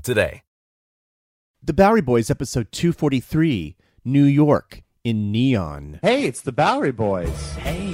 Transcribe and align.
today. 0.00 0.42
The 1.62 1.72
Bowery 1.72 2.02
Boys, 2.02 2.30
episode 2.30 2.70
243, 2.72 3.76
New 4.04 4.24
York 4.24 4.82
in 5.02 5.32
Neon. 5.32 5.98
Hey, 6.02 6.24
it's 6.24 6.42
the 6.42 6.52
Bowery 6.52 6.92
Boys. 6.92 7.52
Hey. 7.54 7.92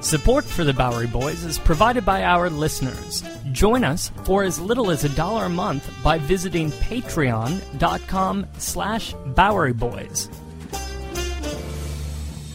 Support 0.00 0.44
for 0.44 0.64
the 0.64 0.72
Bowery 0.72 1.06
Boys 1.06 1.44
is 1.44 1.60
provided 1.60 2.04
by 2.04 2.24
our 2.24 2.50
listeners. 2.50 3.22
Join 3.52 3.84
us 3.84 4.10
for 4.24 4.42
as 4.42 4.58
little 4.58 4.90
as 4.90 5.04
a 5.04 5.08
dollar 5.10 5.44
a 5.44 5.48
month 5.48 5.88
by 6.02 6.18
visiting 6.18 6.72
patreon.com 6.72 8.46
slash 8.58 9.14
Bowery 9.26 9.72
Boys. 9.72 10.28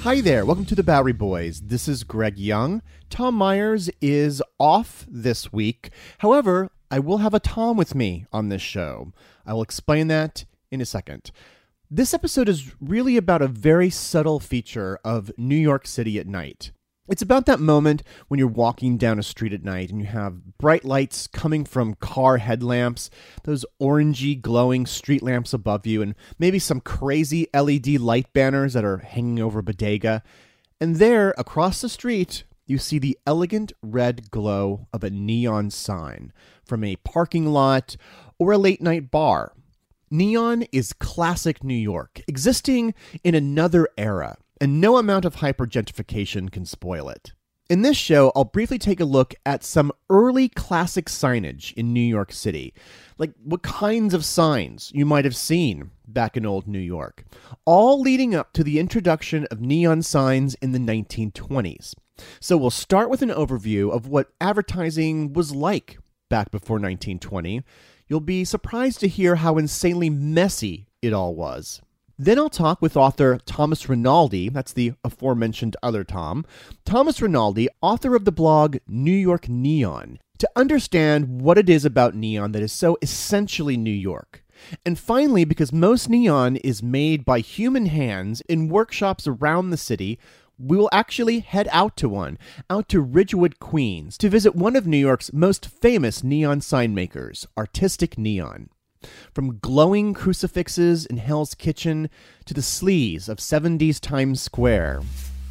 Hi 0.02 0.20
there, 0.22 0.46
welcome 0.46 0.66
to 0.66 0.76
the 0.76 0.84
Bowery 0.84 1.14
Boys. 1.14 1.62
This 1.62 1.88
is 1.88 2.04
Greg 2.04 2.38
Young. 2.38 2.82
Tom 3.10 3.36
Myers 3.36 3.90
is 4.02 4.42
off 4.60 5.06
this 5.10 5.52
week. 5.54 5.90
However, 6.20 6.70
I 6.90 7.00
will 7.00 7.18
have 7.18 7.34
a 7.34 7.40
Tom 7.40 7.76
with 7.76 7.96
me 7.96 8.26
on 8.32 8.48
this 8.48 8.62
show. 8.62 9.12
I 9.46 9.54
will 9.54 9.62
explain 9.62 10.08
that 10.08 10.46
in 10.72 10.80
a 10.80 10.86
second. 10.86 11.32
This 11.92 12.14
episode 12.14 12.48
is 12.48 12.74
really 12.80 13.18
about 13.18 13.42
a 13.42 13.48
very 13.48 13.90
subtle 13.90 14.40
feature 14.40 14.98
of 15.04 15.32
New 15.38 15.58
York 15.58 15.86
City 15.86 16.18
at 16.18 16.28
night. 16.28 16.72
It's 17.10 17.22
about 17.22 17.46
that 17.46 17.60
moment 17.60 18.04
when 18.30 18.38
you're 18.38 18.48
walking 18.48 18.98
down 18.98 19.20
a 19.20 19.24
street 19.24 19.54
at 19.54 19.64
night 19.64 19.90
and 19.90 20.00
you 20.00 20.08
have 20.08 20.58
bright 20.58 20.86
lights 20.86 21.28
coming 21.28 21.66
from 21.66 21.96
car 21.96 22.38
headlamps, 22.38 23.10
those 23.44 23.66
orangey 23.82 24.40
glowing 24.40 24.86
street 24.86 25.22
lamps 25.22 25.54
above 25.54 25.86
you, 25.86 26.02
and 26.02 26.16
maybe 26.40 26.60
some 26.60 26.82
crazy 26.82 27.48
LED 27.54 28.00
light 28.00 28.32
banners 28.32 28.74
that 28.74 28.86
are 28.86 29.00
hanging 29.00 29.40
over 29.40 29.62
bodega. 29.62 30.24
And 30.80 30.98
there, 30.98 31.34
across 31.38 31.82
the 31.82 31.90
street, 31.90 32.44
you 32.66 32.78
see 32.78 33.00
the 33.00 33.18
elegant 33.26 33.72
red 33.82 34.30
glow 34.30 34.88
of 34.92 35.04
a 35.04 35.10
neon 35.10 35.70
sign 35.70 36.34
from 36.68 36.84
a 36.84 36.98
parking 36.98 37.48
lot 37.48 37.96
or 38.38 38.52
a 38.52 38.58
late 38.58 38.82
night 38.82 39.10
bar. 39.10 39.54
Neon 40.10 40.64
is 40.72 40.94
classic 40.94 41.64
New 41.64 41.74
York, 41.74 42.22
existing 42.28 42.94
in 43.24 43.36
another 43.36 43.90
era, 43.98 44.38
and 44.62 44.80
no 44.80 44.98
amount 44.98 45.26
of 45.26 45.38
hypergentrification 45.38 46.52
can 46.52 46.66
spoil 46.66 47.10
it. 47.10 47.34
In 47.70 47.82
this 47.82 47.98
show, 47.98 48.32
I'll 48.34 48.46
briefly 48.46 48.80
take 48.80 49.02
a 49.02 49.06
look 49.06 49.36
at 49.46 49.62
some 49.62 49.92
early 50.10 50.48
classic 50.48 51.08
signage 51.08 51.74
in 51.74 51.92
New 51.92 52.00
York 52.00 52.32
City, 52.32 52.74
like 53.18 53.34
what 53.44 53.62
kinds 53.62 54.14
of 54.14 54.24
signs 54.24 54.90
you 54.96 55.06
might 55.06 55.26
have 55.26 55.36
seen 55.36 55.92
back 56.08 56.38
in 56.38 56.46
old 56.46 56.66
New 56.66 56.80
York, 56.80 57.26
all 57.66 58.00
leading 58.00 58.34
up 58.34 58.54
to 58.54 58.64
the 58.64 58.80
introduction 58.80 59.46
of 59.52 59.60
neon 59.60 60.02
signs 60.02 60.56
in 60.56 60.72
the 60.72 60.80
1920s. 60.80 61.94
So 62.40 62.56
we'll 62.56 62.70
start 62.70 63.10
with 63.10 63.22
an 63.22 63.30
overview 63.30 63.92
of 63.92 64.08
what 64.08 64.32
advertising 64.40 65.34
was 65.34 65.54
like 65.54 65.98
back 66.30 66.52
before 66.52 66.76
1920. 66.76 67.64
You'll 68.08 68.20
be 68.20 68.46
surprised 68.46 69.00
to 69.02 69.08
hear 69.08 69.36
how 69.36 69.58
insanely 69.58 70.10
messy 70.10 70.88
it 71.02 71.14
all 71.14 71.36
was. 71.36 71.82
Then 72.20 72.40
I'll 72.40 72.50
talk 72.50 72.82
with 72.82 72.98
author 72.98 73.38
Thomas 73.46 73.88
Rinaldi, 73.88 74.50
that's 74.50 74.74
the 74.74 74.94
aforementioned 75.04 75.78
other 75.84 76.04
Tom, 76.04 76.46
Thomas 76.84 77.22
Rinaldi, 77.22 77.68
author 77.82 78.16
of 78.16 78.26
the 78.26 78.32
blog 78.32 78.78
New 78.88 79.12
York 79.12 79.48
Neon, 79.48 80.18
to 80.40 80.50
understand 80.56 81.42
what 81.42 81.60
it 81.60 81.70
is 81.70 81.86
about 81.86 82.16
neon 82.16 82.54
that 82.54 82.64
is 82.64 82.72
so 82.72 82.98
essentially 83.04 83.78
New 83.78 83.92
York. 83.92 84.44
And 84.84 84.98
finally, 84.98 85.46
because 85.46 85.72
most 85.72 86.10
neon 86.10 86.56
is 86.58 86.82
made 86.82 87.24
by 87.24 87.40
human 87.40 87.86
hands 87.86 88.42
in 88.50 88.70
workshops 88.70 89.28
around 89.28 89.70
the 89.70 89.78
city, 89.78 90.18
we 90.60 90.78
will 90.78 90.90
actually 90.92 91.40
head 91.40 91.68
out 91.72 91.96
to 91.98 92.10
one, 92.10 92.38
out 92.70 92.90
to 92.90 93.02
Ridgewood, 93.02 93.60
Queens, 93.60 94.18
to 94.18 94.30
visit 94.30 94.56
one 94.56 94.76
of 94.76 94.88
New 94.88 94.98
York's 94.98 95.32
most 95.32 95.68
famous 95.68 96.24
neon 96.24 96.62
sign 96.62 96.96
makers, 96.96 97.48
Artistic 97.58 98.18
Neon. 98.18 98.70
From 99.34 99.60
glowing 99.60 100.14
crucifixes 100.14 101.06
in 101.06 101.18
Hell's 101.18 101.54
Kitchen 101.54 102.10
to 102.46 102.54
the 102.54 102.62
sleaze 102.62 103.30
of 103.30 103.38
70s 103.38 104.00
Times 104.00 104.42
Square. 104.42 105.02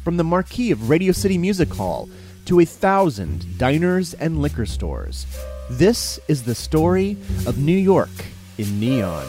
From 0.03 0.17
the 0.17 0.23
marquee 0.23 0.71
of 0.71 0.89
Radio 0.89 1.13
City 1.13 1.37
Music 1.37 1.69
Hall 1.69 2.09
to 2.45 2.59
a 2.59 2.65
thousand 2.65 3.57
diners 3.57 4.13
and 4.15 4.41
liquor 4.41 4.65
stores. 4.65 5.25
This 5.69 6.19
is 6.27 6.43
the 6.43 6.55
story 6.55 7.17
of 7.45 7.57
New 7.57 7.77
York 7.77 8.09
in 8.57 8.79
neon. 8.79 9.27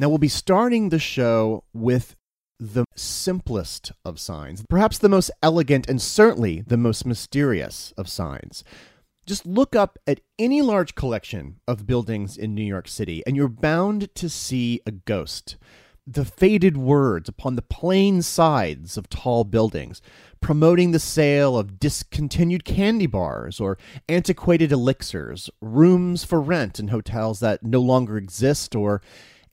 Now, 0.00 0.08
we'll 0.08 0.18
be 0.18 0.28
starting 0.28 0.88
the 0.88 1.00
show 1.00 1.64
with 1.72 2.14
the 2.60 2.84
simplest 2.94 3.90
of 4.04 4.20
signs, 4.20 4.64
perhaps 4.70 4.98
the 4.98 5.08
most 5.08 5.30
elegant 5.42 5.88
and 5.88 6.00
certainly 6.00 6.60
the 6.60 6.76
most 6.76 7.04
mysterious 7.04 7.92
of 7.96 8.08
signs. 8.08 8.62
Just 9.26 9.44
look 9.44 9.74
up 9.74 9.98
at 10.06 10.20
any 10.38 10.62
large 10.62 10.94
collection 10.94 11.56
of 11.66 11.86
buildings 11.86 12.36
in 12.36 12.54
New 12.54 12.64
York 12.64 12.86
City, 12.86 13.24
and 13.26 13.36
you're 13.36 13.48
bound 13.48 14.14
to 14.14 14.28
see 14.28 14.80
a 14.86 14.92
ghost. 14.92 15.56
The 16.06 16.24
faded 16.24 16.76
words 16.76 17.28
upon 17.28 17.56
the 17.56 17.62
plain 17.62 18.22
sides 18.22 18.96
of 18.96 19.10
tall 19.10 19.44
buildings, 19.44 20.00
promoting 20.40 20.92
the 20.92 20.98
sale 20.98 21.58
of 21.58 21.78
discontinued 21.78 22.64
candy 22.64 23.06
bars 23.06 23.60
or 23.60 23.78
antiquated 24.08 24.72
elixirs, 24.72 25.50
rooms 25.60 26.24
for 26.24 26.40
rent 26.40 26.78
in 26.78 26.88
hotels 26.88 27.40
that 27.40 27.64
no 27.64 27.80
longer 27.80 28.16
exist, 28.16 28.74
or 28.74 29.02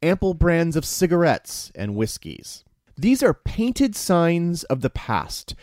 ample 0.01 0.33
brands 0.33 0.75
of 0.75 0.85
cigarettes 0.85 1.71
and 1.75 1.95
whiskeys. 1.95 2.63
These 2.97 3.21
are 3.21 3.33
painted 3.33 3.95
signs 3.95 4.63
of 4.65 4.81
the 4.81 4.89
past, 4.89 5.53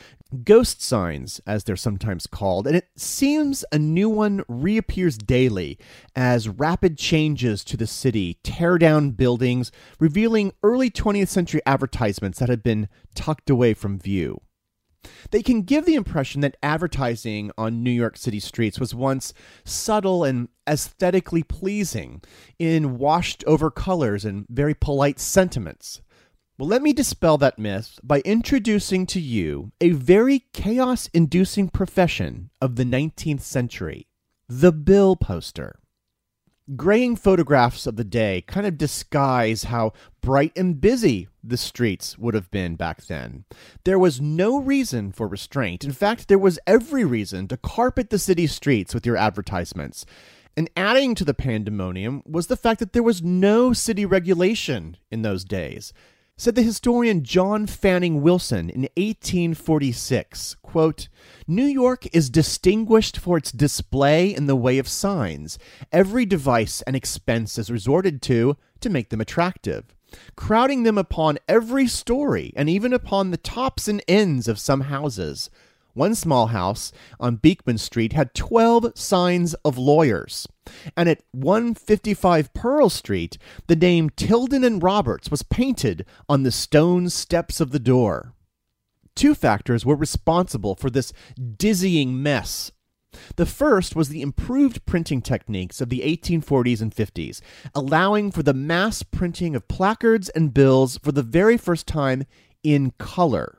ghost 0.45 0.83
signs, 0.83 1.41
as 1.47 1.65
they're 1.65 1.77
sometimes 1.77 2.27
called, 2.27 2.67
and 2.67 2.77
it 2.77 2.89
seems 2.97 3.65
a 3.73 3.79
new 3.79 4.09
one 4.09 4.45
reappears 4.49 5.17
daily 5.17 5.79
as 6.15 6.49
rapid 6.49 6.99
changes 6.99 7.65
to 7.65 7.77
the 7.77 7.87
city 7.87 8.39
tear 8.43 8.79
down 8.79 9.11
buildings, 9.11 9.73
revealing 9.99 10.53
early 10.63 10.91
20th 10.91 11.29
century 11.29 11.61
advertisements 11.67 12.39
that 12.39 12.49
had 12.49 12.63
been 12.63 12.89
tucked 13.15 13.51
away 13.51 13.75
from 13.75 13.99
view. 13.99 14.41
They 15.31 15.43
can 15.43 15.63
give 15.63 15.85
the 15.85 15.95
impression 15.95 16.41
that 16.43 16.57
advertising 16.63 17.51
on 17.57 17.83
New 17.83 17.91
York 17.91 18.17
City 18.17 18.41
streets 18.41 18.79
was 18.79 18.95
once 18.95 19.33
subtle 19.65 20.25
and 20.25 20.49
aesthetically 20.69 21.43
pleasing 21.43 22.23
in 22.59 22.99
washed 22.99 23.43
over 23.47 23.71
colors 23.71 24.25
and 24.25 24.47
very 24.49 24.75
polite 24.75 25.19
sentiments. 25.19 26.03
Well, 26.59 26.69
let 26.69 26.83
me 26.83 26.93
dispel 26.93 27.39
that 27.39 27.59
myth 27.59 27.99
by 28.03 28.21
introducing 28.21 29.07
to 29.07 29.21
you 29.21 29.73
a 29.81 29.91
very 29.91 30.45
chaos 30.53 31.09
inducing 31.13 31.69
profession 31.69 32.51
of 32.61 32.77
the 32.77 32.85
19th 32.85 33.41
century 33.41 34.07
the 34.49 34.73
bill 34.73 35.17
poster. 35.17 35.82
Graying 36.77 37.17
photographs 37.17 37.87
of 37.87 37.97
the 37.97 38.05
day 38.05 38.45
kind 38.47 38.67
of 38.67 38.79
disguise 38.79 39.65
how 39.65 39.93
bright 40.21 40.53
and 40.57 40.81
busy 40.81 41.29
the 41.43 41.57
streets 41.57 42.17
would 42.17 42.35
have 42.35 42.51
been 42.53 42.77
back 42.77 43.05
then. 43.07 43.45
There 43.85 43.99
was 43.99 44.21
no 44.21 44.59
reason 44.59 45.11
for 45.11 45.27
restraint. 45.27 45.85
In 45.85 45.93
fact, 45.93 46.29
there 46.29 46.39
was 46.39 46.61
every 46.67 47.05
reason 47.05 47.49
to 47.49 47.57
carpet 47.57 48.11
the 48.11 48.19
city 48.19 48.47
streets 48.47 48.95
with 48.95 49.05
your 49.05 49.17
advertisements. 49.17 50.07
And 50.57 50.71
adding 50.77 51.15
to 51.17 51.25
the 51.25 51.35
pandemonium 51.35 52.23
was 52.25 52.47
the 52.47 52.57
fact 52.57 52.79
that 52.79 52.93
there 52.93 53.03
was 53.03 53.23
no 53.23 53.73
city 53.73 54.07
regulation 54.07 54.97
in 55.11 55.23
those 55.23 55.45
days. 55.45 55.93
Said 56.39 56.55
the 56.55 56.63
historian 56.63 57.23
John 57.23 57.67
Fanning 57.67 58.23
Watson 58.23 58.71
in 58.71 58.83
1846, 58.97 60.57
quote, 60.63 61.09
New 61.47 61.65
York 61.65 62.07
is 62.15 62.31
distinguished 62.31 63.19
for 63.19 63.37
its 63.37 63.53
display 63.53 64.35
in 64.35 64.47
the 64.47 64.57
way 64.57 64.79
of 64.79 64.89
signs. 64.89 65.59
Every 65.93 66.25
device 66.25 66.83
and 66.83 66.97
expense 66.97 67.59
is 67.59 67.71
resorted 67.71 68.23
to 68.23 68.57
to 68.81 68.91
make 68.91 69.11
them 69.11 69.21
attractive, 69.21 69.95
crowding 70.35 70.83
them 70.83 70.99
upon 70.99 71.39
every 71.49 71.87
story 71.87 72.53
and 72.57 72.69
even 72.69 72.93
upon 72.93 73.31
the 73.31 73.37
tops 73.37 73.87
and 73.87 74.03
ends 74.09 74.49
of 74.49 74.59
some 74.59 74.83
houses. 74.83 75.51
One 75.95 76.15
small 76.15 76.49
house 76.49 76.91
on 77.21 77.37
Beekman 77.37 77.79
Street 77.79 78.15
had 78.15 78.35
12 78.35 78.93
signs 78.95 79.55
of 79.65 79.77
lawyers. 79.77 80.49
And 80.97 81.09
at 81.09 81.23
155 81.33 82.55
Pearl 82.55 82.89
Street, 82.89 83.37
the 83.67 83.77
name 83.77 84.09
Tilden 84.11 84.65
and 84.65 84.83
Roberts 84.83 85.31
was 85.31 85.43
painted 85.43 86.07
on 86.29 86.43
the 86.43 86.53
stone 86.53 87.11
steps 87.11 87.61
of 87.61 87.73
the 87.73 87.79
door. 87.79 88.33
Two 89.15 89.35
factors 89.35 89.85
were 89.85 89.97
responsible 89.97 90.75
for 90.75 90.89
this 90.89 91.13
dizzying 91.57 92.23
mess. 92.23 92.73
The 93.37 93.45
first 93.45 93.95
was 93.95 94.09
the 94.09 94.23
improved 94.23 94.87
printing 94.87 95.21
techniques 95.21 95.83
of 95.83 95.91
the 95.91 96.01
1840s 96.01 96.81
and 96.81 96.95
50s, 96.95 97.43
allowing 97.75 98.31
for 98.31 98.43
the 98.43 98.55
mass 98.55 99.03
printing 99.03 99.55
of 99.55 99.69
placards 99.69 100.31
and 100.31 100.55
bills 100.55 100.99
for 101.03 101.13
the 101.13 101.23
very 101.23 101.59
first 101.59 101.87
time 101.87 102.25
in 102.63 102.93
color. 102.93 103.59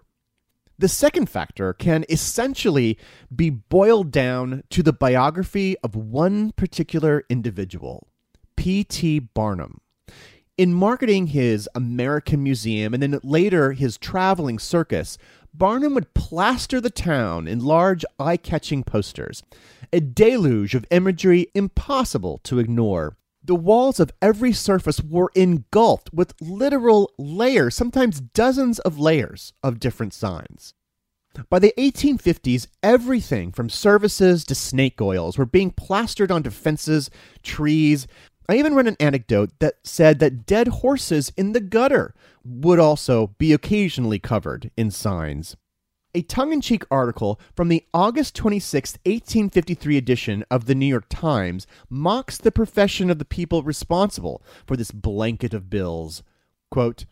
The 0.78 0.88
second 0.88 1.30
factor 1.30 1.74
can 1.74 2.04
essentially 2.10 2.98
be 3.34 3.50
boiled 3.50 4.12
down 4.12 4.64
to 4.72 4.82
the 4.82 4.94
biography 4.94 5.78
of 5.84 5.96
one 5.96 6.52
particular 6.54 7.24
individual, 7.30 8.08
P.T. 8.56 9.20
Barnum. 9.20 9.82
In 10.58 10.74
marketing 10.74 11.28
his 11.28 11.70
American 11.76 12.44
Museum 12.44 12.94
and 12.94 13.02
then 13.02 13.20
later 13.24 13.72
his 13.72 13.98
traveling 13.98 14.60
circus, 14.60 15.18
Barnum 15.54 15.94
would 15.94 16.14
plaster 16.16 16.82
the 16.82 16.90
town 16.90 17.48
in 17.48 17.60
large, 17.60 18.04
eye 18.20 18.38
catching 18.38 18.84
posters, 18.84 19.44
a 19.92 20.00
deluge 20.00 20.74
of 20.74 20.86
imagery 20.90 21.48
impossible 21.54 22.40
to 22.44 22.58
ignore. 22.58 23.16
The 23.46 23.56
walls 23.56 24.00
of 24.00 24.12
every 24.22 24.54
surface 24.54 25.02
were 25.02 25.32
engulfed 25.36 26.14
with 26.14 26.34
literal 26.40 27.12
layers, 27.18 27.76
sometimes 27.76 28.22
dozens 28.22 28.80
of 28.80 28.98
layers 28.98 29.52
of 29.62 29.82
different 29.82 30.14
signs. 30.14 30.74
By 31.50 31.60
the 31.60 31.74
1850s, 31.78 32.68
everything 32.82 33.52
from 33.52 33.70
services 33.70 34.46
to 34.46 34.56
snake 34.56 35.02
oils 35.02 35.38
were 35.38 35.46
being 35.46 35.72
plastered 35.72 36.32
onto 36.32 36.52
fences, 36.52 37.10
trees. 37.42 38.08
I 38.48 38.58
even 38.58 38.76
read 38.76 38.88
an 38.88 38.98
anecdote 39.00 39.52
that 39.60 39.76
said 39.84 40.20
that 40.20 40.46
dead 40.46 40.68
horses 40.68 41.34
in 41.36 41.52
the 41.52 41.60
gutter 41.60 42.14
would 42.46 42.80
also 42.80 43.28
be 43.38 43.52
occasionally 43.52 44.20
covered 44.20 44.72
in 44.78 44.92
signs. 44.92 45.58
A 46.16 46.22
tongue 46.22 46.54
in 46.54 46.62
cheek 46.62 46.84
article 46.92 47.40
from 47.56 47.70
the 47.70 47.86
August 47.92 48.36
26, 48.36 49.00
1853 49.04 49.98
edition 49.98 50.46
of 50.52 50.66
the 50.66 50.76
New 50.76 50.86
York 50.86 51.06
Times 51.10 51.66
mocks 51.90 52.38
the 52.38 52.52
profession 52.52 53.10
of 53.10 53.18
the 53.18 53.26
people 53.26 53.64
responsible 53.64 54.44
for 54.68 54.78
this 54.78 54.92
blanket 54.92 55.56
of 55.56 55.72
bills. 55.72 56.22
Quote, 56.70 57.06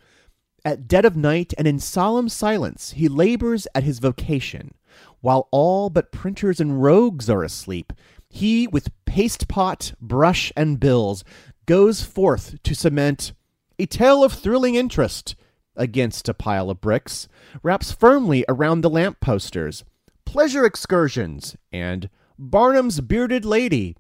at 0.64 0.88
dead 0.88 1.06
of 1.06 1.16
night 1.16 1.54
and 1.58 1.68
in 1.68 1.80
solemn 1.80 2.30
silence, 2.30 2.92
he 2.92 3.08
labors 3.08 3.68
at 3.74 3.84
his 3.84 3.98
vocation. 3.98 4.76
While 5.20 5.48
all 5.50 5.90
but 5.90 6.12
printers 6.12 6.60
and 6.60 6.84
rogues 6.84 7.28
are 7.28 7.44
asleep, 7.44 7.94
he, 8.30 8.68
with 8.68 8.92
paste 9.06 9.48
pot, 9.48 9.94
brush, 10.00 10.54
and 10.56 10.80
bills, 10.80 11.24
goes 11.66 12.04
forth 12.04 12.62
to 12.62 12.76
cement 12.76 13.34
a 13.80 13.88
tale 13.88 14.24
of 14.24 14.34
thrilling 14.34 14.76
interest 14.76 15.36
against 15.76 16.30
a 16.30 16.34
pile 16.34 16.70
of 16.70 16.82
bricks, 16.82 17.28
wraps 17.64 17.92
firmly 17.92 18.46
around 18.48 18.82
the 18.82 18.90
lamp 18.90 19.20
posters, 19.20 19.84
pleasure 20.26 20.66
excursions, 20.66 21.56
and 21.72 22.10
Barnum's 22.38 23.02
bearded 23.02 23.46
lady, 23.46 23.96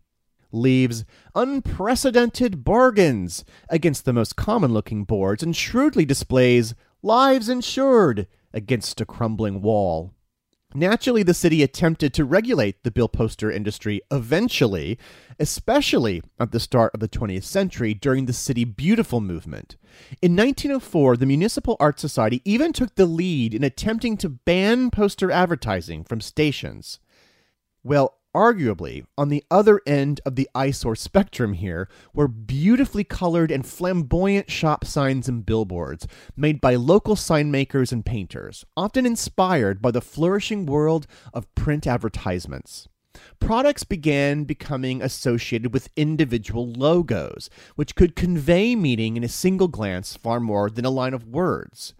leaves 0.51 1.05
unprecedented 1.35 2.63
bargains 2.63 3.45
against 3.69 4.05
the 4.05 4.13
most 4.13 4.35
common 4.35 4.73
looking 4.73 5.03
boards 5.03 5.43
and 5.43 5.55
shrewdly 5.55 6.05
displays 6.05 6.73
lives 7.01 7.49
insured 7.49 8.27
against 8.53 9.01
a 9.01 9.05
crumbling 9.05 9.61
wall. 9.61 10.13
Naturally, 10.73 11.21
the 11.23 11.33
city 11.33 11.63
attempted 11.63 12.13
to 12.13 12.23
regulate 12.23 12.83
the 12.83 12.91
bill 12.91 13.09
poster 13.09 13.51
industry 13.51 14.01
eventually, 14.09 14.97
especially 15.37 16.23
at 16.39 16.51
the 16.51 16.61
start 16.61 16.93
of 16.93 17.01
the 17.01 17.09
20th 17.09 17.43
century 17.43 17.93
during 17.93 18.25
the 18.25 18.33
City 18.33 18.63
Beautiful 18.63 19.19
movement. 19.19 19.75
In 20.21 20.35
1904, 20.35 21.17
the 21.17 21.25
Municipal 21.25 21.75
Art 21.79 21.99
Society 21.99 22.41
even 22.45 22.71
took 22.71 22.95
the 22.95 23.05
lead 23.05 23.53
in 23.53 23.65
attempting 23.65 24.15
to 24.17 24.29
ban 24.29 24.91
poster 24.91 25.29
advertising 25.29 26.05
from 26.05 26.21
stations. 26.21 26.99
Well, 27.83 28.17
Arguably, 28.35 29.03
on 29.17 29.27
the 29.27 29.43
other 29.51 29.81
end 29.85 30.21
of 30.25 30.37
the 30.37 30.49
eyesore 30.55 30.95
spectrum 30.95 31.51
here 31.53 31.89
were 32.13 32.29
beautifully 32.29 33.03
colored 33.03 33.51
and 33.51 33.65
flamboyant 33.65 34.49
shop 34.49 34.85
signs 34.85 35.27
and 35.27 35.45
billboards 35.45 36.07
made 36.37 36.61
by 36.61 36.75
local 36.75 37.17
sign 37.17 37.51
makers 37.51 37.91
and 37.91 38.05
painters, 38.05 38.63
often 38.77 39.05
inspired 39.05 39.81
by 39.81 39.91
the 39.91 39.99
flourishing 39.99 40.65
world 40.65 41.07
of 41.33 41.53
print 41.55 41.85
advertisements. 41.85 42.87
Products 43.41 43.83
began 43.83 44.45
becoming 44.45 45.01
associated 45.01 45.73
with 45.73 45.89
individual 45.97 46.71
logos, 46.71 47.49
which 47.75 47.95
could 47.95 48.15
convey 48.15 48.77
meaning 48.77 49.17
in 49.17 49.25
a 49.25 49.29
single 49.29 49.67
glance 49.67 50.15
far 50.15 50.39
more 50.39 50.69
than 50.69 50.85
a 50.85 50.89
line 50.89 51.13
of 51.13 51.27
words. 51.27 51.93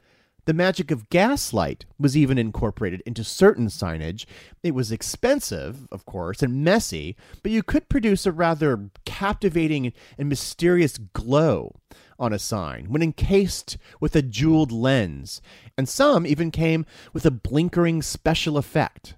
The 0.45 0.53
magic 0.53 0.89
of 0.89 1.09
gaslight 1.09 1.85
was 1.99 2.17
even 2.17 2.39
incorporated 2.39 3.01
into 3.05 3.23
certain 3.23 3.67
signage. 3.67 4.25
It 4.63 4.73
was 4.73 4.91
expensive, 4.91 5.88
of 5.91 6.05
course, 6.05 6.41
and 6.41 6.63
messy, 6.63 7.15
but 7.43 7.51
you 7.51 7.61
could 7.61 7.89
produce 7.89 8.25
a 8.25 8.31
rather 8.31 8.89
captivating 9.05 9.93
and 10.17 10.29
mysterious 10.29 10.97
glow 10.97 11.75
on 12.17 12.33
a 12.33 12.39
sign 12.39 12.85
when 12.89 13.03
encased 13.03 13.77
with 13.99 14.15
a 14.15 14.21
jeweled 14.23 14.71
lens, 14.71 15.41
and 15.77 15.88
some 15.88 16.25
even 16.25 16.49
came 16.49 16.85
with 17.13 17.25
a 17.25 17.31
blinkering 17.31 18.01
special 18.01 18.57
effect. 18.57 19.15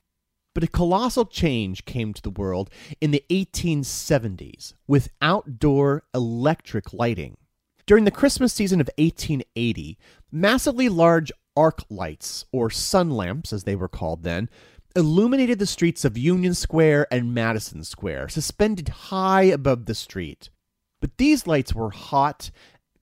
But 0.54 0.64
a 0.64 0.68
colossal 0.68 1.26
change 1.26 1.86
came 1.86 2.14
to 2.14 2.22
the 2.22 2.30
world 2.30 2.70
in 3.02 3.12
the 3.12 3.24
1870s 3.30 4.74
with 4.88 5.10
outdoor 5.22 6.04
electric 6.14 6.94
lighting. 6.94 7.38
During 7.86 8.06
the 8.06 8.12
Christmas 8.12 8.54
season 8.54 8.80
of 8.80 8.90
1880, 8.98 9.98
massively 10.32 10.88
large 10.88 11.32
arc 11.56 11.84
lights, 11.90 12.46
or 12.52 12.70
sun 12.70 13.12
lamps 13.12 13.52
as 13.52 13.66
they 13.66 13.76
were 13.76 13.90
called 13.90 14.24
then, 14.24 14.50
illuminated 14.96 15.60
the 15.60 15.66
streets 15.66 16.06
of 16.06 16.18
Union 16.18 16.54
Square 16.54 17.08
and 17.12 17.34
Madison 17.34 17.84
Square, 17.84 18.30
suspended 18.30 18.88
high 18.90 19.44
above 19.44 19.86
the 19.86 19.96
street. 19.96 20.50
But 21.02 21.18
these 21.18 21.46
lights 21.46 21.76
were 21.76 21.90
hot, 21.90 22.52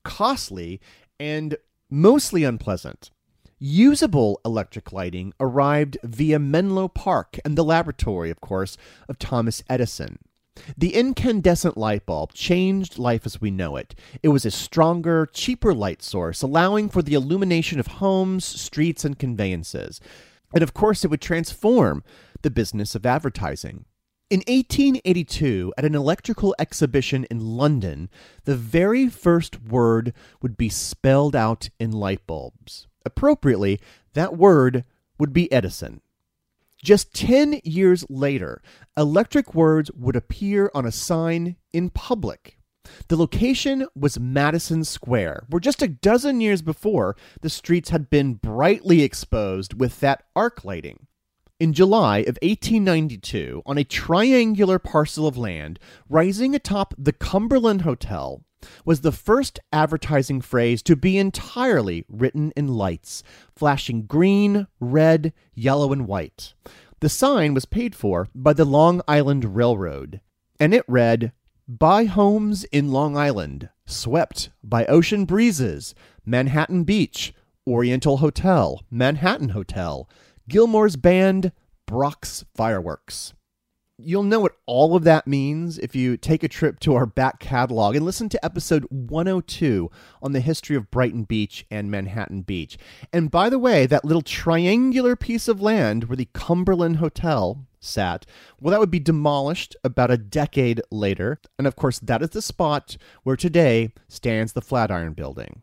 costly, 0.04 0.82
and 1.20 1.58
mostly 1.90 2.44
unpleasant. 2.44 3.12
Usable 3.60 4.42
electric 4.44 4.92
lighting 4.92 5.34
arrived 5.40 6.00
via 6.04 6.40
Menlo 6.40 6.88
Park 6.88 7.38
and 7.46 7.56
the 7.56 7.64
laboratory, 7.64 8.32
of 8.32 8.42
course, 8.42 8.78
of 9.08 9.20
Thomas 9.20 9.64
Edison. 9.70 10.18
The 10.78 10.96
incandescent 10.96 11.78
light 11.78 12.06
bulb 12.06 12.34
changed 12.34 12.98
life 12.98 13.26
as 13.26 13.42
we 13.42 13.52
know 13.52 13.76
it. 13.76 13.96
It 14.22 14.30
was 14.30 14.46
a 14.46 14.52
stronger, 14.52 15.28
cheaper 15.32 15.74
light 15.74 16.02
source, 16.02 16.42
allowing 16.42 16.90
for 16.90 17.02
the 17.02 17.14
illumination 17.14 17.80
of 17.80 17.88
homes, 17.88 18.46
streets, 18.46 19.06
and 19.06 19.18
conveyances. 19.18 20.00
And 20.54 20.64
of 20.64 20.74
course, 20.74 21.04
it 21.04 21.10
would 21.10 21.22
transform 21.22 22.04
the 22.42 22.52
business 22.52 22.96
of 22.96 23.06
advertising. 23.06 23.86
In 24.30 24.40
1882, 24.48 25.74
at 25.78 25.84
an 25.84 25.94
electrical 25.94 26.56
exhibition 26.58 27.26
in 27.30 27.42
London, 27.42 28.10
the 28.46 28.56
very 28.56 29.10
first 29.10 29.62
word 29.62 30.14
would 30.42 30.56
be 30.56 30.70
spelled 30.70 31.36
out 31.36 31.70
in 31.80 31.92
light 31.92 32.26
bulbs. 32.26 32.88
Appropriately, 33.06 33.80
that 34.14 34.38
word 34.38 34.86
would 35.20 35.34
be 35.34 35.52
Edison. 35.52 36.02
Just 36.84 37.14
10 37.14 37.62
years 37.64 38.06
later, 38.10 38.62
electric 38.98 39.54
words 39.54 39.92
would 39.92 40.16
appear 40.16 40.72
on 40.74 40.86
a 40.86 40.92
sign 40.92 41.56
in 41.72 41.90
public. 41.92 42.58
The 43.08 43.16
location 43.18 43.88
was 43.96 44.20
Madison 44.20 44.84
Square, 44.84 45.46
where 45.50 45.60
just 45.60 45.84
a 45.84 45.88
dozen 45.88 46.42
years 46.42 46.64
before, 46.64 47.16
the 47.42 47.50
streets 47.50 47.92
had 47.92 48.10
been 48.10 48.34
brightly 48.34 49.04
exposed 49.04 49.80
with 49.80 50.00
that 50.00 50.24
arc 50.36 50.66
lighting. 50.66 51.06
In 51.60 51.74
July 51.74 52.20
of 52.20 52.40
1892, 52.42 53.62
on 53.68 53.78
a 53.78 53.84
triangular 53.84 54.80
parcel 54.80 55.28
of 55.28 55.38
land 55.38 55.78
rising 56.10 56.56
atop 56.56 56.96
the 56.98 57.14
Cumberland 57.14 57.84
Hotel, 57.84 58.44
was 58.86 59.02
the 59.02 59.12
first 59.12 59.60
advertising 59.72 60.42
phrase 60.42 60.82
to 60.84 60.96
be 60.96 61.18
entirely 61.18 62.06
written 62.08 62.52
in 62.56 62.68
lights, 62.68 63.24
flashing 63.56 64.04
green, 64.04 64.68
red, 64.80 65.34
yellow, 65.54 65.92
and 65.92 66.08
white. 66.08 66.54
The 67.00 67.10
sign 67.10 67.54
was 67.54 67.66
paid 67.66 67.96
for 67.96 68.28
by 68.36 68.54
the 68.54 68.66
Long 68.66 69.02
Island 69.08 69.56
Railroad, 69.56 70.22
and 70.60 70.74
it 70.74 70.86
read, 70.88 71.32
Buy 71.68 72.06
homes 72.06 72.64
in 72.66 72.92
Long 72.92 73.16
Island, 73.16 73.70
swept 73.86 74.50
by 74.64 74.86
ocean 74.86 75.26
breezes, 75.26 75.96
Manhattan 76.26 76.84
Beach, 76.84 77.34
Oriental 77.68 78.18
Hotel, 78.18 78.82
Manhattan 78.92 79.50
Hotel, 79.50 80.10
Gilmore's 80.50 80.96
Band, 80.96 81.52
Brock's 81.86 82.44
Fireworks. 82.56 83.34
You'll 84.04 84.24
know 84.24 84.40
what 84.40 84.58
all 84.66 84.96
of 84.96 85.04
that 85.04 85.28
means 85.28 85.78
if 85.78 85.96
you 85.96 86.18
take 86.18 86.44
a 86.44 86.48
trip 86.48 86.80
to 86.82 86.96
our 86.96 87.06
back 87.06 87.40
catalog 87.40 87.96
and 87.96 88.04
listen 88.04 88.30
to 88.30 88.46
episode 88.46 88.86
102 88.90 89.92
on 90.22 90.32
the 90.32 90.40
history 90.40 90.76
of 90.76 90.90
Brighton 90.90 91.24
Beach 91.24 91.66
and 91.70 91.92
Manhattan 91.92 92.42
Beach. 92.42 92.78
And 93.14 93.30
by 93.30 93.50
the 93.50 93.60
way, 93.60 93.86
that 93.86 94.04
little 94.04 94.22
triangular 94.22 95.16
piece 95.16 95.48
of 95.48 95.62
land 95.62 96.06
where 96.06 96.16
the 96.16 96.30
Cumberland 96.34 96.98
Hotel 96.98 97.68
sat, 97.80 98.26
well, 98.60 98.72
that 98.72 98.80
would 98.80 98.92
be 98.92 99.00
demolished 99.00 99.76
about 99.84 100.12
a 100.12 100.18
decade 100.18 100.82
later. 100.90 101.40
And 101.58 101.68
of 101.68 101.76
course, 101.76 102.00
that 102.00 102.24
is 102.24 102.32
the 102.32 102.42
spot 102.42 102.98
where 103.24 103.36
today 103.36 103.94
stands 104.08 104.54
the 104.54 104.62
Flatiron 104.62 105.14
Building. 105.14 105.62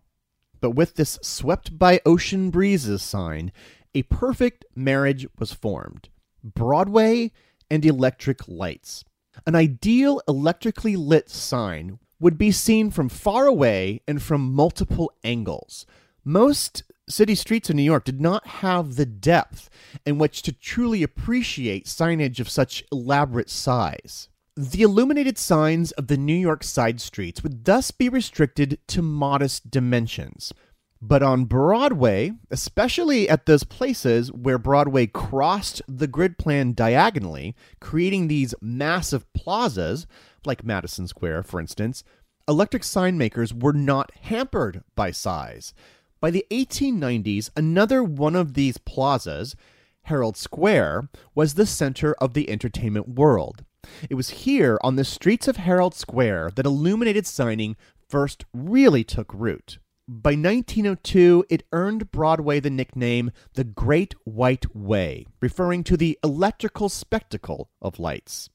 But 0.60 0.72
with 0.72 0.94
this 0.94 1.18
swept 1.22 1.78
by 1.78 2.00
ocean 2.06 2.50
breezes 2.50 3.02
sign, 3.02 3.52
a 3.94 4.02
perfect 4.04 4.64
marriage 4.76 5.26
was 5.38 5.52
formed. 5.52 6.08
Broadway 6.44 7.32
and 7.70 7.84
electric 7.84 8.48
lights. 8.48 9.04
An 9.46 9.54
ideal 9.54 10.20
electrically 10.26 10.96
lit 10.96 11.30
sign 11.30 11.98
would 12.20 12.36
be 12.36 12.50
seen 12.50 12.90
from 12.90 13.08
far 13.08 13.46
away 13.46 14.02
and 14.08 14.22
from 14.22 14.52
multiple 14.52 15.12
angles. 15.22 15.86
Most 16.24 16.82
city 17.08 17.34
streets 17.34 17.70
in 17.70 17.76
New 17.76 17.82
York 17.82 18.04
did 18.04 18.20
not 18.20 18.46
have 18.46 18.96
the 18.96 19.06
depth 19.06 19.70
in 20.04 20.18
which 20.18 20.42
to 20.42 20.52
truly 20.52 21.02
appreciate 21.02 21.86
signage 21.86 22.40
of 22.40 22.48
such 22.48 22.84
elaborate 22.92 23.48
size. 23.48 24.28
The 24.56 24.82
illuminated 24.82 25.38
signs 25.38 25.92
of 25.92 26.08
the 26.08 26.16
New 26.16 26.34
York 26.34 26.64
side 26.64 27.00
streets 27.00 27.42
would 27.42 27.64
thus 27.64 27.92
be 27.92 28.08
restricted 28.08 28.78
to 28.88 29.02
modest 29.02 29.70
dimensions. 29.70 30.52
But 31.00 31.22
on 31.22 31.44
Broadway, 31.44 32.32
especially 32.50 33.28
at 33.28 33.46
those 33.46 33.62
places 33.62 34.32
where 34.32 34.58
Broadway 34.58 35.06
crossed 35.06 35.80
the 35.86 36.08
grid 36.08 36.38
plan 36.38 36.72
diagonally, 36.72 37.54
creating 37.80 38.26
these 38.26 38.54
massive 38.60 39.32
plazas, 39.32 40.06
like 40.44 40.64
Madison 40.64 41.06
Square, 41.06 41.44
for 41.44 41.60
instance, 41.60 42.02
electric 42.48 42.82
sign 42.82 43.16
makers 43.16 43.54
were 43.54 43.72
not 43.72 44.10
hampered 44.22 44.82
by 44.96 45.12
size. 45.12 45.72
By 46.20 46.32
the 46.32 46.44
1890s, 46.50 47.50
another 47.56 48.02
one 48.02 48.34
of 48.34 48.54
these 48.54 48.78
plazas, 48.78 49.54
Herald 50.02 50.36
Square, 50.36 51.10
was 51.32 51.54
the 51.54 51.66
center 51.66 52.14
of 52.14 52.34
the 52.34 52.50
entertainment 52.50 53.10
world. 53.10 53.64
It 54.10 54.14
was 54.14 54.30
here 54.30 54.80
on 54.82 54.96
the 54.96 55.04
streets 55.04 55.46
of 55.46 55.58
Herald 55.58 55.94
Square 55.94 56.52
that 56.56 56.66
illuminated 56.66 57.24
signing 57.24 57.76
first 58.08 58.44
really 58.52 59.04
took 59.04 59.32
root. 59.32 59.78
By 60.10 60.30
1902, 60.30 61.44
it 61.50 61.64
earned 61.70 62.10
Broadway 62.10 62.60
the 62.60 62.70
nickname 62.70 63.30
the 63.52 63.64
Great 63.64 64.14
White 64.24 64.74
Way, 64.74 65.26
referring 65.42 65.84
to 65.84 65.98
the 65.98 66.18
electrical 66.24 66.88
spectacle 66.88 67.68
of 67.82 67.98
lights. 67.98 68.48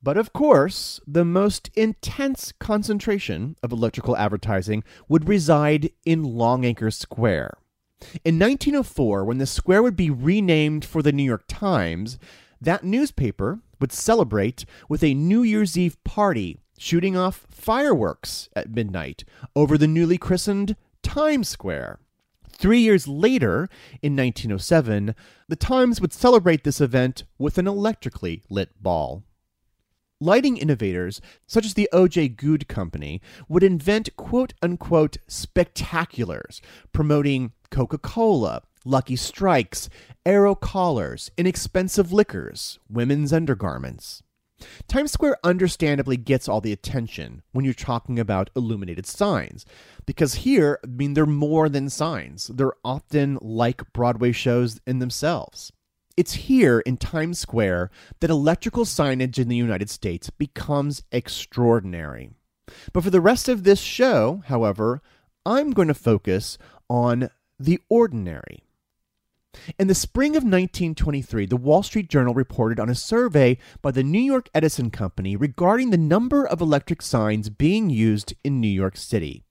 But 0.00 0.16
of 0.16 0.32
course, 0.32 1.00
the 1.04 1.24
most 1.24 1.70
intense 1.74 2.52
concentration 2.60 3.56
of 3.64 3.72
electrical 3.72 4.16
advertising 4.16 4.84
would 5.08 5.28
reside 5.28 5.90
in 6.04 6.22
Longacre 6.22 6.92
Square. 6.92 7.54
In 8.24 8.38
1904, 8.38 9.24
when 9.24 9.38
the 9.38 9.46
square 9.46 9.82
would 9.82 9.96
be 9.96 10.08
renamed 10.08 10.84
for 10.84 11.02
the 11.02 11.10
New 11.10 11.24
York 11.24 11.46
Times, 11.48 12.16
that 12.60 12.84
newspaper 12.84 13.58
would 13.80 13.90
celebrate 13.90 14.64
with 14.88 15.02
a 15.02 15.14
New 15.14 15.42
Year's 15.42 15.76
Eve 15.76 15.96
party 16.04 16.60
shooting 16.78 17.16
off 17.16 17.46
fireworks 17.50 18.48
at 18.54 18.70
midnight 18.70 19.24
over 19.54 19.76
the 19.76 19.86
newly 19.86 20.18
christened 20.18 20.76
Times 21.02 21.48
Square. 21.48 21.98
Three 22.50 22.80
years 22.80 23.06
later, 23.06 23.68
in 24.02 24.16
1907, 24.16 25.14
the 25.48 25.56
Times 25.56 26.00
would 26.00 26.12
celebrate 26.12 26.64
this 26.64 26.80
event 26.80 27.24
with 27.38 27.58
an 27.58 27.66
electrically 27.66 28.42
lit 28.48 28.82
ball. 28.82 29.24
Lighting 30.20 30.56
innovators, 30.56 31.20
such 31.46 31.66
as 31.66 31.74
the 31.74 31.90
O.J. 31.92 32.28
Gude 32.30 32.66
Company, 32.66 33.20
would 33.48 33.62
invent 33.62 34.16
quote 34.16 34.54
unquote 34.62 35.18
spectaculars, 35.28 36.62
promoting 36.92 37.52
Coca 37.70 37.98
Cola, 37.98 38.62
Lucky 38.86 39.16
Strikes, 39.16 39.90
arrow 40.24 40.54
collars, 40.54 41.30
inexpensive 41.36 42.12
liquors, 42.12 42.78
women's 42.88 43.32
undergarments. 43.32 44.22
Times 44.88 45.12
Square 45.12 45.36
understandably 45.44 46.16
gets 46.16 46.48
all 46.48 46.60
the 46.60 46.72
attention 46.72 47.42
when 47.52 47.64
you're 47.64 47.74
talking 47.74 48.18
about 48.18 48.50
illuminated 48.56 49.06
signs, 49.06 49.66
because 50.06 50.34
here, 50.36 50.78
I 50.82 50.86
mean, 50.86 51.14
they're 51.14 51.26
more 51.26 51.68
than 51.68 51.90
signs. 51.90 52.46
They're 52.46 52.72
often 52.84 53.38
like 53.40 53.92
Broadway 53.92 54.32
shows 54.32 54.80
in 54.86 54.98
themselves. 54.98 55.72
It's 56.16 56.32
here 56.32 56.80
in 56.80 56.96
Times 56.96 57.38
Square 57.38 57.90
that 58.20 58.30
electrical 58.30 58.84
signage 58.84 59.38
in 59.38 59.48
the 59.48 59.56
United 59.56 59.90
States 59.90 60.30
becomes 60.30 61.02
extraordinary. 61.12 62.30
But 62.92 63.04
for 63.04 63.10
the 63.10 63.20
rest 63.20 63.48
of 63.48 63.64
this 63.64 63.80
show, 63.80 64.42
however, 64.46 65.02
I'm 65.44 65.72
going 65.72 65.88
to 65.88 65.94
focus 65.94 66.56
on 66.88 67.28
the 67.58 67.80
ordinary. 67.88 68.65
In 69.78 69.88
the 69.88 69.94
spring 69.94 70.32
of 70.32 70.42
1923, 70.42 71.46
the 71.46 71.56
Wall 71.56 71.82
Street 71.82 72.08
Journal 72.08 72.34
reported 72.34 72.80
on 72.80 72.88
a 72.88 72.94
survey 72.94 73.58
by 73.82 73.90
the 73.90 74.02
New 74.02 74.20
York 74.20 74.48
Edison 74.54 74.90
Company 74.90 75.36
regarding 75.36 75.90
the 75.90 75.98
number 75.98 76.46
of 76.46 76.60
electric 76.60 77.02
signs 77.02 77.48
being 77.48 77.90
used 77.90 78.34
in 78.44 78.60
New 78.60 78.68
York 78.68 78.96
City. 78.96 79.44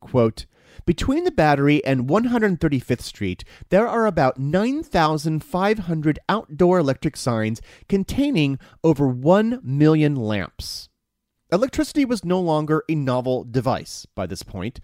Quote, 0.00 0.46
between 0.86 1.24
the 1.24 1.30
Battery 1.30 1.84
and 1.84 2.08
135th 2.08 3.02
Street, 3.02 3.44
there 3.68 3.86
are 3.86 4.06
about 4.06 4.38
9,500 4.38 6.18
outdoor 6.28 6.78
electric 6.78 7.16
signs 7.16 7.60
containing 7.88 8.58
over 8.82 9.06
1 9.06 9.60
million 9.62 10.14
lamps. 10.16 10.88
Electricity 11.50 12.04
was 12.04 12.24
no 12.24 12.40
longer 12.40 12.84
a 12.88 12.94
novel 12.94 13.44
device 13.44 14.06
by 14.14 14.26
this 14.26 14.42
point. 14.42 14.80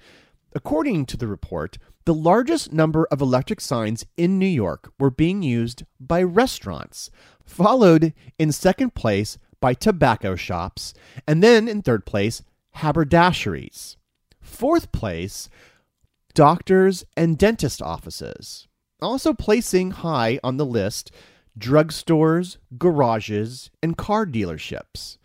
According 0.54 1.06
to 1.06 1.16
the 1.16 1.26
report, 1.26 1.78
the 2.04 2.14
largest 2.14 2.72
number 2.72 3.06
of 3.10 3.20
electric 3.20 3.60
signs 3.60 4.06
in 4.16 4.38
New 4.38 4.46
York 4.46 4.92
were 4.98 5.10
being 5.10 5.42
used 5.42 5.84
by 5.98 6.22
restaurants, 6.22 7.10
followed 7.44 8.12
in 8.38 8.52
second 8.52 8.94
place 8.94 9.38
by 9.60 9.74
tobacco 9.74 10.36
shops, 10.36 10.94
and 11.26 11.42
then 11.42 11.66
in 11.66 11.82
third 11.82 12.06
place, 12.06 12.42
haberdasheries. 12.76 13.96
Fourth 14.40 14.92
place, 14.92 15.48
doctors 16.34 17.04
and 17.16 17.38
dentist 17.38 17.80
offices. 17.80 18.68
Also 19.00 19.32
placing 19.32 19.92
high 19.92 20.38
on 20.44 20.56
the 20.56 20.66
list, 20.66 21.10
drugstores, 21.58 22.58
garages, 22.78 23.70
and 23.82 23.96
car 23.96 24.26
dealerships. 24.26 25.16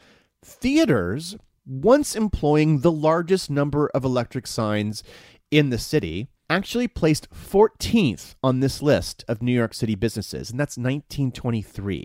Theaters, 0.43 1.35
once 1.69 2.15
employing 2.15 2.79
the 2.79 2.91
largest 2.91 3.49
number 3.49 3.89
of 3.93 4.03
electric 4.03 4.47
signs 4.47 5.03
in 5.51 5.69
the 5.69 5.77
city, 5.77 6.27
actually 6.49 6.87
placed 6.87 7.29
14th 7.29 8.35
on 8.43 8.59
this 8.59 8.81
list 8.81 9.23
of 9.27 9.41
New 9.41 9.51
York 9.51 9.73
City 9.73 9.93
businesses, 9.95 10.49
and 10.49 10.59
that's 10.59 10.77
1923. 10.77 12.03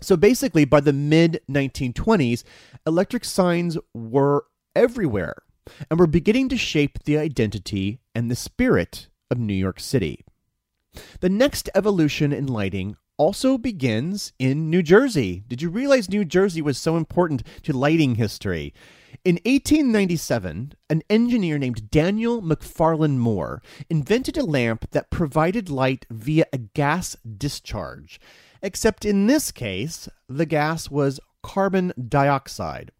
So 0.00 0.16
basically, 0.16 0.64
by 0.64 0.80
the 0.80 0.92
mid 0.92 1.40
1920s, 1.50 2.44
electric 2.86 3.24
signs 3.24 3.76
were 3.92 4.44
everywhere 4.74 5.36
and 5.90 5.98
were 5.98 6.06
beginning 6.06 6.48
to 6.50 6.56
shape 6.56 7.04
the 7.04 7.18
identity 7.18 8.00
and 8.14 8.30
the 8.30 8.36
spirit 8.36 9.08
of 9.30 9.38
New 9.38 9.54
York 9.54 9.80
City. 9.80 10.24
The 11.20 11.28
next 11.28 11.70
evolution 11.74 12.32
in 12.32 12.46
lighting 12.46 12.96
also 13.22 13.56
begins 13.56 14.32
in 14.40 14.68
New 14.68 14.82
Jersey. 14.82 15.44
Did 15.46 15.62
you 15.62 15.70
realize 15.70 16.08
New 16.08 16.24
Jersey 16.24 16.60
was 16.60 16.76
so 16.76 16.96
important 16.96 17.44
to 17.62 17.72
lighting 17.72 18.16
history? 18.16 18.74
In 19.24 19.36
1897, 19.44 20.74
an 20.90 21.02
engineer 21.08 21.56
named 21.56 21.88
Daniel 21.88 22.42
McFarland 22.42 23.18
Moore 23.18 23.62
invented 23.88 24.36
a 24.36 24.44
lamp 24.44 24.90
that 24.90 25.12
provided 25.12 25.70
light 25.70 26.04
via 26.10 26.46
a 26.52 26.58
gas 26.58 27.16
discharge. 27.38 28.20
Except 28.60 29.04
in 29.04 29.28
this 29.28 29.52
case, 29.52 30.08
the 30.28 30.44
gas 30.44 30.90
was 30.90 31.20
carbon 31.44 31.92
dioxide. 32.08 32.90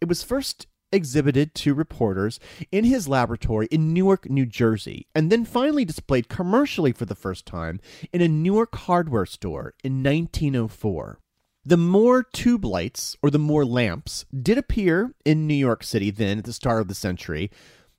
It 0.00 0.06
was 0.06 0.22
first 0.22 0.68
exhibited 0.92 1.54
to 1.56 1.74
reporters 1.74 2.38
in 2.70 2.84
his 2.84 3.08
laboratory 3.08 3.66
in 3.70 3.92
Newark, 3.92 4.28
New 4.28 4.46
Jersey, 4.46 5.06
and 5.14 5.30
then 5.30 5.44
finally 5.44 5.84
displayed 5.84 6.28
commercially 6.28 6.92
for 6.92 7.04
the 7.04 7.14
first 7.14 7.46
time 7.46 7.80
in 8.12 8.20
a 8.20 8.28
Newark 8.28 8.74
hardware 8.76 9.26
store 9.26 9.74
in 9.82 10.02
1904. 10.02 11.18
The 11.64 11.76
Moore 11.76 12.24
tube 12.24 12.64
lights, 12.64 13.16
or 13.22 13.30
the 13.30 13.38
Moore 13.38 13.64
lamps, 13.64 14.24
did 14.32 14.58
appear 14.58 15.14
in 15.24 15.46
New 15.46 15.54
York 15.54 15.84
City 15.84 16.10
then 16.10 16.38
at 16.38 16.44
the 16.44 16.52
start 16.52 16.80
of 16.80 16.88
the 16.88 16.94
century, 16.94 17.50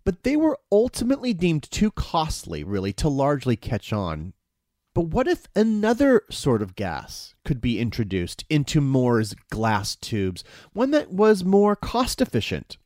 but 0.04 0.24
they 0.24 0.36
were 0.36 0.60
ultimately 0.70 1.34
deemed 1.34 1.72
too 1.72 1.90
costly, 1.92 2.64
really, 2.64 2.92
to 2.94 3.08
largely 3.08 3.56
catch 3.56 3.94
on. 3.94 4.34
But 4.94 5.08
what 5.08 5.28
if 5.28 5.48
another 5.56 6.24
sort 6.30 6.62
of 6.62 6.76
gas 6.76 7.34
could 7.46 7.62
be 7.62 7.80
introduced 7.80 8.44
into 8.50 8.80
Moore's 8.80 9.34
glass 9.50 9.96
tubes, 9.96 10.44
one 10.74 10.92
that 10.92 11.12
was 11.12 11.44
more 11.44 11.76
cost 11.76 12.22
efficient? 12.22 12.78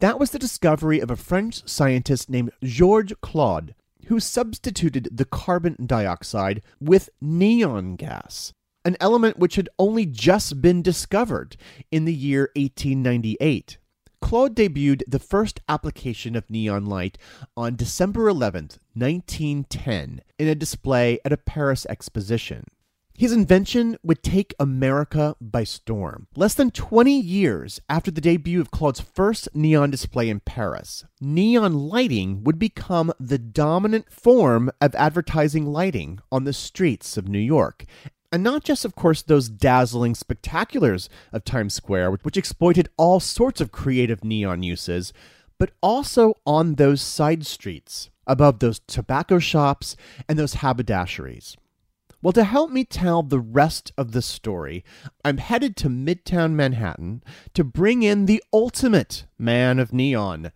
That 0.00 0.18
was 0.18 0.30
the 0.30 0.38
discovery 0.38 1.00
of 1.00 1.10
a 1.10 1.16
French 1.16 1.66
scientist 1.68 2.28
named 2.28 2.52
Georges 2.62 3.16
Claude, 3.20 3.74
who 4.06 4.20
substituted 4.20 5.08
the 5.10 5.24
carbon 5.24 5.76
dioxide 5.86 6.62
with 6.80 7.10
neon 7.20 7.96
gas, 7.96 8.52
an 8.84 8.96
element 9.00 9.38
which 9.38 9.56
had 9.56 9.68
only 9.78 10.04
just 10.06 10.60
been 10.60 10.82
discovered 10.82 11.56
in 11.90 12.04
the 12.04 12.14
year 12.14 12.50
1898. 12.54 13.78
Claude 14.20 14.56
debuted 14.56 15.02
the 15.06 15.18
first 15.18 15.60
application 15.68 16.34
of 16.34 16.48
neon 16.48 16.86
light 16.86 17.18
on 17.56 17.76
December 17.76 18.22
11th, 18.22 18.78
1910, 18.94 20.22
in 20.38 20.48
a 20.48 20.54
display 20.54 21.18
at 21.24 21.32
a 21.32 21.36
Paris 21.36 21.84
exposition. 21.90 22.64
His 23.16 23.30
invention 23.30 23.96
would 24.02 24.24
take 24.24 24.56
America 24.58 25.36
by 25.40 25.62
storm. 25.62 26.26
Less 26.34 26.54
than 26.54 26.72
20 26.72 27.16
years 27.16 27.80
after 27.88 28.10
the 28.10 28.20
debut 28.20 28.60
of 28.60 28.72
Claude's 28.72 28.98
first 28.98 29.48
neon 29.54 29.92
display 29.92 30.28
in 30.28 30.40
Paris, 30.40 31.04
neon 31.20 31.74
lighting 31.74 32.42
would 32.42 32.58
become 32.58 33.12
the 33.20 33.38
dominant 33.38 34.10
form 34.10 34.68
of 34.80 34.96
advertising 34.96 35.64
lighting 35.64 36.18
on 36.32 36.42
the 36.42 36.52
streets 36.52 37.16
of 37.16 37.28
New 37.28 37.38
York, 37.38 37.84
and 38.32 38.42
not 38.42 38.64
just, 38.64 38.84
of 38.84 38.96
course, 38.96 39.22
those 39.22 39.48
dazzling 39.48 40.14
spectaculars 40.14 41.08
of 41.32 41.44
Times 41.44 41.72
Square, 41.72 42.10
which 42.22 42.36
exploited 42.36 42.88
all 42.96 43.20
sorts 43.20 43.60
of 43.60 43.70
creative 43.70 44.24
neon 44.24 44.64
uses, 44.64 45.12
but 45.56 45.70
also 45.80 46.34
on 46.44 46.74
those 46.74 47.00
side 47.00 47.46
streets, 47.46 48.10
above 48.26 48.58
those 48.58 48.80
tobacco 48.88 49.38
shops 49.38 49.96
and 50.28 50.36
those 50.36 50.54
haberdasheries. 50.54 51.54
Well, 52.24 52.32
to 52.32 52.44
help 52.44 52.70
me 52.70 52.86
tell 52.86 53.22
the 53.22 53.38
rest 53.38 53.92
of 53.98 54.12
the 54.12 54.22
story, 54.22 54.82
I'm 55.26 55.36
headed 55.36 55.76
to 55.76 55.90
Midtown 55.90 56.52
Manhattan 56.52 57.22
to 57.52 57.62
bring 57.62 58.02
in 58.02 58.24
the 58.24 58.42
ultimate 58.50 59.26
man 59.38 59.78
of 59.78 59.92
neon, 59.92 60.50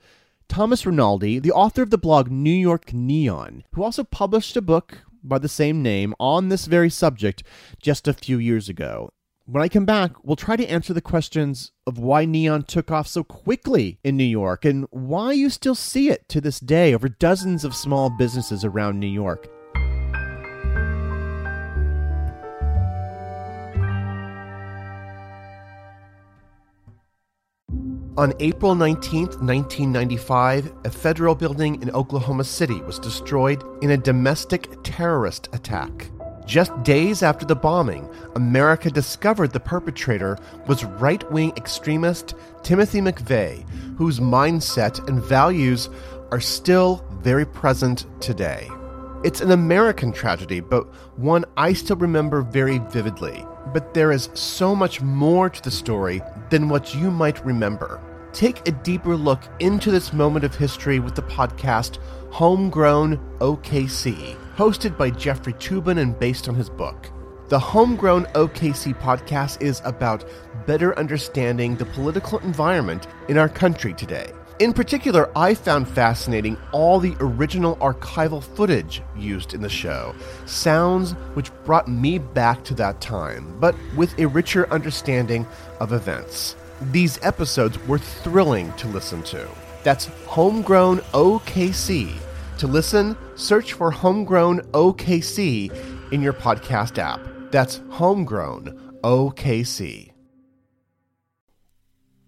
Thomas 0.49 0.87
Rinaldi, 0.87 1.39
the 1.39 1.53
author 1.53 1.83
of 1.83 1.91
the 1.91 1.99
blog 1.99 2.31
New 2.31 2.49
York 2.49 2.95
Neon, 2.95 3.65
who 3.75 3.83
also 3.83 4.03
published 4.03 4.57
a 4.57 4.63
book 4.63 5.03
by 5.23 5.37
the 5.37 5.47
same 5.47 5.83
name 5.83 6.15
on 6.19 6.49
this 6.49 6.65
very 6.65 6.89
subject 6.89 7.43
just 7.83 8.09
a 8.09 8.15
few 8.15 8.39
years 8.39 8.71
ago. 8.71 9.11
When 9.45 9.63
I 9.63 9.69
come 9.69 9.85
back, 9.85 10.13
we'll 10.25 10.37
try 10.37 10.57
to 10.57 10.67
answer 10.67 10.95
the 10.95 11.03
questions 11.03 11.73
of 11.87 11.99
why 11.99 12.25
neon 12.25 12.63
took 12.63 12.91
off 12.91 13.09
so 13.09 13.23
quickly 13.23 13.99
in 14.03 14.17
New 14.17 14.25
York 14.25 14.65
and 14.65 14.87
why 14.89 15.33
you 15.33 15.51
still 15.51 15.75
see 15.75 16.09
it 16.09 16.31
to 16.31 16.41
this 16.41 16.61
day 16.61 16.95
over 16.95 17.11
dozens 17.11 17.63
of 17.63 17.75
small 17.75 18.09
businesses 18.09 18.65
around 18.65 18.99
New 18.99 19.07
York. 19.07 19.51
On 28.19 28.35
April 28.41 28.75
19, 28.75 29.27
1995, 29.27 30.73
a 30.85 30.91
federal 30.91 31.37
building 31.37 31.81
in 31.81 31.93
Oklahoma 31.93 32.43
City 32.43 32.81
was 32.83 32.99
destroyed 32.99 33.63
in 33.81 33.93
a 33.93 33.97
domestic 33.97 34.83
terrorist 34.83 35.49
attack. 35.53 36.11
Just 36.45 36.83
days 36.83 37.23
after 37.23 37.47
the 37.47 37.55
bombing, 37.55 38.09
America 38.35 38.91
discovered 38.91 39.53
the 39.53 39.61
perpetrator 39.61 40.37
was 40.67 40.83
right 40.83 41.31
wing 41.31 41.53
extremist 41.57 42.35
Timothy 42.65 43.01
McVeigh, 43.01 43.65
whose 43.97 44.19
mindset 44.19 45.07
and 45.07 45.23
values 45.23 45.89
are 46.33 46.41
still 46.41 47.05
very 47.21 47.47
present 47.47 48.07
today. 48.21 48.69
It's 49.23 49.43
an 49.43 49.53
American 49.53 50.11
tragedy, 50.11 50.59
but 50.59 50.93
one 51.17 51.45
I 51.57 51.73
still 51.73 51.97
remember 51.97 52.43
very 52.43 52.79
vividly. 52.79 53.47
But 53.73 53.95
there 53.95 54.11
is 54.11 54.29
so 54.35 54.75
much 54.75 55.01
more 55.01 55.49
to 55.49 55.63
the 55.63 55.71
story 55.71 56.21
than 56.51 56.69
what 56.69 56.97
you 56.97 57.13
might 57.13 57.45
remember 57.45 58.01
take 58.33 58.67
a 58.67 58.73
deeper 58.73 59.17
look 59.17 59.41
into 59.61 59.91
this 59.91 60.13
moment 60.13 60.45
of 60.45 60.55
history 60.55 61.01
with 61.01 61.15
the 61.15 61.23
podcast 61.23 61.99
Homegrown 62.31 63.19
OKC, 63.39 64.37
hosted 64.55 64.97
by 64.97 65.11
Jeffrey 65.11 65.55
Toobin 65.55 65.99
and 65.99 66.19
based 66.19 66.49
on 66.49 66.55
his 66.55 66.69
book. 66.69 67.11
The 67.49 67.59
Homegrown 67.59 68.27
OKC 68.35 68.95
podcast 69.01 69.62
is 69.62 69.81
about 69.85 70.25
better 70.67 70.97
understanding 70.99 71.77
the 71.77 71.87
political 71.87 72.38
environment 72.41 73.07
in 73.29 73.38
our 73.38 73.49
country 73.49 73.95
today. 73.95 74.33
In 74.59 74.73
particular, 74.73 75.31
I 75.38 75.55
found 75.55 75.88
fascinating 75.88 76.59
all 76.73 76.99
the 76.99 77.17
original 77.21 77.77
archival 77.77 78.43
footage 78.43 79.03
used 79.17 79.55
in 79.55 79.62
the 79.62 79.69
show, 79.69 80.14
sounds 80.47 81.12
which 81.35 81.53
brought 81.64 81.87
me 81.87 82.19
back 82.19 82.64
to 82.64 82.75
that 82.75 83.01
time, 83.01 83.57
but 83.61 83.77
with 83.97 84.19
a 84.19 84.27
richer 84.27 84.69
understanding 84.73 85.47
of 85.79 85.93
events. 85.93 86.57
These 86.81 87.19
episodes 87.23 87.77
were 87.87 87.99
thrilling 87.99 88.73
to 88.75 88.87
listen 88.88 89.23
to. 89.25 89.49
That's 89.83 90.07
Homegrown 90.27 90.99
OKC. 91.12 92.14
To 92.59 92.67
listen, 92.67 93.17
search 93.35 93.73
for 93.73 93.91
Homegrown 93.91 94.61
OKC 94.73 96.12
in 96.12 96.23
your 96.23 96.33
podcast 96.33 96.99
app. 96.99 97.21
That's 97.51 97.81
Homegrown 97.91 98.99
OKC. 99.03 100.12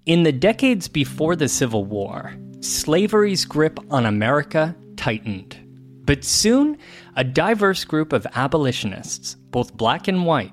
In 0.07 0.25
the 0.25 0.33
decades 0.33 0.89
before 0.89 1.37
the 1.37 1.49
Civil 1.49 1.85
War, 1.85 2.35
slavery's 2.61 3.45
grip 3.45 3.79
on 3.91 4.07
America 4.07 4.75
tightened. 4.97 5.57
But 6.05 6.25
soon, 6.25 6.77
a 7.15 7.23
diverse 7.23 7.85
group 7.85 8.13
of 8.13 8.27
abolitionists, 8.35 9.37
both 9.51 9.77
black 9.77 10.09
and 10.09 10.27
white, 10.27 10.53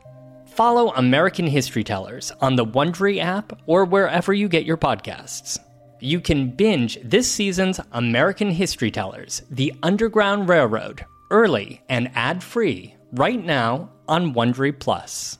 Follow 0.51 0.91
American 0.95 1.47
History 1.47 1.81
Tellers 1.81 2.29
on 2.41 2.57
the 2.57 2.65
Wondery 2.65 3.19
app 3.19 3.57
or 3.67 3.85
wherever 3.85 4.33
you 4.33 4.49
get 4.49 4.65
your 4.65 4.75
podcasts. 4.75 5.57
You 6.01 6.19
can 6.19 6.49
binge 6.49 6.99
this 7.01 7.31
season's 7.31 7.79
American 7.93 8.51
History 8.51 8.91
Tellers, 8.91 9.43
The 9.49 9.73
Underground 9.81 10.49
Railroad, 10.49 11.05
early 11.29 11.81
and 11.87 12.11
ad-free 12.15 12.95
right 13.13 13.43
now 13.43 13.91
on 14.09 14.33
Wondery 14.33 14.77
Plus. 14.77 15.39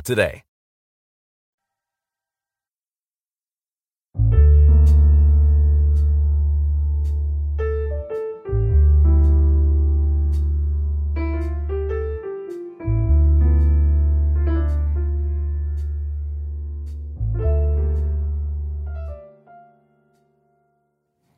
today. 0.03 0.43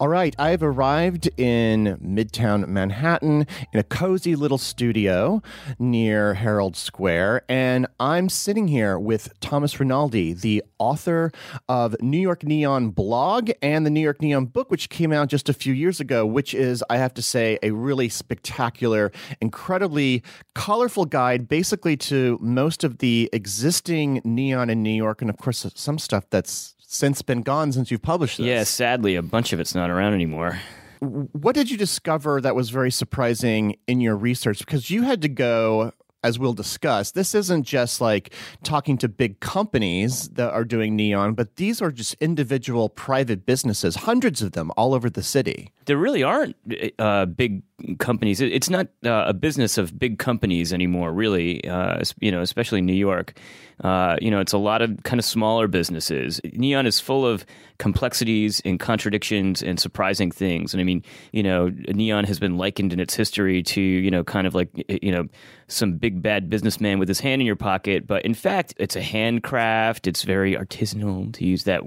All 0.03 0.09
right, 0.09 0.35
I've 0.37 0.61
arrived 0.61 1.29
in 1.39 1.97
Midtown 2.03 2.67
Manhattan 2.67 3.47
in 3.71 3.79
a 3.79 3.83
cozy 3.83 4.35
little 4.35 4.57
studio 4.57 5.41
near 5.79 6.33
Herald 6.33 6.75
Square, 6.75 7.43
and 7.47 7.87
I'm 8.01 8.27
sitting 8.27 8.67
here 8.67 8.99
with 8.99 9.31
Thomas 9.39 9.79
Rinaldi, 9.79 10.33
the 10.33 10.61
author 10.77 11.31
of 11.69 11.95
New 12.01 12.19
York 12.19 12.43
Neon 12.43 12.89
blog 12.89 13.51
and 13.61 13.85
the 13.85 13.89
New 13.89 14.01
York 14.01 14.21
Neon 14.21 14.47
book, 14.47 14.69
which 14.69 14.89
came 14.89 15.13
out 15.13 15.29
just 15.29 15.47
a 15.47 15.53
few 15.53 15.73
years 15.73 16.01
ago, 16.01 16.25
which 16.25 16.53
is, 16.53 16.83
I 16.89 16.97
have 16.97 17.13
to 17.13 17.21
say, 17.21 17.57
a 17.63 17.71
really 17.71 18.09
spectacular, 18.09 19.09
incredibly 19.39 20.21
colorful 20.53 21.05
guide, 21.05 21.47
basically 21.47 21.95
to 21.95 22.37
most 22.41 22.83
of 22.83 22.97
the 22.97 23.29
existing 23.31 24.19
neon 24.25 24.69
in 24.69 24.83
New 24.83 24.89
York, 24.89 25.21
and 25.21 25.29
of 25.29 25.37
course, 25.37 25.65
some 25.75 25.97
stuff 25.97 26.29
that's 26.29 26.72
since 26.93 27.21
been 27.21 27.41
gone 27.41 27.71
since 27.71 27.91
you've 27.91 28.01
published 28.01 28.38
this. 28.38 28.45
Yeah, 28.45 28.63
sadly, 28.63 29.15
a 29.15 29.21
bunch 29.21 29.51
of 29.53 29.60
it's 29.60 29.75
not 29.75 29.89
around 29.89 30.13
anymore. 30.13 30.60
What 30.99 31.56
did 31.56 31.69
you 31.69 31.77
discover 31.77 32.39
that 32.39 32.56
was 32.56 32.69
very 32.69 32.91
surprising 32.91 33.75
in 33.88 33.99
your 33.99 34.15
research? 34.15 34.60
Because 34.60 34.89
you 34.89 35.01
had 35.01 35.21
to 35.23 35.27
go 35.27 35.91
as 36.23 36.39
we'll 36.39 36.53
discuss, 36.53 37.12
this 37.12 37.36
isn't 37.36 37.63
just 37.63 37.99
like 37.99 38.34
talking 38.63 38.97
to 38.97 39.10
big 39.10 39.41
companies 39.41 40.29
that 40.29 40.51
are 40.53 40.63
doing 40.63 40.95
neon, 40.95 41.34
but 41.34 41.58
these 41.58 41.82
are 41.82 41.91
just 41.91 42.15
individual 42.21 42.88
private 42.88 43.45
businesses, 43.45 43.97
hundreds 43.97 44.41
of 44.41 44.53
them 44.53 44.71
all 44.77 44.93
over 44.93 45.10
the 45.10 45.21
city. 45.21 45.71
There 45.86 45.97
really 45.97 46.23
aren't 46.23 46.56
uh, 46.97 47.25
big 47.25 47.62
companies. 47.99 48.39
It's 48.41 48.69
not 48.69 48.88
uh, 49.05 49.25
a 49.27 49.33
business 49.33 49.77
of 49.77 49.97
big 49.97 50.19
companies 50.19 50.73
anymore, 50.73 51.12
really. 51.12 51.67
Uh, 51.67 52.01
you 52.19 52.31
know, 52.31 52.41
especially 52.41 52.81
New 52.81 52.93
York. 52.93 53.38
Uh, 53.83 54.15
you 54.21 54.29
know, 54.29 54.39
it's 54.39 54.53
a 54.53 54.57
lot 54.57 54.81
of 54.81 55.03
kind 55.03 55.19
of 55.19 55.25
smaller 55.25 55.67
businesses. 55.67 56.39
Neon 56.53 56.86
is 56.86 56.99
full 56.99 57.25
of 57.25 57.45
complexities 57.79 58.62
and 58.63 58.79
contradictions 58.79 59.63
and 59.63 59.79
surprising 59.79 60.31
things. 60.31 60.73
And 60.73 60.81
I 60.81 60.83
mean, 60.83 61.03
you 61.31 61.43
know, 61.43 61.69
Neon 61.69 62.23
has 62.25 62.39
been 62.39 62.57
likened 62.57 62.93
in 62.93 62.99
its 62.99 63.15
history 63.15 63.63
to, 63.63 63.81
you 63.81 64.12
know, 64.12 64.23
kind 64.23 64.47
of 64.47 64.53
like, 64.53 64.69
you 65.01 65.12
know, 65.12 65.27
some 65.67 65.97
big 65.97 66.21
bad 66.21 66.49
businessman 66.49 66.99
with 66.99 67.07
his 67.07 67.19
hand 67.19 67.41
in 67.41 67.45
your 67.45 67.55
pocket. 67.55 68.05
But 68.05 68.23
in 68.23 68.33
fact, 68.33 68.73
it's 68.77 68.95
a 68.95 69.01
handcraft. 69.01 70.07
It's 70.07 70.23
very 70.23 70.55
artisanal, 70.55 71.33
to 71.33 71.45
use 71.45 71.63
that 71.63 71.81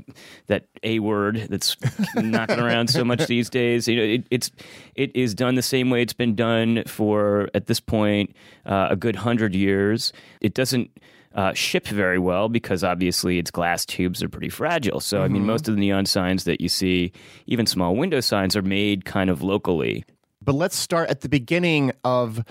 that 0.49 0.64
a 0.83 0.99
word 0.99 1.46
that's 1.49 1.77
knocking 2.16 2.59
around 2.59 2.88
so 2.88 3.05
much 3.05 3.27
these 3.27 3.49
days. 3.49 3.87
You 3.87 3.96
know, 3.96 4.03
it, 4.03 4.27
it's 4.31 4.51
it 4.94 5.14
is 5.14 5.35
done 5.35 5.55
the 5.55 5.62
same 5.62 5.76
way 5.85 6.03
it's 6.03 6.12
been 6.12 6.35
done 6.35 6.83
for 6.87 7.49
at 7.55 7.67
this 7.67 7.81
point 7.81 8.35
uh, 8.65 8.89
a 8.91 8.97
good 8.97 9.17
hundred 9.17 9.55
years. 9.55 10.12
It 10.41 10.55
doesn't 10.55 10.91
uh, 11.35 11.53
ship 11.53 11.87
very 11.87 12.19
well 12.19 12.49
because 12.49 12.83
obviously 12.83 13.39
its 13.39 13.51
glass 13.51 13.85
tubes 13.85 14.23
are 14.23 14.29
pretty 14.29 14.49
fragile. 14.49 15.01
So, 15.01 15.19
mm-hmm. 15.19 15.25
I 15.25 15.29
mean, 15.29 15.43
mm-hmm. 15.43 15.47
most 15.49 15.69
of 15.69 15.75
the 15.75 15.81
neon 15.81 16.07
signs 16.07 16.45
that 16.45 16.61
you 16.61 16.69
see, 16.69 17.12
even 17.47 17.67
small 17.67 17.95
window 17.95 18.21
signs, 18.21 18.57
are 18.57 18.62
made 18.62 19.05
kind 19.05 19.31
of 19.31 19.43
locally. 19.43 20.05
But 20.43 20.55
let's 20.55 20.77
start 20.77 21.11
at 21.11 21.21
the 21.21 21.29
beginning 21.29 21.93
of 22.05 22.43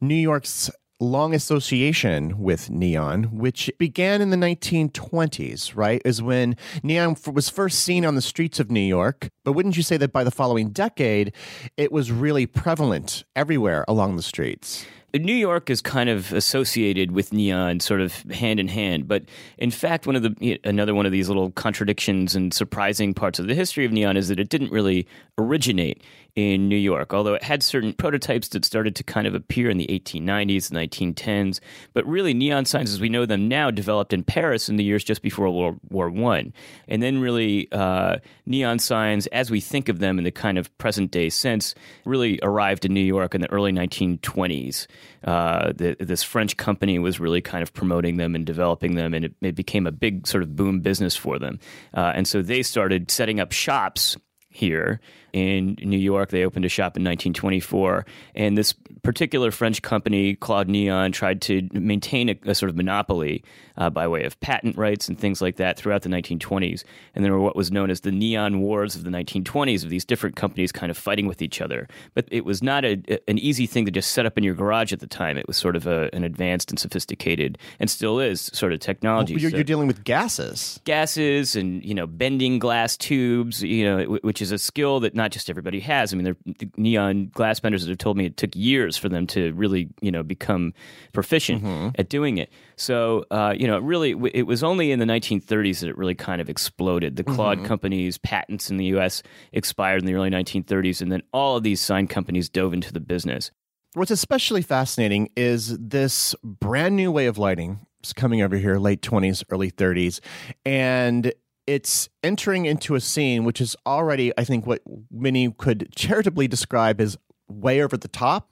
New 0.00 0.14
York's 0.14 0.70
long 1.00 1.34
association 1.34 2.38
with 2.38 2.70
neon, 2.70 3.24
which 3.24 3.70
began 3.78 4.20
in 4.20 4.30
the 4.30 4.36
1920s, 4.36 5.74
right? 5.74 6.00
Is 6.04 6.22
when 6.22 6.56
neon 6.82 7.16
was 7.32 7.48
first 7.48 7.80
seen 7.80 8.04
on 8.04 8.14
the 8.14 8.22
streets 8.22 8.60
of 8.60 8.70
New 8.70 8.80
York. 8.80 9.30
But 9.44 9.52
wouldn't 9.52 9.76
you 9.76 9.82
say 9.82 9.96
that 9.96 10.12
by 10.12 10.24
the 10.24 10.30
following 10.30 10.70
decade, 10.70 11.32
it 11.76 11.90
was 11.90 12.12
really 12.12 12.46
prevalent 12.46 13.24
everywhere 13.34 13.84
along 13.88 14.16
the 14.16 14.22
streets? 14.22 14.84
New 15.12 15.34
York 15.34 15.70
is 15.70 15.80
kind 15.80 16.08
of 16.08 16.32
associated 16.32 17.10
with 17.10 17.32
neon, 17.32 17.80
sort 17.80 18.00
of 18.00 18.22
hand 18.30 18.60
in 18.60 18.68
hand. 18.68 19.08
But 19.08 19.24
in 19.58 19.70
fact, 19.70 20.06
one 20.06 20.14
of 20.14 20.22
the 20.22 20.60
another 20.62 20.94
one 20.94 21.06
of 21.06 21.12
these 21.12 21.28
little 21.28 21.50
contradictions 21.50 22.36
and 22.36 22.54
surprising 22.54 23.12
parts 23.12 23.38
of 23.38 23.48
the 23.48 23.54
history 23.54 23.84
of 23.84 23.90
neon 23.90 24.16
is 24.16 24.28
that 24.28 24.38
it 24.38 24.48
didn't 24.48 24.70
really 24.70 25.08
originate 25.36 26.02
in 26.36 26.68
New 26.68 26.76
York, 26.76 27.12
although 27.12 27.34
it 27.34 27.42
had 27.42 27.62
certain 27.62 27.92
prototypes 27.92 28.48
that 28.48 28.64
started 28.64 28.96
to 28.96 29.02
kind 29.02 29.26
of 29.26 29.34
appear 29.34 29.70
in 29.70 29.78
the 29.78 29.86
1890s, 29.86 30.70
1910s. 30.70 31.60
But 31.92 32.06
really, 32.06 32.34
neon 32.34 32.64
signs 32.64 32.92
as 32.92 33.00
we 33.00 33.08
know 33.08 33.26
them 33.26 33.48
now 33.48 33.70
developed 33.70 34.12
in 34.12 34.22
Paris 34.22 34.68
in 34.68 34.76
the 34.76 34.84
years 34.84 35.04
just 35.04 35.22
before 35.22 35.50
World 35.50 35.80
War 35.88 36.10
One, 36.10 36.52
and 36.88 37.02
then 37.02 37.20
really 37.20 37.70
uh, 37.72 38.18
neon 38.46 38.78
signs, 38.78 39.26
as 39.28 39.50
we 39.50 39.60
think 39.60 39.88
of 39.88 39.98
them 39.98 40.18
in 40.18 40.24
the 40.24 40.30
kind 40.30 40.58
of 40.58 40.76
present 40.78 41.10
day 41.10 41.28
sense, 41.28 41.74
really 42.04 42.38
arrived 42.42 42.84
in 42.84 42.94
New 42.94 43.00
York 43.00 43.34
in 43.34 43.40
the 43.40 43.50
early 43.50 43.72
1920s. 43.72 44.86
Uh, 45.24 45.72
the, 45.74 45.96
this 46.00 46.22
French 46.22 46.56
company 46.56 46.98
was 46.98 47.20
really 47.20 47.40
kind 47.40 47.62
of 47.62 47.72
promoting 47.72 48.16
them 48.16 48.34
and 48.34 48.46
developing 48.46 48.94
them, 48.94 49.14
and 49.14 49.24
it, 49.26 49.34
it 49.40 49.54
became 49.54 49.86
a 49.86 49.92
big 49.92 50.26
sort 50.26 50.42
of 50.42 50.56
boom 50.56 50.80
business 50.80 51.16
for 51.16 51.38
them. 51.38 51.58
Uh, 51.94 52.12
and 52.14 52.26
so 52.26 52.42
they 52.42 52.62
started 52.62 53.10
setting 53.10 53.40
up 53.40 53.52
shops 53.52 54.16
here 54.48 55.00
in 55.32 55.76
New 55.82 55.98
York. 55.98 56.30
They 56.30 56.44
opened 56.44 56.64
a 56.64 56.68
shop 56.68 56.96
in 56.96 57.04
1924, 57.04 58.06
and 58.34 58.56
this 58.56 58.74
particular 59.02 59.50
French 59.50 59.82
company, 59.82 60.34
Claude 60.36 60.68
Neon, 60.68 61.12
tried 61.12 61.40
to 61.42 61.68
maintain 61.72 62.28
a, 62.28 62.38
a 62.46 62.54
sort 62.54 62.70
of 62.70 62.76
monopoly 62.76 63.42
uh, 63.76 63.90
by 63.90 64.06
way 64.06 64.24
of 64.24 64.38
patent 64.40 64.76
rights 64.76 65.08
and 65.08 65.18
things 65.18 65.40
like 65.40 65.56
that 65.56 65.76
throughout 65.76 66.02
the 66.02 66.08
1920s. 66.08 66.84
And 67.14 67.24
there 67.24 67.32
were 67.32 67.40
what 67.40 67.56
was 67.56 67.72
known 67.72 67.90
as 67.90 68.00
the 68.00 68.12
neon 68.12 68.60
wars 68.60 68.94
of 68.94 69.04
the 69.04 69.10
1920s, 69.10 69.82
of 69.82 69.90
these 69.90 70.04
different 70.04 70.36
companies 70.36 70.70
kind 70.70 70.90
of 70.90 70.98
fighting 70.98 71.26
with 71.26 71.40
each 71.40 71.60
other. 71.60 71.88
But 72.14 72.26
it 72.30 72.44
was 72.44 72.62
not 72.62 72.84
a, 72.84 73.02
an 73.28 73.38
easy 73.38 73.66
thing 73.66 73.86
to 73.86 73.90
just 73.90 74.12
set 74.12 74.26
up 74.26 74.36
in 74.36 74.44
your 74.44 74.54
garage 74.54 74.92
at 74.92 75.00
the 75.00 75.06
time. 75.06 75.38
It 75.38 75.46
was 75.46 75.56
sort 75.56 75.76
of 75.76 75.86
a, 75.86 76.10
an 76.12 76.24
advanced 76.24 76.70
and 76.70 76.78
sophisticated, 76.78 77.58
and 77.78 77.90
still 77.90 78.20
is, 78.20 78.50
sort 78.52 78.72
of 78.72 78.80
technology. 78.80 79.34
Well, 79.34 79.40
you're, 79.40 79.50
so, 79.50 79.56
you're, 79.56 79.64
dealing 79.64 79.86
with 79.86 80.04
gases, 80.04 80.78
gases, 80.84 81.56
and 81.56 81.82
you 81.84 81.94
know 81.94 82.06
bending 82.06 82.58
glass 82.58 82.96
tubes. 82.96 83.62
You 83.62 83.84
know, 83.84 84.04
which 84.22 84.42
is 84.42 84.52
a 84.52 84.58
skill 84.58 85.00
that 85.00 85.14
not 85.20 85.32
just 85.32 85.50
everybody 85.50 85.80
has. 85.80 86.12
I 86.12 86.16
mean, 86.16 86.24
there 86.24 86.36
neon 86.78 87.26
glass 87.26 87.60
benders 87.60 87.82
that 87.82 87.90
have 87.90 87.98
told 87.98 88.16
me 88.16 88.24
it 88.24 88.38
took 88.38 88.56
years 88.56 88.96
for 88.96 89.10
them 89.10 89.26
to 89.28 89.52
really, 89.52 89.90
you 90.00 90.10
know, 90.10 90.22
become 90.22 90.72
proficient 91.12 91.62
mm-hmm. 91.62 91.88
at 91.98 92.08
doing 92.08 92.38
it. 92.38 92.50
So, 92.76 93.26
uh, 93.30 93.54
you 93.56 93.66
know, 93.66 93.76
it 93.76 93.82
really, 93.82 94.12
it 94.32 94.46
was 94.46 94.64
only 94.64 94.92
in 94.92 94.98
the 94.98 95.04
1930s 95.04 95.80
that 95.80 95.90
it 95.90 95.98
really 95.98 96.14
kind 96.14 96.40
of 96.40 96.48
exploded. 96.48 97.16
The 97.16 97.24
Claude 97.24 97.58
mm-hmm. 97.58 97.66
company's 97.66 98.16
patents 98.16 98.70
in 98.70 98.78
the 98.78 98.86
U.S. 98.86 99.22
expired 99.52 100.00
in 100.00 100.06
the 100.06 100.14
early 100.14 100.30
1930s, 100.30 101.02
and 101.02 101.12
then 101.12 101.22
all 101.32 101.58
of 101.58 101.62
these 101.62 101.82
sign 101.82 102.06
companies 102.06 102.48
dove 102.48 102.72
into 102.72 102.90
the 102.90 103.00
business. 103.00 103.50
What's 103.92 104.10
especially 104.10 104.62
fascinating 104.62 105.28
is 105.36 105.76
this 105.76 106.34
brand 106.42 106.96
new 106.96 107.12
way 107.12 107.26
of 107.26 107.36
lighting. 107.36 107.80
Coming 108.16 108.40
over 108.40 108.56
here, 108.56 108.78
late 108.78 109.02
20s, 109.02 109.44
early 109.50 109.70
30s. 109.70 110.20
And 110.64 111.34
it's 111.70 112.08
entering 112.24 112.66
into 112.66 112.96
a 112.96 113.00
scene 113.00 113.44
which 113.44 113.60
is 113.60 113.76
already, 113.86 114.32
I 114.36 114.42
think, 114.42 114.66
what 114.66 114.82
many 115.08 115.52
could 115.52 115.94
charitably 115.94 116.48
describe 116.48 117.00
as 117.00 117.16
way 117.48 117.80
over 117.80 117.96
the 117.96 118.08
top. 118.08 118.48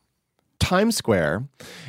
Times 0.61 0.97
Square 0.97 1.49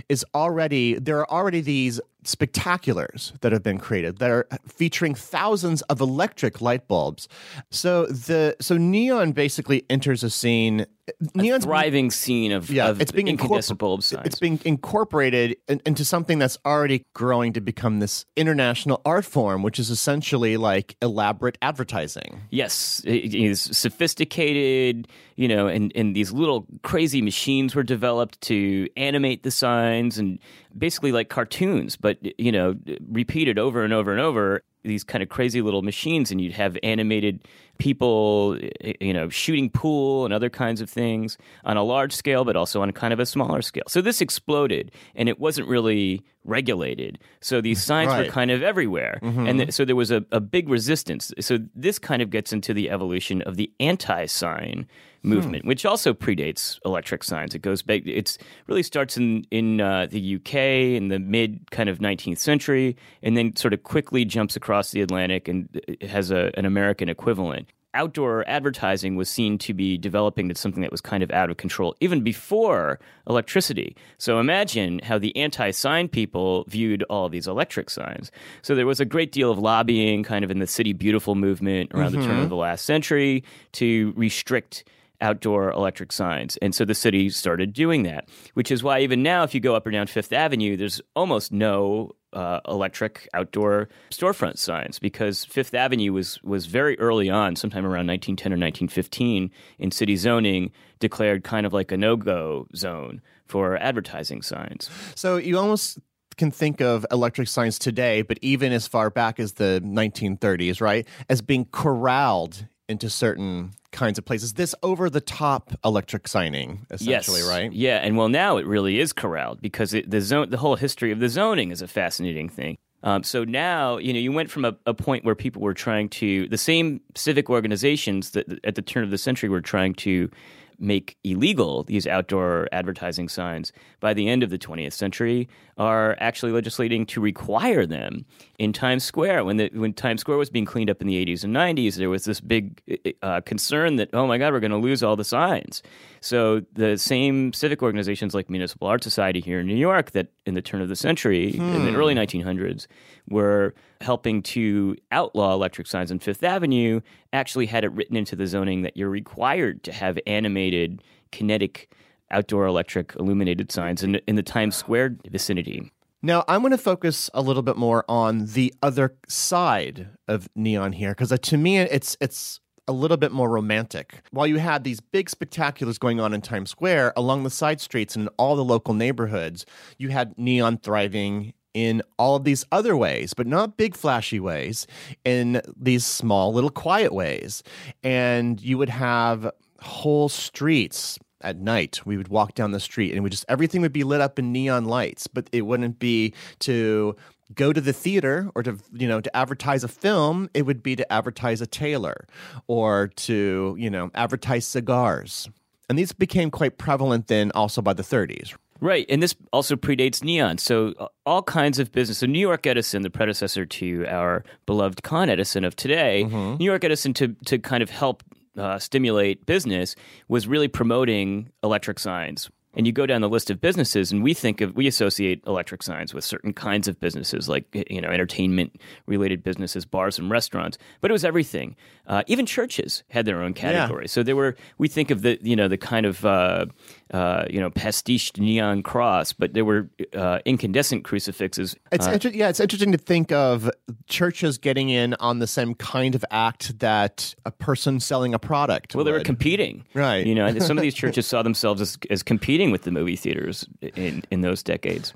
is 0.10 0.26
already, 0.34 0.96
there 0.96 1.20
are 1.20 1.30
already 1.30 1.62
these 1.62 2.02
spectaculars 2.24 3.40
that 3.42 3.52
have 3.52 3.62
been 3.62 3.78
created 3.78 4.18
that 4.18 4.32
are 4.32 4.48
featuring 4.68 5.14
thousands 5.14 5.84
of 5.84 6.02
electric 6.02 6.62
light 6.62 6.88
bulbs. 6.88 7.28
So 7.70 8.08
the 8.08 8.56
so 8.60 8.78
neon 8.78 9.32
basically 9.32 9.86
enters 9.88 10.24
a 10.24 10.32
scene 10.32 10.88
neon's 11.36 11.66
thriving 11.66 12.12
scene 12.12 12.52
of, 12.52 12.70
yeah, 12.70 12.90
of 12.90 13.02
it's 13.02 13.12
being 13.12 13.36
bulb 13.36 14.04
signs. 14.04 14.26
It's 14.26 14.40
being 14.40 14.60
incorporated 14.66 15.58
in, 15.68 15.82
into 15.86 16.06
something 16.06 16.40
that's 16.40 16.58
already 16.66 17.06
growing 17.14 17.54
to 17.54 17.62
become 17.62 18.00
this 18.00 18.26
international 18.36 19.02
art 19.06 19.26
form, 19.26 19.64
which 19.64 19.80
is 19.80 19.90
essentially 19.90 20.58
like 20.58 20.96
elaborate 21.02 21.58
advertising. 21.62 22.42
Yes, 22.50 23.02
it 23.06 23.34
is 23.34 23.62
sophisticated, 23.62 25.08
you 25.36 25.48
know, 25.48 25.68
and, 25.68 25.92
and 25.96 26.16
these 26.16 26.32
little 26.32 26.68
crazy 26.84 27.22
machines 27.22 27.76
were 27.76 27.84
developed 27.84 28.40
to 28.42 28.88
animate 28.98 29.44
the 29.44 29.52
signs 29.52 30.18
and 30.18 30.40
basically 30.78 31.12
like 31.12 31.30
cartoons, 31.30 31.96
but 31.96 32.18
you 32.40 32.52
know, 32.52 32.76
repeated 33.10 33.58
over 33.60 33.84
and 33.84 33.94
over 33.94 34.12
and 34.12 34.22
over. 34.22 34.64
These 34.84 35.04
kind 35.04 35.22
of 35.22 35.30
crazy 35.30 35.62
little 35.62 35.82
machines, 35.82 36.32
and 36.32 36.40
you'd 36.40 36.54
have 36.54 36.78
animated 36.84 37.46
people, 37.80 38.58
you 39.02 39.14
know, 39.14 39.28
shooting 39.28 39.70
pool 39.70 40.24
and 40.24 40.34
other 40.34 40.50
kinds 40.50 40.80
of 40.80 40.90
things 40.90 41.38
on 41.66 41.76
a 41.76 41.84
large 41.84 42.14
scale, 42.14 42.46
but 42.46 42.56
also 42.56 42.82
on 42.82 42.92
kind 42.92 43.12
of 43.12 43.20
a 43.20 43.26
smaller 43.26 43.62
scale. 43.62 43.84
So 43.88 44.02
this 44.02 44.22
exploded, 44.22 44.92
and 45.16 45.28
it 45.28 45.38
wasn't 45.38 45.68
really 45.68 46.24
regulated. 46.46 47.20
So 47.42 47.60
these 47.60 47.84
signs 47.84 48.08
right. 48.08 48.26
were 48.26 48.32
kind 48.32 48.52
of 48.52 48.64
everywhere, 48.64 49.20
mm-hmm. 49.22 49.48
and 49.48 49.60
th- 49.60 49.74
so 49.74 49.84
there 49.84 49.98
was 49.98 50.12
a, 50.12 50.26
a 50.32 50.40
big 50.40 50.70
resistance. 50.70 51.34
So 51.40 51.60
this 51.76 52.00
kind 52.00 52.22
of 52.22 52.30
gets 52.30 52.54
into 52.54 52.74
the 52.74 52.90
evolution 52.90 53.42
of 53.42 53.58
the 53.58 53.72
anti-sign 53.80 54.88
movement, 55.24 55.64
hmm. 55.64 55.68
which 55.68 55.86
also 55.86 56.14
predates 56.14 56.80
electric 56.86 57.24
signs. 57.24 57.54
It 57.56 57.62
goes 57.62 57.82
back. 57.82 58.02
It's 58.06 58.38
really 58.68 58.84
starts 58.84 59.18
in 59.18 59.46
in 59.52 59.82
uh, 59.82 60.08
the 60.10 60.36
UK 60.36 60.56
in 60.56 61.10
the 61.10 61.20
mid 61.20 61.72
kind 61.72 61.90
of 61.90 62.00
19th 62.00 62.38
century, 62.38 62.96
and 63.22 63.36
then 63.38 63.56
sort 63.56 63.74
of 63.74 63.84
quickly 63.84 64.26
jumps 64.26 64.56
across 64.56 64.92
the 64.92 65.02
Atlantic 65.02 65.48
and 65.48 65.82
has 66.02 66.32
a, 66.32 66.52
an 66.56 66.66
American 66.66 67.10
equivalent. 67.10 67.70
outdoor 67.96 68.48
advertising 68.48 69.16
was 69.16 69.28
seen 69.28 69.58
to 69.58 69.74
be 69.74 69.98
developing 69.98 70.48
to 70.48 70.56
something 70.56 70.82
that 70.82 70.92
was 70.92 71.02
kind 71.02 71.24
of 71.24 71.32
out 71.32 71.50
of 71.50 71.58
control 71.58 71.96
even 72.02 72.22
before 72.24 73.00
electricity. 73.28 73.96
So 74.20 74.40
imagine 74.40 75.00
how 75.00 75.18
the 75.18 75.36
anti 75.36 75.72
sign 75.72 76.08
people 76.08 76.66
viewed 76.68 77.04
all 77.10 77.30
these 77.30 77.48
electric 77.48 77.90
signs. 77.90 78.32
So 78.62 78.76
there 78.76 78.86
was 78.86 79.00
a 79.00 79.06
great 79.06 79.32
deal 79.32 79.52
of 79.52 79.58
lobbying 79.58 80.24
kind 80.24 80.46
of 80.46 80.52
in 80.52 80.60
the 80.60 80.68
City 80.68 80.94
Beautiful 80.94 81.36
movement 81.36 81.92
around 81.94 82.12
the 82.12 82.22
turn 82.22 82.40
of 82.40 82.50
the 82.50 82.56
last 82.56 82.86
century 82.86 83.44
to 83.74 84.14
restrict 84.16 84.84
outdoor 85.22 85.72
electric 85.72 86.12
signs. 86.12 86.58
And 86.58 86.74
so 86.74 86.86
the 86.86 86.96
city 86.96 87.30
started 87.30 87.74
doing 87.74 88.04
that, 88.04 88.30
which 88.54 88.72
is 88.72 88.84
why 88.84 89.00
even 89.00 89.24
now, 89.24 89.44
if 89.44 89.54
you 89.54 89.60
go 89.60 89.76
up 89.76 89.86
or 89.86 89.92
down 89.92 90.08
Fifth 90.08 90.34
Avenue, 90.34 90.78
there's 90.78 91.02
almost 91.16 91.52
no 91.52 92.12
uh, 92.32 92.60
electric 92.68 93.28
outdoor 93.34 93.90
storefront 94.12 94.58
signs 94.58 95.00
because 95.00 95.46
Fifth 95.46 95.74
Avenue 95.74 96.14
was, 96.14 96.42
was 96.44 96.68
very 96.68 96.98
early 97.00 97.30
on, 97.30 97.56
sometime 97.56 97.86
around 97.86 98.08
1910 98.08 98.52
or 98.52 98.56
1915, 98.56 99.52
in 99.80 99.92
city 99.92 100.16
zoning, 100.16 100.72
declared 101.00 101.44
kind 101.44 101.66
of 101.66 101.74
like 101.74 101.92
a 101.92 101.98
no 101.98 102.16
go 102.16 102.68
zone 102.76 103.22
for 103.46 103.78
advertising 103.78 104.42
signs. 104.42 104.90
So 105.16 105.38
you 105.38 105.58
almost 105.58 106.00
can 106.38 106.52
think 106.52 106.82
of 106.82 107.06
electric 107.12 107.48
signs 107.48 107.78
today, 107.78 108.22
but 108.22 108.40
even 108.42 108.72
as 108.72 108.88
far 108.88 109.10
back 109.10 109.40
as 109.40 109.54
the 109.54 109.82
1930s, 109.84 110.82
right, 110.82 111.08
as 111.30 111.42
being 111.42 111.66
corralled 111.66 112.66
into 112.90 113.10
certain 113.10 113.72
kinds 113.92 114.18
of 114.18 114.26
places. 114.26 114.54
This 114.54 114.76
over 114.84 115.10
the 115.10 115.22
top 115.22 115.72
electric 115.86 116.28
signing, 116.28 116.86
essentially, 116.92 117.40
yes. 117.40 117.50
right? 117.50 117.72
Yeah, 117.72 117.98
and 117.98 118.18
well, 118.18 118.30
now 118.30 118.58
it 118.58 118.66
really 118.66 119.00
is 119.00 119.14
corralled 119.14 119.62
because 119.62 119.94
it, 119.94 120.10
the 120.10 120.22
zone, 120.22 120.50
the 120.50 120.58
whole 120.58 120.76
history 120.76 121.12
of 121.12 121.20
the 121.20 121.30
zoning 121.30 121.72
is 121.72 121.82
a 121.82 121.88
fascinating 121.88 122.50
thing. 122.50 122.78
Um, 123.02 123.24
so 123.24 123.46
now, 123.46 123.98
you 123.98 124.12
know, 124.12 124.20
you 124.20 124.32
went 124.32 124.52
from 124.52 124.66
a, 124.66 124.76
a, 124.86 124.94
point 124.94 125.24
where 125.24 125.36
people 125.36 125.62
were 125.62 125.74
trying 125.74 126.10
to 126.10 126.50
the 126.50 126.58
same 126.58 127.00
civic 127.16 127.50
organizations 127.50 128.32
that 128.32 128.60
at 128.66 128.76
the 128.76 128.82
turn 128.82 129.06
of 129.06 129.10
the 129.10 129.18
century 129.18 129.48
were 129.48 129.62
trying 129.62 129.94
to 129.96 130.30
make 130.80 131.18
illegal 131.24 131.84
these 131.84 132.08
outdoor 132.08 132.68
advertising 132.72 133.30
signs 133.30 133.72
by 134.00 134.14
the 134.14 134.28
end 134.28 134.44
of 134.44 134.50
the 134.50 134.58
20th 134.58 134.94
century 134.94 135.48
are 135.78 136.18
actually 136.20 136.52
legislating 136.52 137.06
to 137.06 137.22
require 137.22 137.86
them 137.86 138.26
in 138.58 138.74
Times 138.74 139.04
Square. 139.04 139.46
When 139.46 139.58
the, 139.58 139.70
when 139.74 139.94
Times 139.94 140.22
Square 140.22 140.38
was 140.38 140.50
being 140.50 140.66
cleaned 140.66 140.90
up 140.90 141.02
in 141.02 141.08
the 141.08 141.26
80s 141.26 141.44
and 141.44 141.56
90s, 141.56 141.96
there 141.96 142.10
was 142.10 142.26
this 142.26 142.42
big 142.42 142.82
uh, 143.22 143.42
concern 143.42 143.96
that 143.98 144.10
oh 144.14 144.28
my 144.28 144.38
God, 144.38 144.54
we're 144.54 144.60
going 144.60 144.72
to 144.72 144.78
lose 144.78 145.04
all 145.04 145.16
the 145.16 145.24
signs. 145.24 145.82
So 146.22 146.62
the 146.74 146.98
same 146.98 147.54
civic 147.54 147.82
organizations 147.82 148.34
like 148.34 148.50
Municipal 148.50 148.88
Art 148.88 149.04
Society 149.04 149.40
here 149.40 149.60
in 149.60 149.68
New 149.68 149.76
York 149.76 150.12
that 150.12 150.28
in 150.46 150.54
the 150.54 150.62
turn 150.62 150.82
of 150.82 150.90
the 150.90 150.96
century 150.96 151.54
hmm. 151.54 151.62
in 151.62 151.86
the 151.86 151.96
early 151.96 152.16
1900s 152.16 152.88
were 153.30 153.74
helping 154.02 154.42
to 154.42 154.96
outlaw 155.12 155.54
electric 155.54 155.88
signs 155.88 156.12
on 156.12 156.20
Fifth 156.20 156.44
Avenue 156.44 157.02
actually 157.34 157.66
had 157.66 157.84
it 157.84 157.92
written 157.92 158.16
into 158.16 158.36
the 158.36 158.48
zoning 158.48 158.82
that 158.82 158.98
you're 158.98 159.10
required 159.10 159.84
to 159.84 159.92
have 159.92 160.18
animated 160.26 161.04
kinetic 161.32 161.94
outdoor 162.32 162.66
electric 162.66 163.16
illuminated 163.16 163.72
signs 163.72 164.04
in, 164.04 164.16
in 164.28 164.36
the 164.36 164.44
Times 164.44 164.76
Square 164.76 165.18
vicinity. 165.30 165.92
Now, 166.22 166.44
I'm 166.48 166.62
going 166.62 166.72
to 166.72 166.78
focus 166.78 167.30
a 167.34 167.42
little 167.42 167.64
bit 167.64 167.78
more 167.78 168.04
on 168.10 168.46
the 168.48 168.74
other 168.84 169.16
side 169.28 170.10
of 170.28 170.50
neon 170.54 170.94
here 170.94 171.12
because 171.12 171.32
uh, 171.32 171.38
to 171.38 171.58
me 171.58 171.78
it's 171.78 172.18
it's 172.20 172.60
a 172.90 172.92
little 172.92 173.18
bit 173.18 173.32
more 173.32 173.48
romantic. 173.48 174.24
While 174.32 174.48
you 174.48 174.58
had 174.58 174.84
these 174.84 175.00
big 175.00 175.30
spectaculars 175.30 176.00
going 176.00 176.20
on 176.20 176.34
in 176.34 176.42
Times 176.42 176.72
Square, 176.72 177.14
along 177.16 177.44
the 177.44 177.52
side 177.52 177.80
streets 177.80 178.16
and 178.16 178.24
in 178.24 178.30
all 178.38 178.56
the 178.56 178.64
local 178.64 178.96
neighborhoods, 178.96 179.64
you 180.00 180.10
had 180.10 180.36
neon 180.40 180.80
thriving 180.80 181.54
in 181.76 182.02
all 182.18 182.36
of 182.36 182.46
these 182.46 182.66
other 182.72 182.98
ways, 182.98 183.36
but 183.36 183.46
not 183.46 183.78
big 183.78 183.96
flashy 183.96 184.40
ways, 184.40 184.88
in 185.24 185.62
these 185.80 186.04
small 186.04 186.52
little 186.52 186.72
quiet 186.72 187.14
ways. 187.14 187.62
And 188.04 188.60
you 188.60 188.80
would 188.80 188.90
have 188.90 189.52
whole 189.80 190.28
streets 190.28 191.20
at 191.42 191.58
night 191.58 192.06
we 192.06 192.18
would 192.18 192.28
walk 192.28 192.54
down 192.54 192.72
the 192.72 192.82
street 192.82 193.14
and 193.14 193.24
we 193.24 193.30
just 193.30 193.46
everything 193.48 193.80
would 193.80 193.94
be 193.94 194.04
lit 194.04 194.20
up 194.20 194.38
in 194.38 194.52
neon 194.52 194.84
lights 194.84 195.26
but 195.26 195.50
it 195.54 195.62
wouldn't 195.62 195.98
be 195.98 196.34
to 196.60 197.16
go 197.56 197.74
to 197.74 197.82
the 197.82 197.94
theater 197.94 198.50
or 198.56 198.64
to 198.64 198.78
you 198.94 199.08
know 199.08 199.22
to 199.22 199.36
advertise 199.36 199.84
a 199.84 199.88
film 199.88 200.50
it 200.54 200.64
would 200.64 200.84
be 200.84 200.96
to 200.96 201.12
advertise 201.12 201.62
a 201.62 201.68
tailor 201.68 202.28
or 202.68 203.08
to 203.16 203.76
you 203.80 203.90
know 203.90 204.12
advertise 204.16 204.66
cigars 204.66 205.50
and 205.90 205.98
these 205.98 206.12
became 206.12 206.52
quite 206.52 206.78
prevalent 206.78 207.28
then 207.28 207.52
also 207.54 207.82
by 207.82 207.94
the 207.94 208.04
30s 208.04 208.56
Right, 208.82 209.06
and 209.10 209.22
this 209.22 209.36
also 209.52 209.76
predates 209.76 210.24
neon. 210.24 210.58
So 210.58 210.94
uh, 211.00 211.08
all 211.26 211.44
kinds 211.44 211.80
of 211.80 211.92
business. 211.92 212.20
So 212.20 212.28
New 212.28 212.40
York 212.40 212.66
Edison, 212.66 213.02
the 213.02 213.10
predecessor 213.10 213.66
to 213.66 214.06
our 214.08 214.46
beloved 214.66 215.04
Con 215.04 215.30
Edison 215.30 215.66
of 215.66 215.76
today, 215.76 216.24
mm-hmm. 216.24 216.58
New 216.58 216.66
York 216.66 216.84
Edison 216.86 217.14
to 217.16 217.36
to 217.46 217.60
kind 217.60 217.84
of 217.84 217.90
help 217.90 218.24
uh, 218.58 218.80
stimulate 218.80 219.46
business 219.46 219.96
was 220.28 220.48
really 220.48 220.68
promoting 220.68 221.50
electric 221.62 222.00
signs 222.00 222.50
and 222.74 222.86
you 222.86 222.94
go 222.94 223.06
down 223.06 223.22
the 223.22 223.30
list 223.30 223.50
of 223.50 223.60
businesses 223.60 224.12
and 224.12 224.24
we 224.24 224.34
think 224.34 224.62
of 224.62 224.76
we 224.76 224.88
associate 224.88 225.42
electric 225.48 225.82
signs 225.82 226.14
with 226.14 226.24
certain 226.24 226.54
kinds 226.54 226.88
of 226.88 227.00
businesses 227.00 227.50
like 227.50 227.66
you 227.90 228.00
know 228.00 228.10
entertainment 228.10 228.80
related 229.06 229.44
businesses 229.44 229.86
bars 229.86 230.20
and 230.20 230.30
restaurants 230.30 230.78
but 231.02 231.10
it 231.10 231.14
was 231.14 231.26
everything 231.26 231.76
uh, 232.08 232.24
even 232.28 232.46
churches 232.46 233.04
had 233.10 233.26
their 233.26 233.42
own 233.42 233.54
category 233.54 234.04
yeah. 234.04 234.10
so 234.10 234.24
there 234.24 234.36
were 234.36 234.56
we 234.78 234.88
think 234.88 235.12
of 235.12 235.22
the 235.22 235.38
you 235.42 235.56
know 235.56 235.68
the 235.68 235.78
kind 235.78 236.06
of 236.06 236.26
uh, 236.26 236.66
uh, 237.12 237.46
you 237.50 237.60
know 237.60 237.70
pastiche 237.70 238.36
neon 238.38 238.84
cross 238.84 239.34
but 239.34 239.54
there 239.54 239.66
were 239.66 239.90
uh, 240.14 240.40
incandescent 240.46 241.04
crucifixes 241.04 241.76
it's 241.92 242.08
uh, 242.08 242.12
inter- 242.12 242.30
yeah 242.30 242.50
it's 242.50 242.60
interesting 242.60 242.92
to 242.92 242.98
think 242.98 243.32
of 243.32 243.70
churches 244.08 244.58
getting 244.58 244.90
in 244.90 245.14
on 245.16 245.40
the 245.40 245.48
same 245.48 245.74
kind 245.76 246.14
of 246.14 246.26
act 246.30 246.78
that 246.80 247.34
a 247.46 247.52
person 247.52 248.00
selling 248.00 248.34
a 248.34 248.40
product 248.40 248.94
well 248.94 249.04
would. 249.04 249.12
they 249.12 249.18
were 249.18 249.24
competing 249.24 249.86
right 249.94 250.26
you 250.26 250.36
know 250.36 250.58
some 250.60 250.78
of 250.78 250.82
these 250.82 250.94
churches 251.00 251.26
saw 251.26 251.42
themselves 251.42 251.82
as, 251.82 251.98
as 252.10 252.22
competing 252.22 252.50
competing 252.50 252.72
with 252.72 252.82
the 252.84 252.92
movie 252.92 253.16
theaters 253.16 253.68
in, 253.82 254.24
in 254.32 254.42
those 254.42 254.64
decades. 254.64 255.14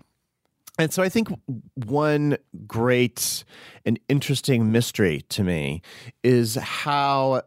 And 0.77 0.93
so 0.93 1.01
I 1.01 1.09
think 1.09 1.29
one 1.73 2.37
great 2.67 3.43
and 3.85 3.99
interesting 4.07 4.71
mystery 4.71 5.21
to 5.29 5.43
me 5.43 5.81
is 6.23 6.55
how 6.55 7.41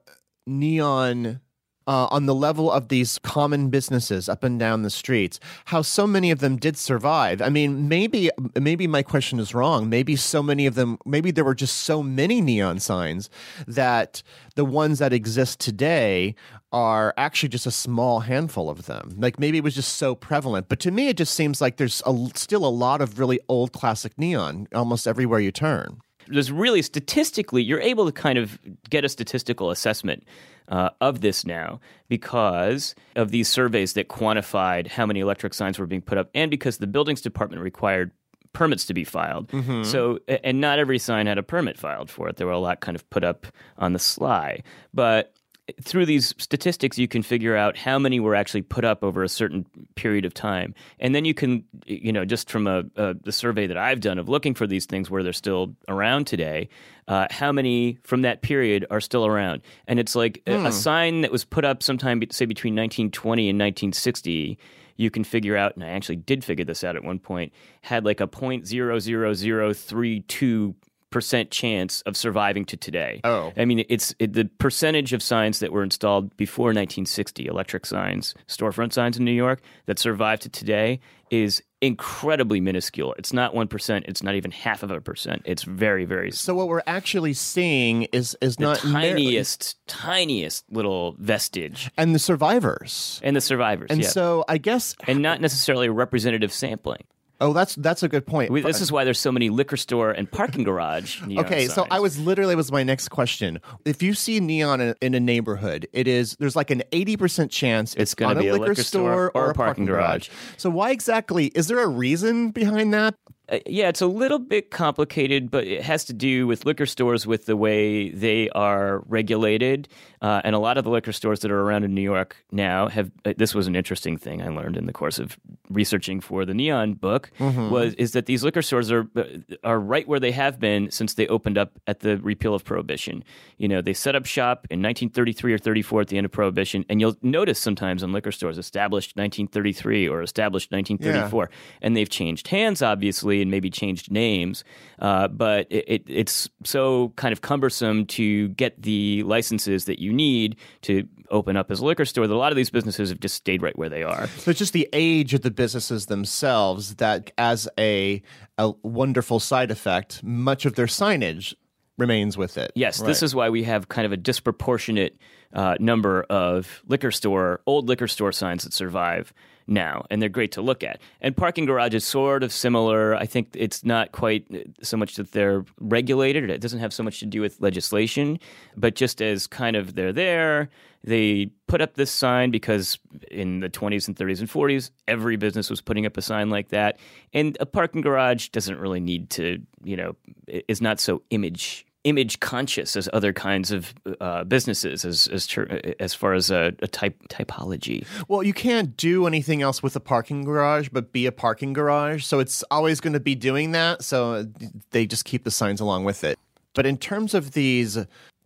neon 0.47 1.41
uh, 1.87 2.09
on 2.11 2.27
the 2.27 2.35
level 2.35 2.71
of 2.71 2.89
these 2.89 3.19
common 3.21 3.71
businesses 3.71 4.29
up 4.29 4.43
and 4.43 4.59
down 4.59 4.83
the 4.83 4.91
streets, 4.91 5.39
how 5.67 5.83
so 5.83 6.07
many 6.07 6.31
of 6.31 6.41
them 6.41 6.57
did 6.57 6.77
survive. 6.77 7.41
I 7.41 7.49
mean, 7.49 7.89
maybe 7.89 8.31
maybe 8.59 8.87
my 8.87 9.03
question 9.03 9.39
is 9.39 9.55
wrong. 9.55 9.89
Maybe 9.89 10.17
so 10.17 10.43
many 10.43 10.67
of 10.67 10.75
them, 10.75 10.99
maybe 11.05 11.31
there 11.31 11.45
were 11.45 11.55
just 11.55 11.79
so 11.79 12.03
many 12.03 12.41
neon 12.41 12.81
signs 12.81 13.31
that 13.67 14.23
the 14.55 14.65
ones 14.65 14.99
that 14.99 15.13
exist 15.13 15.61
today 15.61 16.35
are 16.73 17.15
actually 17.17 17.49
just 17.49 17.67
a 17.67 17.71
small 17.71 18.21
handful 18.21 18.69
of 18.69 18.87
them. 18.87 19.15
Like 19.17 19.39
maybe 19.39 19.59
it 19.59 19.65
was 19.65 19.75
just 19.75 19.97
so 19.97 20.15
prevalent. 20.15 20.69
But 20.69 20.81
to 20.81 20.91
me, 20.91 21.09
it 21.09 21.17
just 21.17 21.35
seems 21.35 21.61
like 21.61 21.77
there's 21.77 22.03
a, 22.05 22.29
still 22.35 22.67
a 22.67 22.69
lot 22.69 23.01
of 23.01 23.19
really 23.19 23.41
old 23.49 23.73
classic 23.73 24.19
neon 24.19 24.67
almost 24.75 25.07
everywhere 25.07 25.41
you 25.41 25.53
turn 25.53 26.01
there's 26.29 26.51
really 26.51 26.83
statistically, 26.83 27.63
you're 27.63 27.81
able 27.81 28.05
to 28.07 28.13
kind 28.13 28.39
of 28.39 28.59
get 28.91 29.05
a 29.05 29.09
statistical 29.09 29.71
assessment 29.71 30.25
uh, 30.69 30.91
of 31.01 31.21
this 31.21 31.47
now 31.47 31.81
because 32.09 32.95
of 33.15 33.31
these 33.31 33.49
surveys 33.49 33.93
that 33.95 34.09
quantified 34.09 34.87
how 34.89 35.07
many 35.07 35.21
electric 35.21 35.55
signs 35.55 35.79
were 35.79 35.87
being 35.87 36.03
put 36.03 36.19
up, 36.19 36.31
and 36.35 36.51
because 36.51 36.79
the 36.79 36.87
buildings 36.87 37.21
department 37.21 37.63
required 37.63 38.11
permits 38.53 38.87
to 38.87 38.95
be 38.95 39.05
filed. 39.05 39.49
Mm-hmm. 39.49 39.83
So, 39.83 40.19
and 40.27 40.61
not 40.61 40.79
every 40.79 40.99
sign 40.99 41.27
had 41.27 41.37
a 41.37 41.43
permit 41.43 41.79
filed 41.79 42.11
for 42.11 42.29
it. 42.29 42.37
There 42.37 42.47
were 42.47 42.55
a 42.55 42.59
lot 42.59 42.81
kind 42.81 42.97
of 42.97 43.09
put 43.11 43.23
up 43.23 43.47
on 43.77 43.93
the 43.93 43.99
sly. 43.99 44.63
But 44.95 45.35
through 45.83 46.07
these 46.07 46.35
statistics 46.39 46.99
you 46.99 47.09
can 47.09 47.23
figure 47.23 47.57
out 47.57 47.77
how 47.77 47.99
many 47.99 48.21
were 48.21 48.35
actually 48.35 48.63
put 48.63 48.85
up 48.85 49.03
over 49.03 49.23
a 49.23 49.29
certain 49.29 49.67
period 49.97 50.25
of 50.25 50.33
time. 50.33 50.75
And 51.01 51.15
then 51.15 51.25
you 51.25 51.35
can 51.35 51.65
you 51.87 52.13
know 52.13 52.25
just 52.25 52.51
from 52.51 52.67
a, 52.67 52.85
a 52.97 53.15
the 53.15 53.33
survey 53.33 53.67
that 53.67 53.77
i've 53.77 54.01
done 54.01 54.19
of 54.19 54.29
looking 54.29 54.55
for 54.55 54.67
these 54.67 54.87
things 54.87 55.11
where 55.11 55.23
they're 55.23 55.33
still 55.33 55.75
around 55.89 56.27
today 56.27 56.69
uh, 57.09 57.27
how 57.31 57.53
many 57.53 57.99
from 58.03 58.23
that 58.23 58.43
period 58.43 58.85
are 58.91 59.01
still 59.01 59.25
around? 59.25 59.63
And 59.87 60.01
it's 60.01 60.17
like 60.17 60.43
a, 60.47 60.55
a, 60.55 60.65
hmm. 60.65 60.71
sign 60.71 61.21
that 61.21 61.31
was 61.31 61.45
put 61.45 61.65
up 61.65 61.83
sometime 61.83 62.21
say 62.31 62.47
between 62.47 62.75
1920 62.75 63.49
and 63.49 63.59
1960 63.59 64.59
you 64.99 65.11
can 65.11 65.25
figure 65.25 65.57
out 65.57 65.77
and 65.77 65.85
i 65.85 65.89
actually 65.89 66.17
did 66.17 66.43
figure 66.43 66.65
this 66.65 66.83
out 66.83 66.97
at 66.97 67.05
one 67.05 67.19
point 67.19 67.53
had 67.83 68.07
like 68.07 68.21
a 68.21 68.27
0.00032 68.27 70.75
percent 71.17 71.51
chance 71.51 72.03
of 72.03 72.15
surviving 72.15 72.67
to 72.67 72.77
today. 72.77 73.23
Oh, 73.25 73.51
I 73.57 73.65
mean, 73.65 73.87
it's 73.89 74.15
it, 74.19 74.35
the 74.35 74.45
percentage 74.59 75.15
of 75.15 75.23
signs 75.23 75.61
that 75.61 75.73
were 75.73 75.83
installed 75.83 76.37
before 76.37 76.67
1960, 76.67 77.47
electric 77.47 77.87
signs, 77.87 78.35
storefront 78.49 78.93
signs 78.93 79.17
in 79.17 79.25
New 79.25 79.33
York, 79.33 79.63
that 79.87 79.99
survived 79.99 80.43
to 80.43 80.51
today 80.51 81.01
is 81.31 81.63
incredibly 81.81 82.61
minuscule. 82.61 83.15
It's 83.17 83.33
not 83.33 83.55
one 83.55 83.67
percent. 83.67 84.05
It's 84.09 84.23
not 84.23 84.35
even 84.35 84.51
half 84.51 84.83
of 84.83 84.91
a 84.91 85.01
percent. 85.01 85.41
It's 85.47 85.63
very, 85.63 86.05
very. 86.05 86.33
So 86.33 86.55
what 86.55 86.69
we're 86.69 86.83
actually 86.87 87.33
seeing 87.33 88.03
is 88.13 88.37
is 88.43 88.57
the 88.57 88.65
not 88.65 88.79
tiniest, 88.81 89.77
tiniest 89.87 90.71
little 90.71 91.17
vestige, 91.19 91.91
and 91.97 92.15
the 92.15 92.19
survivors, 92.19 93.23
and 93.25 93.35
the 93.35 93.41
survivors, 93.41 93.91
and 93.91 94.03
yeah. 94.03 94.09
so 94.09 94.45
I 94.49 94.59
guess, 94.59 94.95
and 95.07 95.23
not 95.23 95.41
necessarily 95.41 95.87
a 95.87 95.93
representative 95.93 96.53
sampling. 96.53 97.05
Oh, 97.41 97.53
that's 97.53 97.75
that's 97.75 98.03
a 98.03 98.09
good 98.09 98.27
point. 98.27 98.51
We, 98.51 98.63
this 98.63 98.81
is 98.81 98.91
why 98.91 99.05
there's 99.05 99.19
so 99.19 99.31
many 99.31 99.51
liquor 99.51 99.77
store 99.77 100.11
and 100.11 100.31
parking 100.31 100.65
garage. 100.65 101.23
neon 101.27 101.45
Okay, 101.45 101.69
so. 101.69 101.87
I 101.91 102.01
was 102.01 102.19
literally 102.19 102.55
was 102.55 102.73
my 102.73 102.83
next 102.83 103.09
question. 103.09 103.61
If 103.85 104.03
you 104.03 104.15
see 104.15 104.41
neon 104.41 104.81
in, 104.81 104.95
in 105.03 105.15
a 105.15 105.21
neighborhood, 105.21 105.87
it 105.93 106.09
is 106.09 106.37
there's 106.39 106.57
like 106.57 106.71
an 106.71 106.83
eighty 106.93 107.17
percent 107.17 107.51
chance 107.51 107.93
it's, 107.95 108.03
It's 108.03 108.15
gonna 108.15 108.41
be 108.41 108.49
a 108.49 108.53
liquor, 108.53 108.69
liquor 108.69 108.83
store 108.83 109.31
or 109.35 109.51
a 109.51 109.55
parking 109.55 109.85
garage. 109.87 110.29
So 110.57 110.71
why 110.71 110.91
exactly? 110.91 111.47
Is 111.49 111.69
there 111.69 111.81
a 111.81 111.89
reason 111.89 112.51
behind 112.51 112.95
that? 112.95 113.15
Uh, 113.49 113.59
yeah, 113.67 113.89
it's 113.89 114.01
a 114.01 114.07
little 114.07 114.39
bit 114.39 114.71
complicated, 114.71 115.51
but 115.51 115.65
it 115.65 115.83
has 115.83 116.05
to 116.05 116.13
do 116.13 116.47
with 116.47 116.67
liquor 116.67 116.87
stores 116.87 117.27
with 117.27 117.47
the 117.47 117.57
way 117.57 118.11
they 118.11 118.49
are 118.51 119.05
regulated. 119.07 119.89
Uh, 120.23 120.41
and 120.45 120.57
a 120.57 120.59
lot 120.59 120.79
of 120.79 120.85
the 120.85 120.91
liquor 120.91 121.13
stores 121.13 121.41
that 121.41 121.51
are 121.51 121.61
around 121.61 121.85
in 121.85 121.95
New 121.95 122.03
York 122.03 122.37
now 122.51 122.89
have. 122.89 123.11
Uh, 123.25 123.35
this 123.37 123.55
was 123.55 123.67
an 123.67 123.77
interesting 123.77 124.17
thing 124.17 124.43
I 124.43 124.49
learned 124.49 124.77
in 124.77 124.87
the 124.87 124.93
course 124.93 125.19
of 125.19 125.39
researching 125.69 126.21
for 126.21 126.45
the 126.45 126.55
Neon 126.55 126.95
book. 126.95 127.31
Was 127.71 127.95
is 127.95 128.13
that 128.13 128.27
these 128.27 128.43
liquor 128.43 128.63
stores 128.63 128.91
are 128.91 129.07
uh, 129.15 129.25
are 129.63 129.79
right 129.79 130.09
where 130.09 130.19
they 130.19 130.33
have 130.33 130.59
been 130.59 130.91
since 130.91 131.15
they 131.15 131.27
opened 131.29 131.59
up 131.59 131.73
at 131.87 132.01
the 132.01 132.17
repeal 132.19 132.55
of 132.55 132.65
Prohibition. 132.65 133.23
You 133.59 133.69
know, 133.69 133.81
they 133.83 133.93
set 133.93 134.17
up 134.17 134.27
shop 134.27 134.67
in 134.71 134.81
1933 134.83 135.53
or 135.53 135.59
34 135.59 136.01
at 136.01 136.09
the 136.09 136.17
end 136.17 136.25
of 136.25 136.33
Prohibition, 136.33 136.85
and 136.89 137.01
you'll 137.01 137.17
notice 137.23 137.59
sometimes 137.59 138.03
in 138.03 138.13
liquor 138.13 138.33
stores 138.33 138.59
established 138.59 139.17
1933 139.17 140.09
or 140.09 140.23
established 140.23 140.73
1934, 140.73 141.51
and 141.83 141.97
they've 141.97 142.09
changed 142.09 142.49
hands 142.49 142.83
obviously 142.83 143.36
and 143.43 143.51
maybe 143.51 143.71
changed 143.71 144.11
names, 144.11 144.65
uh, 144.99 145.29
but 145.29 145.67
it, 145.71 145.85
it, 145.87 146.03
it's 146.07 146.49
so 146.65 147.13
kind 147.17 147.33
of 147.33 147.41
cumbersome 147.41 148.07
to 148.07 148.49
get 148.49 148.81
the 148.81 149.23
licenses 149.25 149.85
that 149.87 149.99
you 149.99 150.13
need 150.13 150.57
to 150.83 151.07
open 151.31 151.57
up 151.57 151.71
as 151.71 151.81
a 151.81 151.85
liquor 151.85 152.05
store 152.05 152.27
that 152.27 152.35
a 152.35 152.37
lot 152.37 152.53
of 152.53 152.57
these 152.57 152.71
businesses 152.71 153.09
have 153.09 153.21
just 153.21 153.35
stayed 153.35 153.63
right 153.63 153.77
where 153.77 153.89
they 153.89 154.03
are. 154.03 154.29
So 154.39 154.51
it's 154.51 154.59
just 154.59 154.73
the 154.73 154.89
age 154.93 155.35
of 155.35 155.43
the 155.43 155.51
businesses 155.51 156.07
themselves 156.07 156.97
that, 156.97 157.33
as 157.39 157.69
a 157.79 158.23
a 158.59 158.73
wonderful 158.83 159.41
side 159.41 159.71
effect, 159.71 160.23
much 160.23 160.65
of 160.67 160.75
their 160.75 160.87
signage 160.87 161.55
remains 161.99 162.37
with 162.37 162.59
it. 162.59 162.73
Yes, 162.75 163.01
this 163.01 163.23
is 163.23 163.35
why 163.35 163.49
we 163.49 163.63
have 163.65 163.89
kind 163.89 164.07
of 164.07 164.13
a 164.13 164.17
disproportionate 164.17 165.19
uh, 165.53 165.77
number 165.81 166.23
of 166.25 166.83
liquor 166.87 167.11
store, 167.11 167.61
old 167.67 167.89
liquor 167.89 168.09
store 168.09 168.33
signs 168.33 168.65
that 168.65 168.73
survive 168.73 169.33
now, 169.67 170.05
and 170.11 170.21
they're 170.21 170.29
great 170.29 170.53
to 170.53 170.63
look 170.63 170.83
at. 170.83 171.01
And 171.21 171.37
parking 171.37 171.67
garage 171.67 171.95
is 171.95 172.05
sort 172.05 172.43
of 172.43 172.53
similar. 172.53 173.15
I 173.15 173.27
think 173.27 173.49
it's 173.55 173.85
not 173.85 174.13
quite 174.13 174.47
so 174.83 174.97
much 174.97 175.17
that 175.17 175.33
they're 175.33 175.65
regulated; 175.81 176.51
it 176.51 176.61
doesn't 176.61 176.81
have 176.81 176.93
so 176.93 177.03
much 177.03 177.21
to 177.21 177.27
do 177.27 177.41
with 177.41 177.61
legislation, 177.61 178.39
but 178.77 178.95
just 178.95 179.21
as 179.21 179.47
kind 179.47 179.77
of 179.77 179.95
they're 179.95 180.13
there. 180.13 180.71
They 181.05 181.51
put 181.69 181.81
up 181.81 181.95
this 181.95 182.11
sign 182.11 182.51
because 182.51 182.99
in 183.31 183.61
the 183.61 183.69
20s 183.69 184.09
and 184.09 184.17
30s 184.17 184.41
and 184.41 184.49
40s, 184.49 184.91
every 185.07 185.37
business 185.37 185.71
was 185.71 185.81
putting 185.81 186.05
up 186.05 186.17
a 186.17 186.23
sign 186.23 186.51
like 186.51 186.71
that. 186.71 186.99
And 187.33 187.57
a 187.61 187.67
parking 187.67 188.01
garage 188.01 188.49
doesn't 188.49 188.81
really 188.81 188.99
need 188.99 189.31
to, 189.31 189.63
you 189.85 189.97
know, 189.97 190.17
is 190.49 190.81
not 190.81 190.99
so 190.99 191.23
image 191.31 191.87
image 192.07 192.39
conscious 192.39 192.95
as 192.95 193.09
other 193.13 193.33
kinds 193.33 193.73
of 193.73 193.93
uh, 194.21 194.45
businesses 194.45 195.05
as 195.05 195.27
as, 195.27 195.47
ter- 195.47 195.81
as 195.99 196.15
far 196.15 196.35
as 196.35 196.51
a, 196.51 196.73
a 196.79 196.87
type 196.87 197.21
typology. 197.29 198.07
Well, 198.29 198.45
you 198.45 198.55
can't 198.55 198.97
do 198.97 199.27
anything 199.27 199.61
else 199.61 199.83
with 199.83 199.97
a 199.97 200.01
parking 200.01 200.45
garage 200.45 200.89
but 200.89 201.13
be 201.13 201.27
a 201.27 201.33
parking 201.33 201.73
garage. 201.73 202.25
So 202.25 202.39
it's 202.39 202.63
always 202.71 203.01
going 203.01 203.13
to 203.15 203.21
be 203.21 203.35
doing 203.35 203.73
that. 203.73 204.05
So 204.05 204.47
they 204.93 205.05
just 205.05 205.25
keep 205.25 205.43
the 205.43 205.51
signs 205.51 205.81
along 205.81 206.05
with 206.05 206.23
it. 206.23 206.39
But 206.75 206.87
in 206.87 206.97
terms 206.97 207.35
of 207.35 207.53
these 207.53 207.99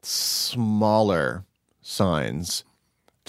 smaller 0.02 1.44
signs, 1.82 2.64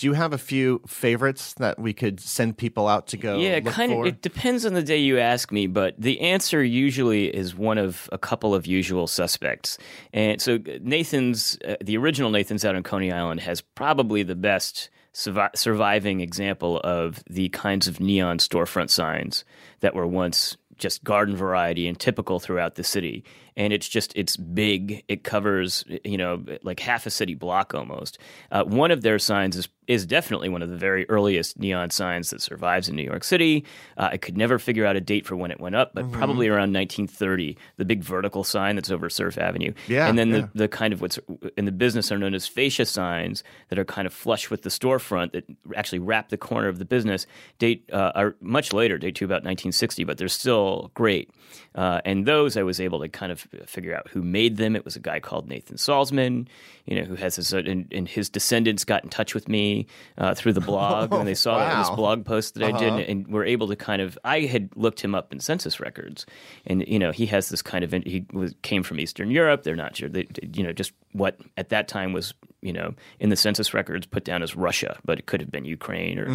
do 0.01 0.07
you 0.07 0.13
have 0.13 0.33
a 0.33 0.37
few 0.39 0.81
favorites 0.87 1.53
that 1.59 1.77
we 1.77 1.93
could 1.93 2.19
send 2.19 2.57
people 2.57 2.87
out 2.87 3.05
to 3.05 3.17
go? 3.17 3.37
yeah, 3.37 3.59
kind 3.59 3.91
for? 3.91 4.01
of. 4.01 4.07
It 4.07 4.23
depends 4.23 4.65
on 4.65 4.73
the 4.73 4.81
day 4.81 4.97
you 4.97 5.19
ask 5.19 5.51
me, 5.51 5.67
but 5.67 5.93
the 5.95 6.21
answer 6.21 6.63
usually 6.63 7.27
is 7.27 7.53
one 7.55 7.77
of 7.77 8.09
a 8.11 8.17
couple 8.17 8.55
of 8.55 8.65
usual 8.65 9.05
suspects. 9.05 9.77
And 10.11 10.41
so 10.41 10.57
Nathan's, 10.81 11.55
uh, 11.63 11.75
the 11.81 11.97
original 11.97 12.31
Nathan's 12.31 12.65
out 12.65 12.75
on 12.75 12.81
Coney 12.81 13.11
Island, 13.11 13.41
has 13.41 13.61
probably 13.61 14.23
the 14.23 14.33
best 14.33 14.89
survi- 15.13 15.55
surviving 15.55 16.19
example 16.19 16.79
of 16.83 17.23
the 17.29 17.49
kinds 17.49 17.87
of 17.87 17.99
neon 17.99 18.39
storefront 18.39 18.89
signs 18.89 19.45
that 19.81 19.93
were 19.93 20.07
once 20.07 20.57
just 20.81 21.03
garden 21.03 21.35
variety 21.35 21.87
and 21.87 21.97
typical 21.97 22.39
throughout 22.39 22.75
the 22.75 22.83
city. 22.83 23.23
And 23.55 23.71
it's 23.71 23.87
just 23.87 24.11
it's 24.15 24.35
big. 24.35 25.03
It 25.07 25.23
covers 25.23 25.85
you 26.03 26.17
know 26.17 26.43
like 26.63 26.81
half 26.81 27.05
a 27.05 27.09
city 27.09 27.35
block 27.35 27.73
almost. 27.73 28.17
Uh, 28.51 28.63
one 28.63 28.91
of 28.91 29.01
their 29.01 29.19
signs 29.19 29.55
is 29.55 29.69
is 29.91 30.05
definitely 30.05 30.47
one 30.47 30.61
of 30.61 30.69
the 30.69 30.77
very 30.77 31.07
earliest 31.09 31.59
neon 31.59 31.89
signs 31.89 32.29
that 32.29 32.41
survives 32.41 32.87
in 32.87 32.95
New 32.95 33.03
York 33.03 33.25
City. 33.25 33.65
Uh, 33.97 34.09
I 34.13 34.17
could 34.17 34.37
never 34.37 34.57
figure 34.57 34.85
out 34.85 34.95
a 34.95 35.01
date 35.01 35.25
for 35.25 35.35
when 35.35 35.51
it 35.51 35.59
went 35.59 35.75
up, 35.75 35.93
but 35.93 36.09
probably 36.13 36.47
around 36.47 36.73
1930. 36.73 37.57
The 37.75 37.83
big 37.83 38.01
vertical 38.01 38.45
sign 38.45 38.75
that's 38.75 38.89
over 38.89 39.09
Surf 39.09 39.37
Avenue. 39.37 39.73
Yeah, 39.87 40.07
and 40.07 40.17
then 40.17 40.29
yeah. 40.29 40.39
the 40.53 40.61
the 40.61 40.67
kind 40.69 40.93
of 40.93 41.01
what's 41.01 41.19
in 41.57 41.65
the 41.65 41.73
business 41.73 42.09
are 42.09 42.17
known 42.17 42.33
as 42.33 42.47
fascia 42.47 42.85
signs 42.85 43.43
that 43.67 43.77
are 43.77 43.83
kind 43.83 44.07
of 44.07 44.13
flush 44.13 44.49
with 44.49 44.61
the 44.61 44.69
storefront 44.69 45.33
that 45.33 45.43
actually 45.75 45.99
wrap 45.99 46.29
the 46.29 46.37
corner 46.37 46.69
of 46.69 46.79
the 46.79 46.85
business. 46.85 47.27
Date 47.59 47.89
uh, 47.91 48.13
are 48.15 48.35
much 48.39 48.71
later, 48.71 48.97
date 48.97 49.15
to 49.15 49.25
about 49.25 49.43
1960, 49.43 50.05
but 50.05 50.17
they're 50.17 50.29
still 50.29 50.91
great. 50.93 51.29
Uh, 51.75 51.99
and 52.05 52.25
those 52.25 52.55
I 52.55 52.63
was 52.63 52.79
able 52.79 53.01
to 53.01 53.09
kind 53.09 53.31
of 53.31 53.41
figure 53.65 53.95
out 53.95 54.07
who 54.09 54.21
made 54.21 54.55
them. 54.55 54.75
It 54.75 54.85
was 54.85 54.95
a 54.95 54.99
guy 54.99 55.19
called 55.19 55.49
Nathan 55.49 55.75
Salzman, 55.75 56.47
you 56.85 56.95
know, 56.95 57.03
who 57.03 57.15
has 57.15 57.35
his 57.35 57.51
and, 57.51 57.87
and 57.91 58.07
his 58.07 58.29
descendants 58.29 58.85
got 58.85 59.03
in 59.03 59.09
touch 59.09 59.33
with 59.33 59.49
me 59.49 59.80
uh, 60.17 60.33
through 60.33 60.53
the 60.53 60.61
blog 60.61 61.13
and 61.13 61.27
they 61.27 61.33
saw 61.35 61.57
that 61.57 61.77
this 61.79 61.89
blog 61.91 62.25
post 62.25 62.55
that 62.55 62.63
I 62.63 62.77
did, 62.77 63.09
and 63.09 63.27
were 63.27 63.45
able 63.45 63.67
to 63.67 63.75
kind 63.75 64.01
of. 64.01 64.17
I 64.23 64.41
had 64.41 64.69
looked 64.75 65.01
him 65.01 65.15
up 65.15 65.33
in 65.33 65.39
census 65.39 65.79
records, 65.79 66.25
and 66.65 66.87
you 66.87 66.99
know, 66.99 67.11
he 67.11 67.25
has 67.27 67.49
this 67.49 67.61
kind 67.61 67.83
of. 67.83 67.91
He 67.91 68.25
was, 68.33 68.55
came 68.61 68.83
from 68.83 68.99
Eastern 68.99 69.31
Europe. 69.31 69.63
They're 69.63 69.75
not 69.75 69.95
sure. 69.95 70.09
They, 70.09 70.27
you 70.53 70.63
know, 70.63 70.73
just 70.73 70.93
what 71.13 71.39
at 71.57 71.69
that 71.69 71.87
time 71.87 72.13
was 72.13 72.33
you 72.61 72.73
know 72.73 72.93
in 73.19 73.29
the 73.29 73.35
census 73.35 73.73
records 73.73 74.05
put 74.05 74.23
down 74.23 74.43
as 74.43 74.55
Russia, 74.55 74.97
but 75.03 75.19
it 75.19 75.25
could 75.25 75.41
have 75.41 75.51
been 75.51 75.65
Ukraine 75.65 76.19
or. 76.19 76.27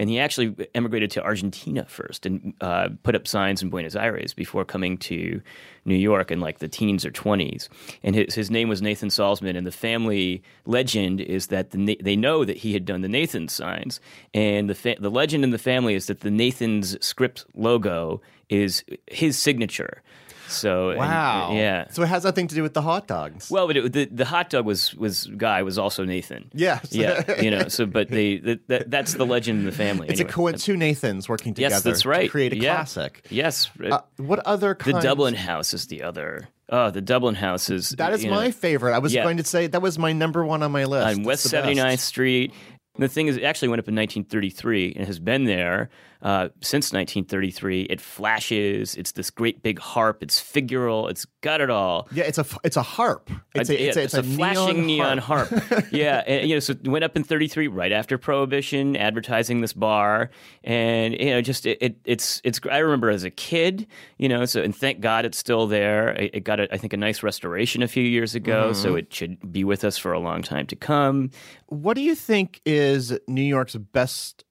And 0.00 0.08
he 0.08 0.18
actually 0.18 0.54
emigrated 0.74 1.10
to 1.12 1.22
Argentina 1.22 1.84
first 1.88 2.26
and 2.26 2.54
uh, 2.60 2.88
put 3.02 3.14
up 3.14 3.26
signs 3.26 3.62
in 3.62 3.70
Buenos 3.70 3.94
Aires 3.96 4.34
before 4.34 4.64
coming 4.64 4.96
to 4.98 5.40
New 5.84 5.94
York 5.94 6.30
in 6.30 6.40
like 6.40 6.58
the 6.58 6.68
teens 6.68 7.04
or 7.04 7.10
twenties. 7.10 7.68
And 8.02 8.14
his 8.14 8.34
his 8.34 8.50
name 8.50 8.68
was 8.68 8.82
Nathan 8.82 9.08
Salzman, 9.10 9.56
and 9.56 9.66
the 9.66 9.72
family 9.72 10.42
legend 10.66 11.20
is 11.20 11.48
that 11.48 11.70
the, 11.70 11.98
they 12.02 12.16
know 12.16 12.44
that 12.44 12.56
he 12.56 12.72
had 12.72 12.84
done 12.84 13.02
the 13.02 13.08
Nathan 13.08 13.48
signs, 13.48 14.00
and 14.32 14.68
the 14.70 14.74
fa- 14.74 14.96
the 14.98 15.10
legend 15.10 15.44
in 15.44 15.50
the 15.50 15.58
family 15.58 15.94
is 15.94 16.06
that 16.06 16.20
the 16.20 16.30
Nathan's 16.30 17.02
script 17.04 17.44
logo 17.54 18.20
is 18.48 18.84
his 19.06 19.38
signature. 19.38 20.02
So 20.48 20.90
and- 20.90 20.98
Wow. 20.98 21.52
yeah. 21.52 21.86
So 21.90 22.02
it 22.02 22.06
has 22.08 22.24
nothing 22.24 22.46
to 22.48 22.54
do 22.54 22.62
with 22.62 22.74
the 22.74 22.82
hot 22.82 23.06
dogs. 23.06 23.50
Well, 23.50 23.66
but 23.66 23.76
it, 23.76 23.92
the 23.92 24.04
the 24.06 24.24
hot 24.24 24.50
dog 24.50 24.64
was 24.66 24.94
was 24.94 25.26
guy 25.36 25.62
was 25.62 25.78
also 25.78 26.04
Nathan. 26.04 26.50
Yeah, 26.54 26.80
yeah, 26.90 27.40
you 27.42 27.50
know. 27.50 27.68
So, 27.68 27.86
but 27.86 28.08
they 28.08 28.36
that, 28.68 28.90
that's 28.90 29.14
the 29.14 29.26
legend 29.26 29.60
in 29.60 29.64
the 29.64 29.72
family. 29.72 30.08
it's 30.08 30.20
anyway. 30.20 30.30
a 30.30 30.32
co- 30.32 30.52
two 30.52 30.76
Nathans 30.76 31.28
working 31.28 31.54
together 31.54 31.74
Yes, 31.76 31.82
that's 31.82 32.02
to 32.02 32.08
right. 32.08 32.30
create 32.30 32.52
a 32.52 32.56
Yeah. 32.56 32.74
classic. 32.74 33.26
Yes, 33.30 33.70
Uh, 33.82 34.00
what 34.18 34.40
other 34.40 34.76
the? 34.84 34.92
Dublin 35.00 35.34
House 35.34 35.74
is 35.74 35.86
the 35.88 36.02
other. 36.02 36.48
Oh, 36.70 36.90
the 36.90 37.02
Dublin 37.02 37.34
House 37.34 37.68
is 37.68 37.90
That 37.90 38.12
is 38.14 38.24
you 38.24 38.30
know, 38.30 38.36
my 38.36 38.50
favorite. 38.50 38.94
I 38.94 38.98
was 38.98 39.12
Yeah. 39.12 39.22
going 39.22 39.36
to 39.36 39.44
say 39.44 39.66
that 39.66 39.82
was 39.82 39.98
my 39.98 40.12
number 40.12 40.44
one 40.44 40.62
on 40.62 40.72
my 40.72 40.84
list. 40.84 41.06
on 41.18 41.22
West 41.24 41.44
the 41.44 41.50
best. 41.50 41.68
79th 41.68 41.98
Street. 42.00 42.52
And 42.94 43.02
the 43.02 43.08
thing 43.08 43.26
is, 43.26 43.36
it 43.36 43.42
actually 43.42 43.68
went 43.68 43.80
up 43.80 43.88
in 43.88 43.94
1933 43.94 44.94
and 44.96 45.06
has 45.06 45.18
been 45.18 45.44
there 45.44 45.90
uh, 46.24 46.48
since 46.62 46.92
1933. 46.92 47.82
It 47.82 48.00
flashes. 48.00 48.96
It's 48.96 49.12
this 49.12 49.30
great 49.30 49.62
big 49.62 49.78
harp. 49.78 50.22
It's 50.22 50.40
figural. 50.42 51.10
It's 51.10 51.26
got 51.42 51.60
it 51.60 51.70
all. 51.70 52.08
Yeah, 52.12 52.24
it's 52.24 52.38
a 52.38 52.46
it's 52.64 52.76
a 52.76 52.82
harp. 52.82 53.30
It's 53.54 53.70
a, 53.70 53.74
yeah, 53.74 53.88
it's 53.88 53.96
a, 53.96 54.02
it's 54.02 54.14
a 54.14 54.22
flashing 54.22 54.86
neon 54.86 55.18
harp. 55.18 55.50
yeah, 55.92 56.24
and, 56.26 56.48
you 56.48 56.56
know, 56.56 56.60
so 56.60 56.72
it 56.72 56.88
went 56.88 57.04
up 57.04 57.14
in 57.14 57.22
'33, 57.22 57.68
right 57.68 57.92
after 57.92 58.18
Prohibition, 58.18 58.96
advertising 58.96 59.60
this 59.60 59.72
bar, 59.74 60.30
and 60.64 61.14
you 61.14 61.30
know, 61.30 61.42
just 61.42 61.66
it, 61.66 61.78
it, 61.80 61.96
it's 62.04 62.40
it's. 62.42 62.58
I 62.70 62.78
remember 62.78 63.10
as 63.10 63.22
a 63.24 63.30
kid, 63.30 63.86
you 64.18 64.28
know, 64.28 64.44
so 64.46 64.62
and 64.62 64.74
thank 64.74 65.00
God 65.00 65.24
it's 65.26 65.38
still 65.38 65.66
there. 65.66 66.08
It, 66.14 66.30
it 66.36 66.40
got, 66.40 66.58
a, 66.58 66.72
I 66.72 66.78
think, 66.78 66.92
a 66.94 66.96
nice 66.96 67.22
restoration 67.22 67.82
a 67.82 67.88
few 67.88 68.02
years 68.02 68.34
ago, 68.34 68.70
Mm-hmm. 68.70 68.80
so 68.80 68.94
it 68.94 69.12
should 69.12 69.52
be 69.52 69.62
with 69.64 69.84
us 69.84 69.98
for 69.98 70.12
a 70.12 70.18
long 70.18 70.40
time 70.42 70.66
to 70.68 70.76
come. 70.76 71.30
What 71.66 71.94
do 71.94 72.02
you 72.02 72.14
think 72.14 72.60
is 72.64 73.18
New 73.28 73.42
York's 73.42 73.74
best 73.76 74.44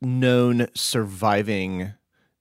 known 0.00 0.66
surviving 0.74 1.94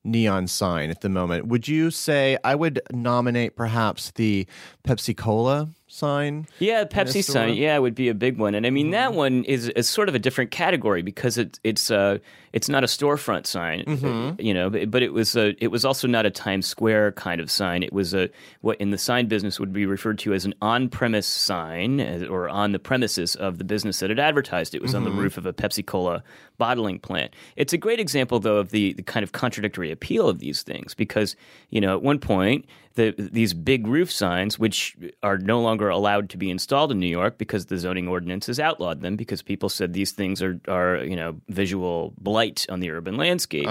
neon 0.04 0.48
sign 0.48 0.90
at 0.90 1.02
the 1.02 1.10
moment? 1.10 1.48
Would 1.48 1.68
you 1.68 1.92
say 1.92 2.38
I 2.44 2.56
would 2.56 2.82
nominate 2.92 3.56
perhaps 3.56 4.12
the 4.12 4.48
Pepsi 4.86 5.16
Cola 5.16 5.70
sign. 5.88 6.48
Yeah, 6.60 6.84
Pepsi 6.86 7.24
sign. 7.24 7.56
Yeah, 7.56 7.78
would 7.78 7.96
be 7.96 8.10
a 8.10 8.14
big 8.14 8.38
one, 8.38 8.56
and 8.56 8.66
I 8.66 8.70
mean 8.70 8.92
that 8.92 9.14
one 9.14 9.44
is, 9.46 9.70
is 9.70 9.88
sort 9.88 10.10
of 10.10 10.16
a 10.16 10.20
different 10.20 10.52
category 10.52 11.02
because 11.02 11.38
it's 11.38 11.60
it's 11.64 11.90
uh 11.90 12.20
it's 12.54 12.70
not 12.70 12.84
a 12.84 12.88
storefront 12.88 13.46
sign, 13.46 13.84
uh, 14.04 14.36
you 14.40 14.54
know, 14.54 14.70
but, 14.70 14.90
but 14.90 15.04
it 15.04 15.14
was 15.14 15.36
a 15.36 15.56
it 15.64 15.68
was 15.68 15.86
also 15.86 16.08
not 16.08 16.26
a 16.26 16.30
Times 16.30 16.66
Square 16.66 17.14
kind 17.14 17.40
of 17.40 17.52
sign. 17.52 17.84
It 17.84 17.94
was 17.94 18.14
a 18.14 18.30
what 18.62 18.80
in 18.80 18.92
the 18.92 18.98
sign 18.98 19.28
business 19.28 19.60
would 19.60 19.74
be 19.74 19.86
referred 19.86 20.20
to 20.20 20.34
as 20.34 20.46
an 20.46 20.54
on-premise 20.62 21.28
sign 21.28 22.02
or 22.28 22.50
on 22.50 22.72
the 22.72 22.80
premises 22.80 23.36
of 23.36 23.58
the 23.58 23.64
business 23.64 24.00
that 24.00 24.10
had 24.10 24.20
advertised. 24.20 24.76
It 24.76 24.82
was 24.82 24.96
on 24.96 25.04
the 25.04 25.12
roof 25.12 25.38
of 25.38 25.46
a 25.46 25.54
Pepsi 25.54 25.86
Cola 25.86 26.24
bottling 26.58 27.00
plant. 27.00 27.34
It's 27.56 27.74
a 27.74 27.78
great 27.78 28.00
example 28.00 28.40
though 28.40 28.58
of 28.58 28.72
the, 28.72 28.94
the 28.94 29.04
kind 29.04 29.24
of 29.24 29.32
contradictory 29.32 29.92
appeal 29.92 30.28
of 30.28 30.40
these 30.40 30.64
things 30.64 30.94
because 30.94 31.36
you 31.70 31.80
know 31.80 31.96
at 31.96 32.02
one 32.02 32.20
point 32.20 32.66
the, 32.98 33.14
these 33.18 33.54
big 33.54 33.88
roof 33.88 34.12
signs, 34.12 34.60
which 34.60 34.98
are 35.24 35.38
no 35.38 35.62
longer 35.62 35.88
allowed 35.88 36.30
to 36.32 36.38
be 36.38 36.50
installed 36.50 36.92
in 36.92 37.00
New 37.00 37.08
York 37.08 37.38
because 37.38 37.68
the 37.68 37.78
zoning 37.78 38.08
ordinance 38.08 38.48
has 38.48 38.60
outlawed 38.60 39.02
them 39.02 39.16
because 39.16 39.42
people 39.42 39.70
said 39.70 39.94
these 39.94 40.12
things 40.12 40.42
are, 40.42 40.60
are 40.68 40.98
you 41.06 41.16
know, 41.16 41.40
visual 41.48 42.14
blight 42.18 42.66
on 42.70 42.80
the 42.82 42.92
urban 42.92 43.16
landscape. 43.16 43.68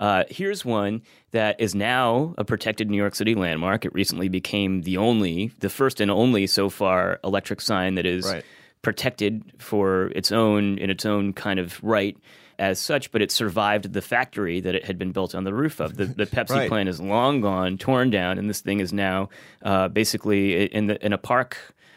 Uh, 0.00 0.24
here's 0.30 0.64
one 0.64 1.02
that 1.32 1.60
is 1.60 1.74
now 1.74 2.34
a 2.38 2.44
protected 2.44 2.88
New 2.90 2.96
York 2.96 3.14
City 3.14 3.34
landmark. 3.34 3.84
It 3.84 3.92
recently 3.94 4.28
became 4.28 4.82
the 4.82 4.96
only, 4.96 5.52
the 5.58 5.68
first 5.68 6.00
and 6.00 6.10
only 6.10 6.46
so 6.46 6.70
far 6.70 7.20
electric 7.22 7.60
sign 7.60 7.96
that 7.96 8.06
is 8.06 8.24
Right. 8.24 8.44
protected 8.82 9.42
for 9.58 10.12
its 10.14 10.30
own 10.32 10.78
in 10.78 10.88
its 10.88 11.04
own 11.04 11.32
kind 11.32 11.58
of 11.60 11.82
right 11.82 12.16
as 12.58 12.78
such, 12.80 13.12
but 13.12 13.22
it 13.22 13.30
survived 13.30 13.92
the 13.92 14.02
factory 14.02 14.60
that 14.60 14.74
it 14.74 14.84
had 14.84 14.98
been 14.98 15.12
built 15.12 15.34
on 15.34 15.44
the 15.44 15.54
roof 15.54 15.80
of. 15.80 15.96
The, 15.96 16.06
the 16.06 16.26
Pepsi 16.26 16.50
Right. 16.50 16.68
plant 16.68 16.88
is 16.88 17.00
long 17.00 17.40
gone, 17.40 17.78
torn 17.78 18.10
down, 18.10 18.38
and 18.38 18.48
this 18.50 18.60
thing 18.60 18.80
is 18.80 18.92
now 18.92 19.28
uh, 19.62 19.88
basically 19.88 20.64
in 20.64 20.86
the 20.88 21.04
in 21.04 21.12
a 21.12 21.18
park 21.18 21.56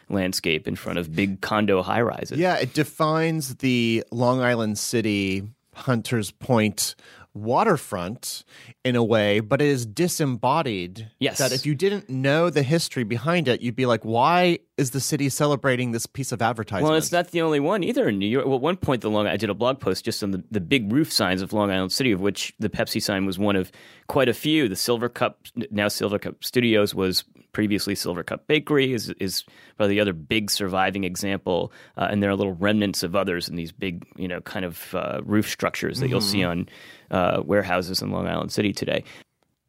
landscape 0.09 0.67
in 0.67 0.75
front 0.75 0.99
of 0.99 1.15
big 1.15 1.41
condo 1.41 1.81
high 1.81 2.01
rises. 2.01 2.37
Yeah, 2.37 2.55
it 2.55 2.73
defines 2.73 3.55
the 3.55 4.03
Long 4.11 4.41
Island 4.41 4.77
City 4.77 5.43
Hunters 5.73 6.31
Point 6.31 6.95
waterfront 7.33 8.43
in 8.83 8.95
a 8.95 9.03
way, 9.03 9.39
but 9.39 9.61
it 9.61 9.67
is 9.67 9.85
disembodied. 9.85 11.09
Yes. 11.19 11.37
That 11.37 11.51
if 11.51 11.65
you 11.65 11.75
didn't 11.75 12.09
know 12.09 12.49
the 12.49 12.63
history 12.63 13.03
behind 13.03 13.47
it, 13.47 13.61
you'd 13.61 13.75
be 13.75 13.85
like, 13.85 14.03
why 14.03 14.59
is 14.77 14.91
the 14.91 14.99
city 14.99 15.29
celebrating 15.29 15.91
this 15.91 16.05
piece 16.05 16.31
of 16.31 16.41
advertisement? 16.41 16.89
Well, 16.89 16.97
it's 16.97 17.11
not 17.11 17.31
the 17.31 17.41
only 17.41 17.59
one 17.59 17.83
either 17.83 18.09
in 18.09 18.19
New 18.19 18.27
York. 18.27 18.45
Well, 18.45 18.55
at 18.55 18.61
one 18.61 18.77
point, 18.77 19.01
the 19.01 19.09
Long 19.09 19.27
I 19.27 19.37
did 19.37 19.49
a 19.49 19.53
blog 19.53 19.79
post 19.79 20.03
just 20.03 20.23
on 20.23 20.31
the, 20.31 20.43
the 20.51 20.61
big 20.61 20.91
roof 20.91 21.11
signs 21.11 21.41
of 21.41 21.53
Long 21.53 21.71
Island 21.71 21.91
City, 21.91 22.11
of 22.11 22.21
which 22.21 22.53
the 22.59 22.69
Pepsi 22.69 23.01
sign 23.01 23.25
was 23.25 23.39
one 23.39 23.55
of 23.55 23.71
quite 24.07 24.29
a 24.29 24.33
few. 24.33 24.67
The 24.67 24.75
Silvercup, 24.75 25.35
now 25.71 25.87
Silvercup 25.87 26.43
Studios, 26.43 26.93
was 26.93 27.23
previously 27.51 27.95
Silvercup 27.95 28.41
Bakery, 28.47 28.93
is 28.93 29.09
is 29.19 29.43
probably 29.77 29.95
the 29.95 30.01
other 30.01 30.13
big 30.13 30.49
surviving 30.49 31.03
example. 31.03 31.71
Uh, 31.97 32.07
and 32.09 32.21
there 32.21 32.29
are 32.29 32.35
little 32.35 32.53
remnants 32.53 33.03
of 33.03 33.15
others 33.15 33.49
in 33.49 33.55
these 33.55 33.71
big, 33.71 34.05
you 34.15 34.27
know, 34.27 34.41
kind 34.41 34.65
of 34.65 34.93
uh, 34.95 35.21
roof 35.23 35.49
structures 35.49 35.99
that 35.99 36.09
you'll 36.09 36.21
see 36.21 36.43
on 36.43 36.67
uh, 37.11 37.41
warehouses 37.45 38.01
in 38.01 38.11
Long 38.11 38.27
Island 38.27 38.51
City 38.51 38.73
today. 38.73 39.03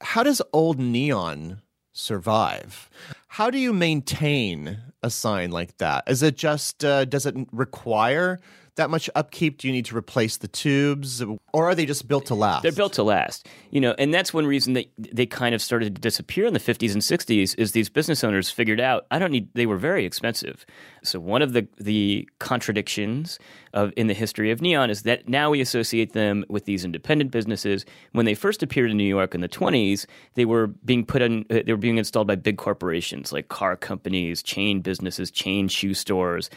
How 0.01 0.22
does 0.22 0.43
old 0.53 0.78
neon 0.78 1.62
survive? 1.93 2.91
How 3.28 3.51
do 3.51 3.59
you 3.59 3.72
maintain 3.72 4.78
a 5.03 5.11
sign 5.11 5.51
like 5.51 5.76
that? 5.78 6.05
Is 6.07 6.22
it 6.22 6.37
just, 6.37 6.85
uh, 6.85 7.05
does 7.05 7.26
it 7.26 7.35
require 7.53 8.41
that 8.77 8.91
much 8.91 9.11
upkeep? 9.14 9.59
Do 9.59 9.68
you 9.68 9.73
need 9.73 9.87
to 9.87 9.97
replace 9.97 10.37
the 10.37 10.49
tubes? 10.49 11.23
Or 11.53 11.66
are 11.66 11.75
they 11.75 11.87
just 11.87 12.09
built 12.09 12.27
to 12.27 12.35
last? 12.35 12.62
They're 12.62 12.73
built 12.73 12.95
to 12.95 13.03
last, 13.03 13.49
you 13.70 13.81
know, 13.81 13.95
and 13.99 14.12
that's 14.12 14.33
one 14.33 14.47
reason 14.47 14.73
that 14.75 14.91
they 14.99 15.27
kind 15.27 15.55
of 15.55 15.62
started 15.62 15.95
to 15.95 16.01
disappear 16.01 16.47
in 16.47 16.55
the 16.55 16.61
50s 16.61 16.93
and 16.93 17.03
60s. 17.03 17.55
Is 17.59 17.73
these 17.73 17.89
business 17.89 18.25
owners 18.25 18.51
figured 18.51 18.81
out 18.81 19.07
I 19.11 19.18
don't 19.18 19.31
need. 19.31 19.49
They 19.55 19.66
were 19.66 19.77
very 19.77 20.05
expensive, 20.05 20.64
so 21.03 21.20
one 21.20 21.43
of 21.43 21.53
the 21.53 21.66
the 21.79 22.29
contradictions 22.39 23.39
of 23.75 23.93
in 23.97 24.07
the 24.07 24.14
history 24.14 24.51
of 24.51 24.61
neon 24.61 24.91
is 24.91 25.03
that 25.03 25.29
now 25.29 25.51
we 25.51 25.61
associate 25.61 26.12
them 26.12 26.45
with 26.49 26.64
these 26.64 26.85
independent 26.85 27.31
businesses. 27.31 27.85
When 28.12 28.27
they 28.27 28.35
first 28.35 28.62
appeared 28.62 28.91
in 28.91 28.97
New 28.97 29.05
York 29.05 29.35
in 29.35 29.41
the 29.41 29.49
20s, 29.49 30.07
they 30.35 30.45
were 30.45 30.66
being 30.66 31.05
put 31.05 31.23
on. 31.23 31.45
Uh, 31.51 31.61
they 31.64 31.73
were 31.73 31.77
being 31.77 31.99
installed 31.99 32.27
by 32.27 32.37
big 32.37 32.59
corporations 32.59 33.33
like 33.33 33.49
car 33.49 33.77
companies, 33.77 34.43
chain 34.43 34.81
businesses, 34.81 35.31
chain 35.31 35.68
shoe 35.68 35.95
stores 35.95 36.51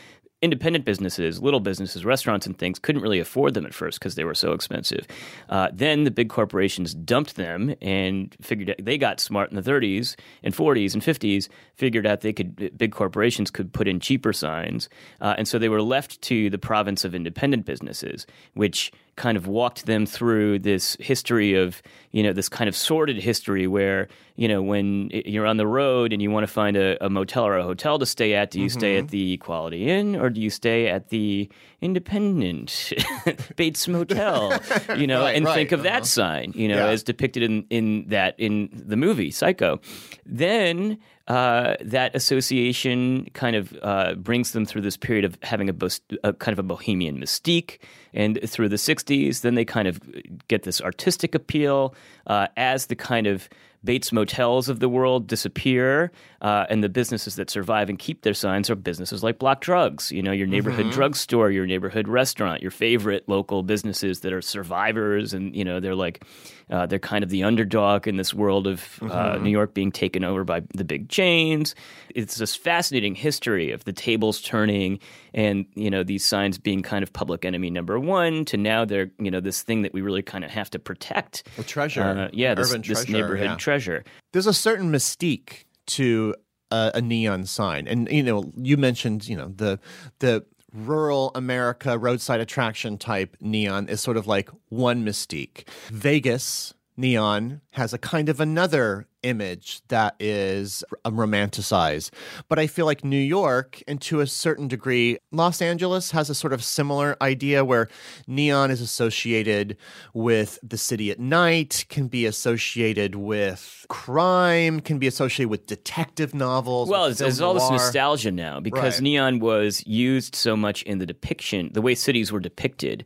independent 0.45 0.85
businesses, 0.85 1.41
little 1.41 1.59
businesses, 1.59 2.05
restaurants, 2.05 2.45
and 2.45 2.57
things 2.57 2.79
couldn't 2.79 3.01
really 3.01 3.19
afford 3.19 3.53
them 3.53 3.65
at 3.65 3.73
first 3.73 3.99
because 3.99 4.15
they 4.15 4.23
were 4.23 4.33
so 4.33 4.53
expensive. 4.53 5.05
Uh, 5.49 5.67
then 5.73 6.05
the 6.05 6.11
big 6.11 6.29
corporations 6.29 6.93
dumped 6.93 7.35
them 7.35 7.75
and 7.81 8.35
figured 8.39 8.69
out, 8.69 8.77
they 8.79 8.97
got 8.97 9.19
smart 9.19 9.49
in 9.49 9.61
the 9.61 9.69
30s 9.69 10.15
and 10.43 10.55
40s 10.55 10.93
and 10.93 11.03
50s. 11.03 11.49
Figured 11.73 12.07
out 12.07 12.21
they 12.21 12.31
could 12.31 12.77
big 12.77 12.93
corporations 12.93 13.51
could 13.51 13.73
put 13.73 13.87
in 13.87 13.99
cheaper 13.99 14.31
signs, 14.31 14.87
uh, 15.19 15.35
and 15.37 15.45
so 15.45 15.59
they 15.59 15.67
were 15.67 15.81
left 15.81 16.21
to 16.21 16.49
the 16.49 16.57
province 16.57 17.03
of 17.03 17.13
independent 17.13 17.65
businesses, 17.65 18.25
which 18.53 18.93
kind 19.15 19.37
of 19.37 19.47
walked 19.47 19.85
them 19.85 20.05
through 20.05 20.59
this 20.59 20.97
history 20.99 21.53
of 21.55 21.81
you 22.11 22.21
know 22.21 22.33
this 22.33 22.49
kind 22.49 22.67
of 22.67 22.75
sordid 22.75 23.15
history 23.17 23.65
where 23.65 24.09
you 24.35 24.45
know 24.47 24.61
when 24.61 25.09
you're 25.25 25.45
on 25.45 25.55
the 25.55 25.65
road 25.65 26.11
and 26.11 26.21
you 26.21 26.29
want 26.29 26.45
to 26.45 26.51
find 26.51 26.75
a, 26.75 27.01
a 27.03 27.09
motel 27.09 27.45
or 27.47 27.57
a 27.57 27.63
hotel 27.63 27.97
to 27.97 28.05
stay 28.05 28.33
at 28.33 28.51
do 28.51 28.59
you 28.59 28.67
stay 28.69 28.97
at 28.97 29.07
the 29.09 29.37
quality 29.37 29.89
inn 29.89 30.17
or 30.17 30.29
do 30.29 30.41
you 30.41 30.49
stay 30.49 30.87
at 30.89 31.09
the 31.09 31.49
independent 31.81 32.93
bates 33.55 33.87
motel 33.87 34.51
you 34.97 35.07
know 35.07 35.21
Right, 35.21 35.35
and 35.35 35.45
right, 35.45 35.55
think 35.55 35.71
of 35.71 35.79
uh-huh. 35.79 35.89
that 35.89 36.05
sign 36.05 36.51
you 36.55 36.67
know 36.67 36.75
Yeah. 36.77 36.87
as 36.91 37.01
depicted 37.03 37.41
in 37.43 37.65
in 37.69 38.05
that 38.09 38.35
in 38.37 38.69
the 38.73 38.97
movie 38.97 39.31
psycho 39.31 39.79
then 40.25 40.97
uh, 41.27 41.75
that 41.81 42.15
association 42.15 43.27
kind 43.33 43.55
of 43.55 43.75
uh, 43.81 44.13
brings 44.15 44.51
them 44.51 44.65
through 44.65 44.81
this 44.81 44.95
period 44.97 45.25
of 45.25 45.37
having 45.41 45.69
a, 45.69 45.73
bos- 45.73 46.01
a 46.23 46.33
kind 46.33 46.53
of 46.53 46.59
a 46.59 46.63
bohemian 46.63 47.19
mystique, 47.19 47.79
and 48.13 48.39
through 48.47 48.69
the 48.69 48.75
'60s, 48.75 49.41
then 49.41 49.55
they 49.55 49.65
kind 49.65 49.87
of 49.87 49.99
get 50.47 50.63
this 50.63 50.81
artistic 50.81 51.33
appeal 51.33 51.95
uh, 52.27 52.47
as 52.57 52.87
the 52.87 52.95
kind 52.95 53.25
of 53.25 53.49
Bates 53.83 54.11
Motels 54.11 54.67
of 54.67 54.79
the 54.79 54.89
world 54.89 55.27
disappear, 55.27 56.11
uh, 56.45 56.67
and 56.69 56.83
the 56.83 56.89
businesses 56.89 57.37
that 57.37 57.49
survive 57.49 57.89
and 57.89 57.97
keep 57.97 58.21
their 58.21 58.35
signs 58.35 58.69
are 58.69 58.75
businesses 58.75 59.23
like 59.23 59.39
Block 59.39 59.61
Drugs. 59.61 60.11
You 60.11 60.21
know, 60.21 60.31
your 60.31 60.45
neighborhood 60.45 60.91
drugstore, 60.91 61.49
your 61.49 61.65
neighborhood 61.65 62.07
restaurant, 62.07 62.61
your 62.61 62.69
favorite 62.69 63.27
local 63.27 63.63
businesses 63.63 64.19
that 64.19 64.31
are 64.31 64.43
survivors, 64.43 65.33
and 65.33 65.55
you 65.55 65.65
know 65.65 65.79
they're 65.79 65.95
like 65.95 66.23
uh, 66.69 66.85
they're 66.85 66.99
kind 66.99 67.23
of 67.23 67.31
the 67.31 67.43
underdog 67.43 68.07
in 68.07 68.17
this 68.17 68.31
world 68.31 68.67
of 68.67 68.99
uh, 69.01 69.39
New 69.41 69.49
York 69.49 69.73
being 69.73 69.91
taken 69.91 70.23
over 70.23 70.43
by 70.43 70.61
the 70.75 70.83
big 70.83 71.09
chains. 71.09 71.73
It's 72.13 72.35
this 72.35 72.55
fascinating 72.55 73.15
history 73.15 73.71
of 73.71 73.83
the 73.85 73.93
tables 73.93 74.39
turning, 74.39 74.99
and 75.33 75.65
you 75.73 75.89
know 75.89 76.03
these 76.03 76.23
signs 76.23 76.59
being 76.59 76.83
kind 76.83 77.01
of 77.01 77.11
public 77.11 77.43
enemy 77.43 77.71
number 77.71 77.99
one 77.99 78.45
to 78.45 78.57
now 78.57 78.85
they're 78.85 79.09
you 79.17 79.31
know 79.31 79.39
this 79.39 79.63
thing 79.63 79.81
that 79.81 79.95
we 79.95 80.03
really 80.03 80.21
kind 80.21 80.43
of 80.43 80.51
have 80.51 80.69
to 80.69 80.77
protect. 80.77 81.47
A 81.57 81.63
treasure. 81.63 82.03
Uh, 82.03 82.29
yeah, 82.33 82.53
this, 82.53 82.69
Urban 82.69 82.83
this 82.87 83.09
neighborhood 83.09 83.49
yeah. 83.49 83.55
treasure. 83.55 84.03
There's 84.31 84.45
a 84.45 84.53
certain 84.53 84.91
mystique 84.91 85.63
to 85.87 86.35
a, 86.71 86.91
a 86.95 87.01
neon 87.01 87.45
sign, 87.45 87.87
and 87.87 88.09
you 88.11 88.23
know, 88.23 88.51
you 88.57 88.77
mentioned, 88.77 89.27
you 89.27 89.35
know, 89.35 89.51
the 89.55 89.79
the 90.19 90.45
rural 90.73 91.31
America 91.35 91.97
roadside 91.97 92.39
attraction 92.41 92.97
type 92.97 93.37
neon 93.39 93.87
is 93.87 94.01
sort 94.01 94.17
of 94.17 94.27
like 94.27 94.49
one 94.69 95.05
mystique. 95.05 95.67
Vegas 95.87 96.73
neon 96.97 97.61
has 97.71 97.93
a 97.93 97.97
kind 97.97 98.29
of 98.29 98.39
another 98.39 99.07
image 99.23 99.81
that 99.87 100.15
is 100.19 100.83
romanticized. 101.03 102.11
But 102.47 102.59
I 102.59 102.67
feel 102.67 102.85
like 102.85 103.03
New 103.03 103.17
York, 103.19 103.81
and 103.87 103.99
to 104.01 104.19
a 104.19 104.27
certain 104.27 104.67
degree, 104.67 105.17
Los 105.31 105.61
Angeles 105.61 106.11
has 106.11 106.29
a 106.29 106.35
sort 106.35 106.53
of 106.53 106.63
similar 106.63 107.17
idea 107.21 107.65
where 107.65 107.87
neon 108.27 108.69
is 108.71 108.81
associated 108.81 109.77
with 110.13 110.59
the 110.61 110.77
city 110.77 111.09
at 111.11 111.19
night, 111.19 111.85
can 111.89 112.07
be 112.07 112.25
associated 112.25 113.15
with 113.15 113.85
crime, 113.89 114.79
can 114.79 114.99
be 114.99 115.07
associated 115.07 115.49
with 115.49 115.65
detective 115.65 116.33
novels. 116.35 116.87
Well, 116.89 117.03
with 117.03 117.11
it's, 117.11 117.19
film 117.19 117.27
there's 117.29 117.41
all 117.41 117.53
this 117.55 117.69
nostalgia 117.71 118.31
now 118.31 118.59
because 118.59 118.95
Right. 118.95 119.01
neon 119.03 119.39
was 119.39 119.85
used 119.87 120.35
so 120.35 120.55
much 120.55 120.83
in 120.83 120.99
the 120.99 121.05
depiction, 121.05 121.71
the 121.73 121.81
way 121.81 121.95
cities 121.95 122.31
were 122.31 122.39
depicted. 122.39 123.05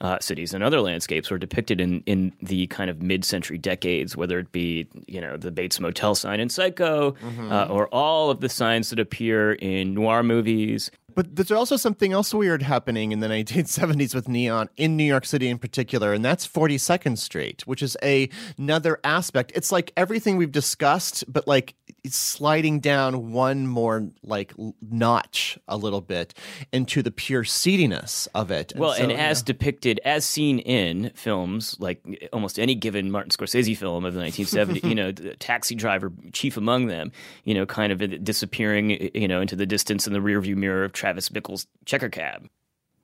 Uh, 0.00 0.18
cities 0.18 0.54
and 0.54 0.64
other 0.64 0.80
landscapes 0.80 1.30
were 1.30 1.36
depicted 1.36 1.78
in, 1.78 2.02
in 2.06 2.32
the 2.40 2.66
kind 2.68 2.88
of 2.88 3.02
mid-century 3.02 3.58
decades, 3.58 4.16
whether 4.16 4.38
it 4.38 4.50
be 4.50 4.86
you 5.06 5.20
know 5.20 5.36
the 5.36 5.50
Bates 5.50 5.78
Motel 5.78 6.14
sign 6.14 6.40
in 6.40 6.48
Psycho, 6.48 7.12
Mm-hmm. 7.12 7.52
uh, 7.52 7.66
or 7.66 7.86
all 7.88 8.30
of 8.30 8.40
the 8.40 8.48
signs 8.48 8.88
that 8.90 8.98
appear 8.98 9.52
in 9.52 9.92
noir 9.92 10.22
movies. 10.22 10.90
But 11.14 11.36
there's 11.36 11.50
also 11.50 11.76
something 11.76 12.12
else 12.12 12.32
weird 12.32 12.62
happening 12.62 13.12
in 13.12 13.20
the 13.20 13.28
1970s 13.28 14.14
with 14.14 14.28
neon 14.28 14.68
in 14.76 14.96
New 14.96 15.04
York 15.04 15.24
City 15.24 15.48
in 15.48 15.58
particular, 15.58 16.12
and 16.12 16.24
that's 16.24 16.46
42nd 16.46 17.18
Street, 17.18 17.66
which 17.66 17.82
is 17.82 17.96
a, 18.02 18.28
another 18.58 19.00
aspect. 19.04 19.52
It's 19.54 19.72
like 19.72 19.92
everything 19.96 20.36
we've 20.36 20.52
discussed, 20.52 21.24
but 21.32 21.46
like 21.46 21.74
sliding 22.06 22.80
down 22.80 23.32
one 23.32 23.66
more 23.66 24.08
like 24.22 24.52
notch 24.80 25.58
a 25.68 25.76
little 25.76 26.00
bit 26.00 26.34
into 26.72 27.02
the 27.02 27.10
pure 27.10 27.44
seediness 27.44 28.28
of 28.34 28.50
it. 28.50 28.72
Well, 28.76 28.94
so, 28.94 29.02
and 29.02 29.12
as 29.12 29.42
depicted, 29.42 30.00
as 30.04 30.24
seen 30.24 30.58
in 30.60 31.10
films 31.14 31.76
like 31.78 32.28
almost 32.32 32.58
any 32.58 32.74
given 32.74 33.10
Martin 33.10 33.30
Scorsese 33.30 33.76
film 33.76 34.04
of 34.04 34.14
the 34.14 34.20
1970s, 34.20 34.88
you 34.88 34.94
know, 34.94 35.12
the 35.12 35.34
taxi 35.36 35.74
driver 35.74 36.12
chief 36.32 36.56
among 36.56 36.86
them, 36.86 37.12
you 37.44 37.54
know, 37.54 37.66
kind 37.66 37.92
of 37.92 38.00
uh, 38.02 38.06
disappearing, 38.06 39.10
you 39.14 39.28
know, 39.28 39.40
into 39.40 39.56
the 39.56 39.66
distance 39.66 40.06
in 40.06 40.12
the 40.12 40.20
rearview 40.20 40.56
mirror 40.56 40.84
of 40.84 40.92
Travis 41.00 41.30
Bickle's 41.30 41.66
checker 41.86 42.10
cab. 42.10 42.48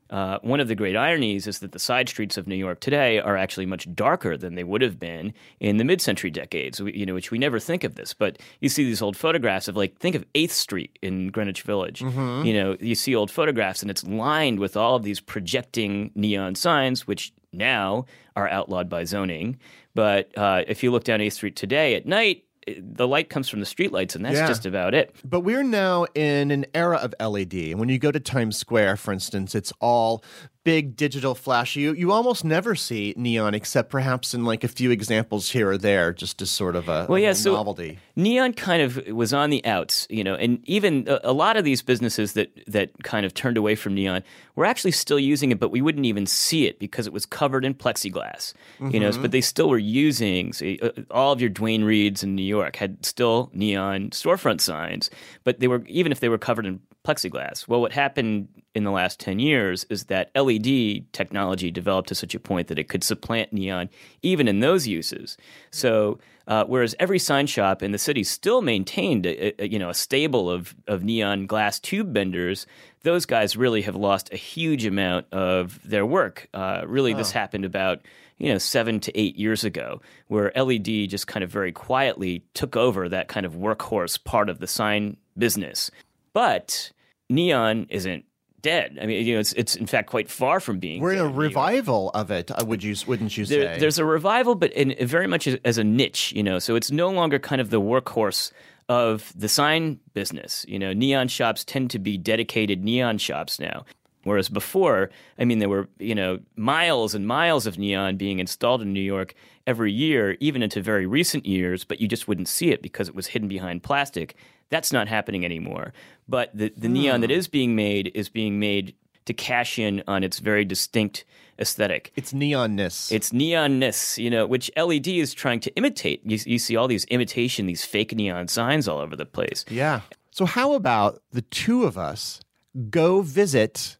Uh, 0.08 0.38
one 0.42 0.60
of 0.60 0.68
the 0.68 0.74
great 0.76 0.94
ironies 0.94 1.48
is 1.48 1.58
that 1.58 1.72
the 1.72 1.78
side 1.80 2.08
streets 2.08 2.36
of 2.36 2.46
New 2.46 2.54
York 2.54 2.78
today 2.78 3.18
are 3.18 3.36
actually 3.36 3.66
much 3.66 3.92
darker 3.92 4.36
than 4.36 4.54
they 4.54 4.62
would 4.62 4.80
have 4.82 5.00
been 5.00 5.32
in 5.58 5.78
the 5.78 5.84
mid-century 5.84 6.30
decades. 6.30 6.80
we- 6.80 6.92
You 6.96 7.06
know, 7.06 7.14
which 7.14 7.32
we 7.32 7.38
never 7.38 7.58
think 7.58 7.82
of 7.82 7.96
this, 7.96 8.14
but 8.14 8.38
you 8.60 8.68
see 8.68 8.84
these 8.84 9.02
old 9.02 9.16
photographs 9.16 9.66
of 9.66 9.76
like 9.76 9.98
think 9.98 10.14
of 10.14 10.24
Eighth 10.36 10.52
Street 10.52 10.96
in 11.02 11.28
Greenwich 11.30 11.62
Village. 11.62 12.02
You 12.02 12.52
know, 12.54 12.76
you 12.80 12.94
see 12.94 13.16
old 13.16 13.32
photographs, 13.32 13.82
and 13.82 13.90
it's 13.90 14.04
lined 14.04 14.60
with 14.60 14.76
all 14.76 14.94
of 14.94 15.02
these 15.02 15.20
projecting 15.20 16.12
neon 16.14 16.54
signs, 16.54 17.06
which 17.08 17.32
now 17.52 18.04
are 18.36 18.48
outlawed 18.48 18.88
by 18.88 19.02
zoning. 19.04 19.58
But 19.94 20.30
uh, 20.38 20.62
if 20.68 20.82
you 20.84 20.92
look 20.92 21.02
down 21.04 21.20
Eighth 21.20 21.34
Street 21.34 21.56
today 21.56 21.94
at 21.96 22.06
night, 22.06 22.44
the 22.78 23.06
light 23.06 23.30
comes 23.30 23.48
from 23.48 23.60
the 23.60 23.66
streetlights, 23.66 24.14
and 24.16 24.24
that's 24.24 24.36
Yeah. 24.36 24.46
just 24.48 24.66
about 24.66 24.94
it. 24.94 25.14
But 25.24 25.40
we're 25.40 25.62
now 25.62 26.06
in 26.14 26.50
an 26.50 26.66
era 26.74 26.96
of 26.96 27.14
LED. 27.20 27.70
And 27.70 27.78
when 27.80 27.88
you 27.88 27.98
go 27.98 28.10
to 28.10 28.20
Times 28.20 28.56
Square, 28.56 28.96
for 28.96 29.12
instance, 29.12 29.54
it's 29.54 29.72
all 29.80 30.24
big 30.66 30.96
digital 30.96 31.36
flash. 31.36 31.76
You 31.76 31.92
you 31.94 32.10
almost 32.10 32.44
never 32.44 32.74
see 32.74 33.14
neon 33.16 33.54
except 33.54 33.88
perhaps 33.88 34.34
in 34.34 34.44
like 34.44 34.64
a 34.64 34.68
few 34.68 34.90
examples 34.90 35.48
here 35.48 35.70
or 35.70 35.78
there, 35.78 36.12
just 36.12 36.42
as 36.42 36.50
sort 36.50 36.74
of 36.74 36.88
a, 36.88 37.06
Well, 37.08 37.20
yeah, 37.20 37.28
little 37.28 37.42
so 37.42 37.52
novelty. 37.54 38.00
neon 38.16 38.52
kind 38.52 38.82
of 38.82 39.06
was 39.06 39.32
on 39.32 39.50
the 39.50 39.64
outs, 39.64 40.08
you 40.10 40.24
know, 40.24 40.34
and 40.34 40.58
even 40.64 41.06
a, 41.06 41.20
a 41.22 41.32
lot 41.32 41.56
of 41.56 41.64
these 41.64 41.82
businesses 41.82 42.32
that 42.32 42.50
that 42.66 42.90
kind 43.04 43.24
of 43.24 43.32
turned 43.32 43.56
away 43.56 43.76
from 43.76 43.94
neon 43.94 44.24
were 44.56 44.64
actually 44.64 44.90
still 44.90 45.20
using 45.20 45.52
it, 45.52 45.60
but 45.60 45.70
we 45.70 45.80
wouldn't 45.80 46.04
even 46.04 46.26
see 46.26 46.66
it 46.66 46.80
because 46.80 47.06
it 47.06 47.12
was 47.12 47.26
covered 47.26 47.64
in 47.64 47.72
plexiglass, 47.72 48.52
you 48.90 48.98
know. 48.98 49.12
But 49.22 49.30
they 49.30 49.40
still 49.40 49.68
were 49.68 49.78
using 49.78 50.52
so, 50.52 50.66
uh, 50.82 50.90
all 51.12 51.30
of 51.32 51.40
your 51.40 51.48
Duane 51.50 51.84
Reades 51.84 52.24
in 52.24 52.34
New 52.34 52.42
York 52.58 52.74
had 52.74 53.06
still 53.06 53.50
neon 53.54 54.10
storefront 54.10 54.60
signs, 54.60 55.10
but 55.44 55.60
they 55.60 55.68
were 55.68 55.84
even 55.86 56.10
if 56.10 56.18
they 56.18 56.28
were 56.28 56.38
covered 56.38 56.66
in 56.66 56.80
plexiglass. 57.04 57.68
Well, 57.68 57.80
what 57.80 57.92
happened 57.92 58.48
in 58.76 58.84
the 58.84 58.90
last 58.90 59.18
10 59.20 59.38
years 59.38 59.84
is 59.88 60.04
that 60.04 60.30
LED 60.36 61.10
technology 61.12 61.70
developed 61.70 62.10
to 62.10 62.14
such 62.14 62.34
a 62.34 62.38
point 62.38 62.68
that 62.68 62.78
it 62.78 62.90
could 62.90 63.02
supplant 63.02 63.50
neon 63.50 63.88
even 64.22 64.46
in 64.46 64.60
those 64.60 64.86
uses. 64.86 65.38
So, 65.70 66.18
uh, 66.46 66.64
whereas 66.66 66.94
every 67.00 67.18
sign 67.18 67.46
shop 67.46 67.82
in 67.82 67.92
the 67.92 67.98
city 67.98 68.22
still 68.22 68.60
maintained 68.60 69.24
a, 69.24 69.62
a, 69.62 69.66
you 69.66 69.78
know 69.78 69.88
a 69.88 69.94
stable 69.94 70.50
of, 70.50 70.76
of 70.86 71.02
neon 71.02 71.46
glass 71.46 71.80
tube 71.80 72.12
benders, 72.12 72.66
those 73.02 73.24
guys 73.24 73.56
really 73.56 73.80
have 73.80 73.96
lost 73.96 74.30
a 74.30 74.36
huge 74.36 74.84
amount 74.84 75.26
of 75.32 75.80
their 75.82 76.04
work. 76.04 76.46
Uh, 76.52 76.82
really, 76.86 77.14
this 77.14 77.32
happened 77.32 77.64
about 77.64 78.02
you 78.36 78.52
know 78.52 78.58
seven 78.58 79.00
to 79.00 79.18
eight 79.18 79.36
years 79.36 79.64
ago, 79.64 80.02
where 80.28 80.52
LED 80.54 81.08
just 81.08 81.26
kind 81.26 81.42
of 81.42 81.50
very 81.50 81.72
quietly 81.72 82.44
took 82.52 82.76
over 82.76 83.08
that 83.08 83.28
kind 83.28 83.46
of 83.46 83.54
workhorse 83.54 84.22
part 84.22 84.50
of 84.50 84.58
the 84.60 84.66
sign 84.66 85.16
business. 85.36 85.90
But 86.34 86.92
neon 87.28 87.86
isn't 87.88 88.25
dead. 88.66 88.98
I 89.00 89.06
mean, 89.06 89.24
you 89.26 89.34
know, 89.34 89.40
it's 89.40 89.52
it's 89.52 89.76
in 89.76 89.86
fact 89.86 90.08
quite 90.10 90.28
far 90.28 90.60
from 90.60 90.78
being. 90.78 91.00
We're 91.00 91.12
in 91.12 91.18
a 91.20 91.28
revival 91.28 92.10
of 92.10 92.30
it, 92.30 92.50
uh, 92.50 92.64
would 92.66 92.82
you 92.82 92.94
wouldn't 93.06 93.36
you 93.36 93.46
There, 93.46 93.74
say? 93.74 93.78
there's 93.80 93.98
a 93.98 94.04
revival, 94.04 94.54
but 94.54 94.72
in, 94.72 94.94
very 95.06 95.26
much 95.26 95.46
as, 95.46 95.56
as 95.64 95.78
a 95.78 95.84
niche, 95.84 96.32
you 96.32 96.42
know. 96.42 96.58
So 96.58 96.74
it's 96.76 96.90
no 96.90 97.08
longer 97.10 97.38
kind 97.38 97.60
of 97.60 97.70
the 97.70 97.80
workhorse 97.80 98.52
of 98.88 99.32
the 99.36 99.48
sign 99.48 100.00
business. 100.14 100.64
You 100.68 100.78
know, 100.78 100.92
neon 100.92 101.28
shops 101.28 101.64
tend 101.64 101.90
to 101.92 101.98
be 101.98 102.18
dedicated 102.18 102.84
neon 102.84 103.18
shops 103.18 103.58
now. 103.58 103.84
Whereas 104.24 104.48
before, 104.48 105.10
I 105.38 105.44
mean, 105.44 105.60
there 105.60 105.68
were 105.68 105.88
you 105.98 106.14
know 106.14 106.40
miles 106.56 107.14
and 107.14 107.26
miles 107.26 107.66
of 107.66 107.78
neon 107.78 108.16
being 108.16 108.40
installed 108.40 108.82
in 108.82 108.92
New 108.92 109.00
York 109.14 109.34
every 109.66 109.92
year, 109.92 110.36
even 110.40 110.62
into 110.62 110.80
very 110.82 111.06
recent 111.06 111.46
years, 111.46 111.84
but 111.84 112.00
you 112.00 112.08
just 112.08 112.26
wouldn't 112.28 112.48
see 112.48 112.70
it 112.70 112.82
because 112.82 113.08
it 113.08 113.14
was 113.14 113.28
hidden 113.28 113.48
behind 113.48 113.82
plastic. 113.82 114.34
That's 114.70 114.92
not 114.92 115.08
happening 115.08 115.44
anymore. 115.44 115.92
But 116.28 116.50
the, 116.56 116.72
the 116.76 116.88
hmm. 116.88 116.94
neon 116.94 117.20
that 117.20 117.30
is 117.30 117.48
being 117.48 117.76
made 117.76 118.10
is 118.14 118.28
being 118.28 118.58
made 118.58 118.94
to 119.26 119.34
cash 119.34 119.78
in 119.78 120.02
on 120.06 120.24
its 120.24 120.38
very 120.38 120.64
distinct 120.64 121.24
aesthetic. 121.58 122.12
it's 122.16 122.32
neonness. 122.32 123.10
It's 123.10 123.32
neonness, 123.32 124.18
you 124.18 124.30
know, 124.30 124.46
which 124.46 124.70
LED 124.76 125.08
is 125.08 125.34
trying 125.34 125.60
to 125.60 125.74
imitate. 125.74 126.20
You, 126.24 126.38
you 126.44 126.58
see 126.58 126.76
all 126.76 126.86
these 126.86 127.04
imitation, 127.06 127.66
these 127.66 127.84
fake 127.84 128.14
neon 128.14 128.48
signs 128.48 128.86
all 128.88 128.98
over 128.98 129.16
the 129.16 129.26
place. 129.26 129.64
yeah. 129.68 130.00
So 130.30 130.44
how 130.44 130.74
about 130.74 131.22
the 131.32 131.40
two 131.40 131.84
of 131.84 131.96
us 131.96 132.42
go 132.90 133.22
visit 133.22 133.96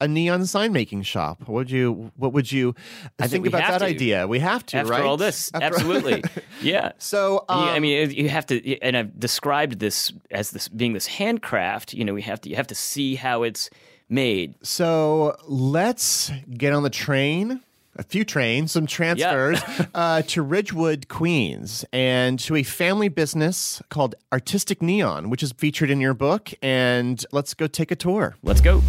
a 0.00 0.08
neon 0.08 0.46
sign 0.46 0.72
making 0.72 1.02
shop? 1.02 1.40
What 1.40 1.54
would 1.54 1.70
you 1.70 2.12
what 2.16 2.32
would 2.32 2.50
you 2.52 2.74
think 3.18 3.30
think 3.30 3.46
about 3.46 3.68
that 3.70 3.78
to. 3.78 3.84
idea? 3.84 4.26
We 4.28 4.38
have 4.38 4.64
to, 4.66 4.78
After 4.78 4.92
right? 4.92 5.02
all 5.02 5.16
this, 5.16 5.50
After- 5.54 5.66
absolutely, 5.66 6.22
yeah. 6.62 6.92
So 6.98 7.44
Yeah, 7.48 7.56
I 7.56 7.76
um, 7.76 7.82
mean, 7.82 8.10
you 8.10 8.28
have 8.28 8.46
to, 8.46 8.78
and 8.80 8.96
I've 8.96 9.18
described 9.18 9.78
this 9.80 10.12
as 10.30 10.50
this 10.52 10.68
being 10.68 10.92
this 10.92 11.06
handcraft. 11.06 11.94
You 11.94 12.04
know, 12.04 12.14
we 12.14 12.22
have 12.22 12.40
to, 12.42 12.48
you 12.50 12.56
have 12.56 12.66
to 12.68 12.74
see 12.74 13.14
how 13.16 13.42
it's 13.42 13.70
made. 14.08 14.54
So 14.62 15.36
let's 15.46 16.30
get 16.56 16.72
on 16.72 16.82
the 16.82 16.90
train. 16.90 17.60
A 17.96 18.04
few 18.04 18.24
trains, 18.24 18.70
some 18.70 18.86
transfers 18.86 19.60
uh, 19.94 20.22
to 20.22 20.42
Ridgewood, 20.42 21.08
Queens, 21.08 21.84
and 21.92 22.38
to 22.38 22.54
a 22.54 22.62
family 22.62 23.08
business 23.08 23.82
called 23.88 24.14
Artistic 24.32 24.80
Neon, 24.80 25.30
which 25.30 25.42
is 25.42 25.50
featured 25.50 25.90
in 25.90 26.00
your 26.00 26.14
book. 26.14 26.52
And 26.62 27.24
let's 27.32 27.54
go 27.54 27.66
take 27.66 27.90
a 27.90 27.96
tour. 27.96 28.36
Let's 28.44 28.60
go. 28.60 28.82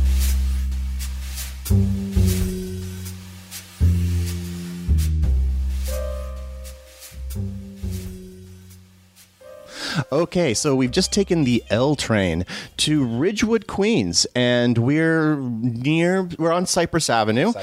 Okay, 10.11 10.55
so 10.55 10.75
we've 10.75 10.89
just 10.89 11.13
taken 11.13 11.43
the 11.43 11.63
L 11.69 11.95
train 11.95 12.45
to 12.77 13.05
Ridgewood, 13.05 13.67
Queens, 13.67 14.25
and 14.33 14.79
we're 14.79 15.35
near 15.35 16.23
we're 16.39 16.51
on 16.51 16.65
Cypress 16.65 17.07
Avenue 17.07 17.53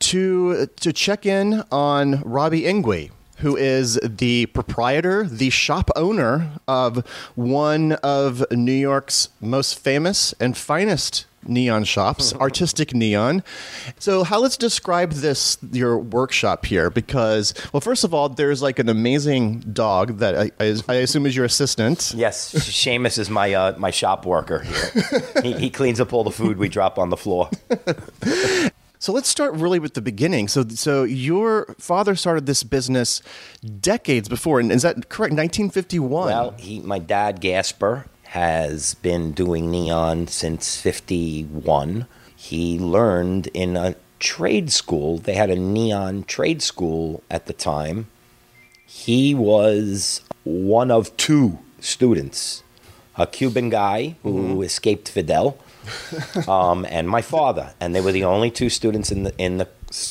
to 0.00 0.66
to 0.66 0.92
check 0.92 1.24
in 1.24 1.64
on 1.72 2.20
Robbie 2.20 2.62
Ingui. 2.62 3.12
Who 3.38 3.56
is 3.56 3.98
the 4.02 4.46
proprietor, 4.46 5.24
the 5.24 5.48
shop 5.50 5.90
owner 5.96 6.52
of 6.68 7.06
one 7.34 7.92
of 7.92 8.44
New 8.50 8.72
York's 8.72 9.30
most 9.40 9.78
famous 9.78 10.34
and 10.38 10.54
finest 10.56 11.24
neon 11.48 11.84
shops, 11.84 12.32
Artistic 12.40 12.94
Neon. 12.94 13.42
So, 13.98 14.24
how 14.24 14.40
let's 14.40 14.56
describe 14.56 15.12
this 15.12 15.58
your 15.72 15.98
workshop 15.98 16.66
here? 16.66 16.90
Because, 16.90 17.54
well, 17.72 17.80
first 17.80 18.04
of 18.04 18.14
all, 18.14 18.28
there's 18.28 18.62
like 18.62 18.78
an 18.78 18.88
amazing 18.88 19.60
dog 19.60 20.18
that 20.18 20.36
I, 20.36 20.50
I, 20.60 20.76
I 20.88 20.94
assume 20.96 21.26
is 21.26 21.36
your 21.36 21.44
assistant. 21.44 22.12
Yes, 22.16 22.54
Seamus 22.54 23.18
is 23.18 23.30
my 23.30 23.52
uh, 23.52 23.74
my 23.78 23.90
shop 23.90 24.26
worker 24.26 24.60
here. 24.60 25.22
he, 25.42 25.52
he 25.54 25.70
cleans 25.70 26.00
up 26.00 26.12
all 26.12 26.24
the 26.24 26.30
food 26.30 26.58
we 26.58 26.68
drop 26.68 26.98
on 26.98 27.10
the 27.10 27.16
floor. 27.16 27.50
So 29.04 29.12
let's 29.12 29.28
start 29.28 29.52
really 29.52 29.78
with 29.78 29.92
the 29.92 30.00
beginning. 30.00 30.48
So, 30.48 30.66
so 30.66 31.02
your 31.02 31.74
father 31.78 32.14
started 32.14 32.46
this 32.46 32.62
business 32.62 33.20
decades 33.80 34.30
before, 34.30 34.60
and 34.60 34.72
is 34.72 34.80
that 34.80 35.10
correct? 35.10 35.34
1951. 35.34 36.26
Well, 36.26 36.54
he, 36.56 36.80
my 36.80 37.00
dad 37.00 37.42
Gasper 37.42 38.06
has 38.34 38.94
been 38.94 39.30
doing 39.30 39.70
neon 39.70 40.26
since 40.26 40.76
'51. 40.80 42.06
He 42.34 42.80
learned 42.80 43.46
in 43.54 43.76
a 43.76 43.94
trade 44.18 44.72
school. 44.72 45.18
They 45.18 45.34
had 45.34 45.50
a 45.50 45.56
neon 45.56 46.24
trade 46.24 46.60
school 46.60 47.22
at 47.30 47.46
the 47.46 47.52
time. 47.52 48.08
He 48.84 49.36
was 49.36 50.20
one 50.42 50.90
of 50.90 51.16
two 51.16 51.60
students, 51.78 52.64
a 53.16 53.28
Cuban 53.28 53.70
guy 53.70 54.16
who 54.24 54.62
escaped 54.62 55.08
Fidel, 55.08 55.56
um, 56.48 56.84
and 56.90 57.08
my 57.08 57.22
father, 57.22 57.74
and 57.80 57.94
they 57.94 58.00
were 58.00 58.10
the 58.10 58.24
only 58.24 58.50
two 58.50 58.68
students 58.68 59.12
in 59.12 59.22
the 59.22 59.34
in 59.38 59.58
the 59.58 59.68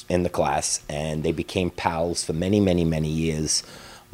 in 0.07 0.23
the 0.23 0.29
class, 0.29 0.81
and 0.87 1.23
they 1.23 1.33
became 1.33 1.71
pals 1.71 2.23
for 2.23 2.31
many, 2.31 2.61
many, 2.61 2.85
many 2.85 3.09
years. 3.09 3.63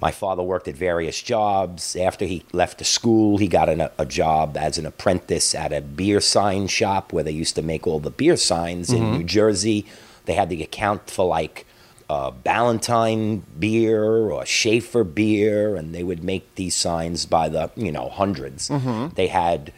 My 0.02 0.12
father 0.12 0.43
worked 0.43 0.68
at 0.68 0.76
various 0.76 1.22
jobs. 1.22 1.95
After 1.95 2.26
he 2.26 2.43
left 2.54 2.78
the 2.78 2.86
school, 2.86 3.38
he 3.38 3.47
got 3.47 3.70
an, 3.70 3.89
a 3.97 4.06
job 4.06 4.58
as 4.58 4.78
an 4.78 4.86
apprentice 4.86 5.54
at 5.54 5.74
a 5.74 5.82
beer 5.82 6.22
sign 6.22 6.68
shop 6.68 7.12
where 7.12 7.24
they 7.24 7.32
used 7.32 7.56
to 7.56 7.62
make 7.62 7.86
all 7.86 8.00
the 8.00 8.10
beer 8.12 8.38
signs 8.38 8.91
in 8.91 9.12
New 9.12 9.24
Jersey. 9.24 9.86
They 10.26 10.34
had 10.34 10.50
to 10.50 10.62
account 10.62 11.10
for 11.10 11.26
like 11.26 11.66
uh, 12.10 12.32
Ballantine 12.32 13.43
beer 13.60 14.04
or 14.04 14.45
Schaefer 14.45 15.04
beer, 15.04 15.76
and 15.76 15.93
they 15.93 16.04
would 16.04 16.24
make 16.24 16.56
these 16.56 16.76
signs 16.76 17.26
by 17.26 17.50
the 17.50 17.70
you 17.76 17.91
know 17.91 18.10
100s 18.16 18.70
They 19.16 19.28
had 19.28 19.72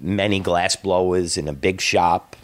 many 0.00 0.40
glass 0.40 0.76
blowers 0.76 1.36
in 1.36 1.48
a 1.48 1.52
big 1.52 1.80
shop. 1.80 2.36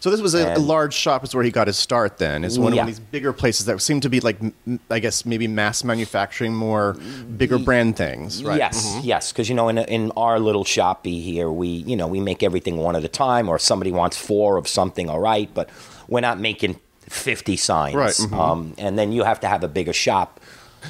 So 0.00 0.10
this 0.10 0.20
was 0.20 0.34
a, 0.34 0.54
a 0.54 0.58
large 0.58 0.94
shop. 0.94 1.24
Is 1.24 1.34
where 1.34 1.44
he 1.44 1.50
got 1.50 1.66
his 1.66 1.76
start. 1.76 2.18
Then 2.18 2.44
it's 2.44 2.58
one 2.58 2.74
Yeah. 2.74 2.82
of 2.82 2.86
these 2.86 2.98
bigger 3.00 3.32
places 3.32 3.66
that 3.66 3.80
seem 3.80 4.00
to 4.00 4.08
be 4.08 4.20
like, 4.20 4.38
I 4.90 4.98
guess 4.98 5.24
maybe 5.24 5.46
mass 5.46 5.84
manufacturing 5.84 6.54
more 6.54 6.94
bigger 7.36 7.58
brand 7.58 7.96
things. 7.96 8.42
Right. 8.42 8.58
Yes, 8.58 8.98
yes, 9.02 9.32
because 9.32 9.48
you 9.48 9.54
know, 9.54 9.68
in 9.68 9.78
in 9.78 10.10
our 10.16 10.38
little 10.40 10.64
shoppy 10.64 11.20
here, 11.20 11.50
we 11.50 11.68
you 11.68 11.96
know 11.96 12.06
we 12.06 12.20
make 12.20 12.42
everything 12.42 12.76
one 12.78 12.96
at 12.96 13.04
a 13.04 13.08
time, 13.08 13.48
or 13.48 13.56
if 13.56 13.62
somebody 13.62 13.92
wants 13.92 14.16
four 14.16 14.56
of 14.56 14.66
something, 14.66 15.08
all 15.08 15.20
right, 15.20 15.48
but 15.54 15.68
we're 16.08 16.20
not 16.20 16.38
making 16.40 16.80
fifty 17.08 17.56
signs, 17.56 17.94
Right, 17.94 18.12
mhm. 18.14 18.32
Um, 18.38 18.74
and 18.78 18.98
then 18.98 19.12
you 19.12 19.24
have 19.24 19.40
to 19.40 19.48
have 19.48 19.62
a 19.64 19.68
bigger 19.68 19.92
shop. 19.92 20.39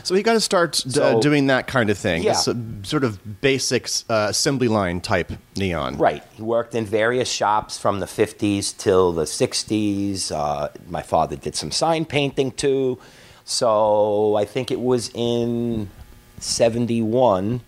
So 0.03 0.14
he 0.14 0.22
got 0.22 0.34
to 0.34 0.41
start 0.41 0.84
uh, 0.86 0.91
So- 0.91 1.20
doing 1.20 1.47
that 1.49 1.66
kind 1.66 1.91
of 1.91 1.99
thing. 1.99 2.22
Yeah. 2.22 2.32
Sort 2.34 3.05
of 3.05 3.41
basics 3.41 4.05
uh, 4.09 4.26
assembly 4.30 4.68
line 4.68 5.01
type 5.01 5.32
neon. 5.57 5.97
Right. 5.99 6.22
He 6.32 6.43
worked 6.43 6.74
in 6.74 6.86
various 6.86 7.30
shops 7.30 7.78
from 7.78 8.01
the 8.01 8.07
50s 8.07 8.76
till 8.76 9.12
the 9.12 9.24
60s. 9.24 10.32
Uh, 10.32 10.68
my 10.88 11.03
father 11.03 11.36
did 11.36 11.55
some 11.57 11.70
sign 11.70 12.05
painting 12.05 12.53
too. 12.53 12.99
So 13.45 14.36
I 14.36 14.45
think 14.45 14.70
it 14.70 14.80
was 14.80 15.11
in 15.14 15.91
71. 16.38 17.61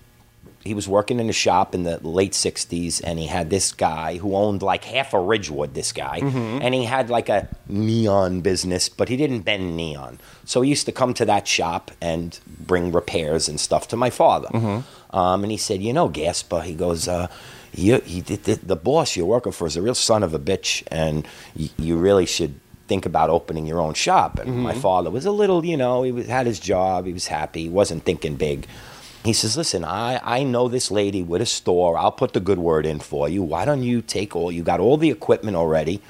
He 0.64 0.74
was 0.74 0.86
working 0.88 1.18
in 1.18 1.28
a 1.28 1.32
shop 1.32 1.74
in 1.74 1.82
the 1.82 1.98
late 2.06 2.32
60s, 2.32 3.00
and 3.02 3.18
he 3.18 3.26
had 3.26 3.50
this 3.50 3.72
guy 3.72 4.18
who 4.18 4.36
owned 4.36 4.62
like 4.62 4.84
half 4.84 5.12
a 5.12 5.18
Ridgewood, 5.20 5.74
this 5.74 5.92
guy. 5.92 6.18
And 6.62 6.72
he 6.74 6.84
had 6.84 7.10
like 7.10 7.28
a 7.28 7.48
neon 7.68 8.42
business, 8.42 8.88
but 8.88 9.08
he 9.08 9.16
didn't 9.16 9.40
bend 9.40 9.76
neon. 9.76 10.20
So 10.44 10.60
he 10.62 10.70
used 10.70 10.86
to 10.86 10.92
come 10.92 11.14
to 11.14 11.24
that 11.24 11.48
shop 11.48 11.90
and 12.00 12.38
bring 12.46 12.92
repairs 12.92 13.48
and 13.48 13.58
stuff 13.58 13.88
to 13.88 13.96
my 13.96 14.10
father. 14.10 14.48
Um, 15.10 15.42
and 15.42 15.50
he 15.50 15.56
said, 15.58 15.82
You 15.82 15.92
know, 15.92 16.08
Gasper, 16.08 16.60
he 16.60 16.74
goes, 16.74 17.08
uh, 17.08 17.26
you, 17.74 18.00
he, 18.00 18.20
the, 18.20 18.36
the, 18.36 18.54
the 18.54 18.76
boss 18.76 19.16
you're 19.16 19.26
working 19.26 19.52
for 19.52 19.66
is 19.66 19.76
a 19.76 19.82
real 19.82 19.94
son 19.94 20.22
of 20.22 20.32
a 20.34 20.38
bitch, 20.38 20.82
and 20.90 21.26
you, 21.56 21.70
you 21.78 21.96
really 21.96 22.26
should 22.26 22.54
think 22.86 23.06
about 23.06 23.30
opening 23.30 23.66
your 23.66 23.80
own 23.80 23.94
shop. 23.94 24.38
And 24.38 24.58
my 24.58 24.74
father 24.74 25.10
was 25.10 25.24
a 25.24 25.30
little, 25.30 25.64
you 25.64 25.76
know, 25.76 26.02
he 26.02 26.12
was, 26.12 26.26
had 26.26 26.46
his 26.46 26.60
job, 26.60 27.06
he 27.06 27.12
was 27.12 27.26
happy, 27.28 27.62
he 27.64 27.68
wasn't 27.68 28.04
thinking 28.04 28.36
big. 28.36 28.66
He 29.24 29.32
says, 29.32 29.56
Listen, 29.56 29.84
I, 29.84 30.20
I 30.22 30.42
know 30.42 30.68
this 30.68 30.90
lady 30.90 31.22
with 31.22 31.42
a 31.42 31.46
store. 31.46 31.96
I'll 31.96 32.12
put 32.12 32.32
the 32.32 32.40
good 32.40 32.58
word 32.58 32.86
in 32.86 32.98
for 32.98 33.28
you. 33.28 33.42
Why 33.42 33.64
don't 33.64 33.82
you 33.82 34.02
take 34.02 34.34
all, 34.34 34.50
you 34.50 34.62
got 34.62 34.80
all 34.80 34.96
the 34.96 35.10
equipment 35.10 35.56
already. 35.56 36.00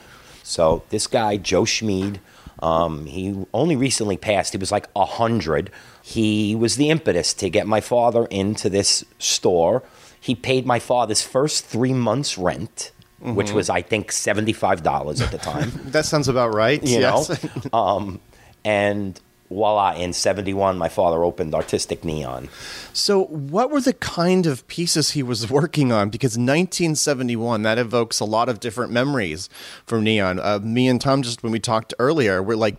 So 0.43 0.83
this 0.91 1.07
guy, 1.07 1.37
Joe 1.37 1.65
Schmid, 1.65 2.21
um, 2.61 3.07
he 3.07 3.45
only 3.53 3.77
recently 3.77 4.17
passed. 4.17 4.53
He 4.53 4.59
was 4.59 4.73
like 4.73 4.89
a 4.97 5.05
hundred. 5.05 5.71
He 6.03 6.55
was 6.55 6.77
the 6.77 6.91
impetus 6.91 7.35
to 7.35 7.51
get 7.51 7.67
my 7.67 7.81
father 7.81 8.27
into 8.27 8.71
this 8.71 9.05
store. 9.19 9.83
He 10.21 10.35
paid 10.35 10.65
my 10.65 10.79
father's 10.79 11.23
first 11.23 11.67
three 11.67 11.93
months' 11.93 12.39
rent, 12.39 12.93
which 13.21 13.51
was 13.51 13.69
I 13.69 13.83
think 13.83 14.13
seventy 14.13 14.53
five 14.53 14.85
dollars 14.85 15.21
at 15.21 15.33
the 15.33 15.39
time. 15.39 15.73
That 15.87 16.07
sounds 16.07 16.29
about 16.29 16.55
right. 16.55 16.83
you 16.83 17.01
yes. 17.01 17.43
know, 17.43 17.71
um, 17.79 18.21
and 18.65 19.21
voila! 19.53 19.93
In 19.95 20.13
seventy 20.13 20.55
one, 20.55 20.79
my 20.79 20.89
father 20.89 21.25
opened 21.25 21.55
Artistic 21.55 22.05
Neon. 22.05 22.49
So, 22.93 23.25
what 23.25 23.71
were 23.71 23.81
the 23.81 23.93
kind 23.93 24.47
of 24.47 24.67
pieces 24.69 25.13
he 25.13 25.23
was 25.23 25.49
working 25.51 25.93
on? 25.93 26.11
Because 26.11 26.37
1971, 26.37 27.63
that 27.63 27.79
evokes 27.79 28.21
a 28.21 28.25
lot 28.25 28.49
of 28.49 28.61
different 28.61 28.93
memories 28.93 29.49
from 29.87 30.05
Neon. 30.05 30.39
Uh, 30.41 30.59
me 30.63 30.89
and 30.89 31.01
Tom, 31.01 31.23
just 31.23 31.43
when 31.43 31.53
we 31.53 31.61
talked 31.61 31.95
earlier, 31.99 32.43
we're 32.43 32.57
like, 32.57 32.77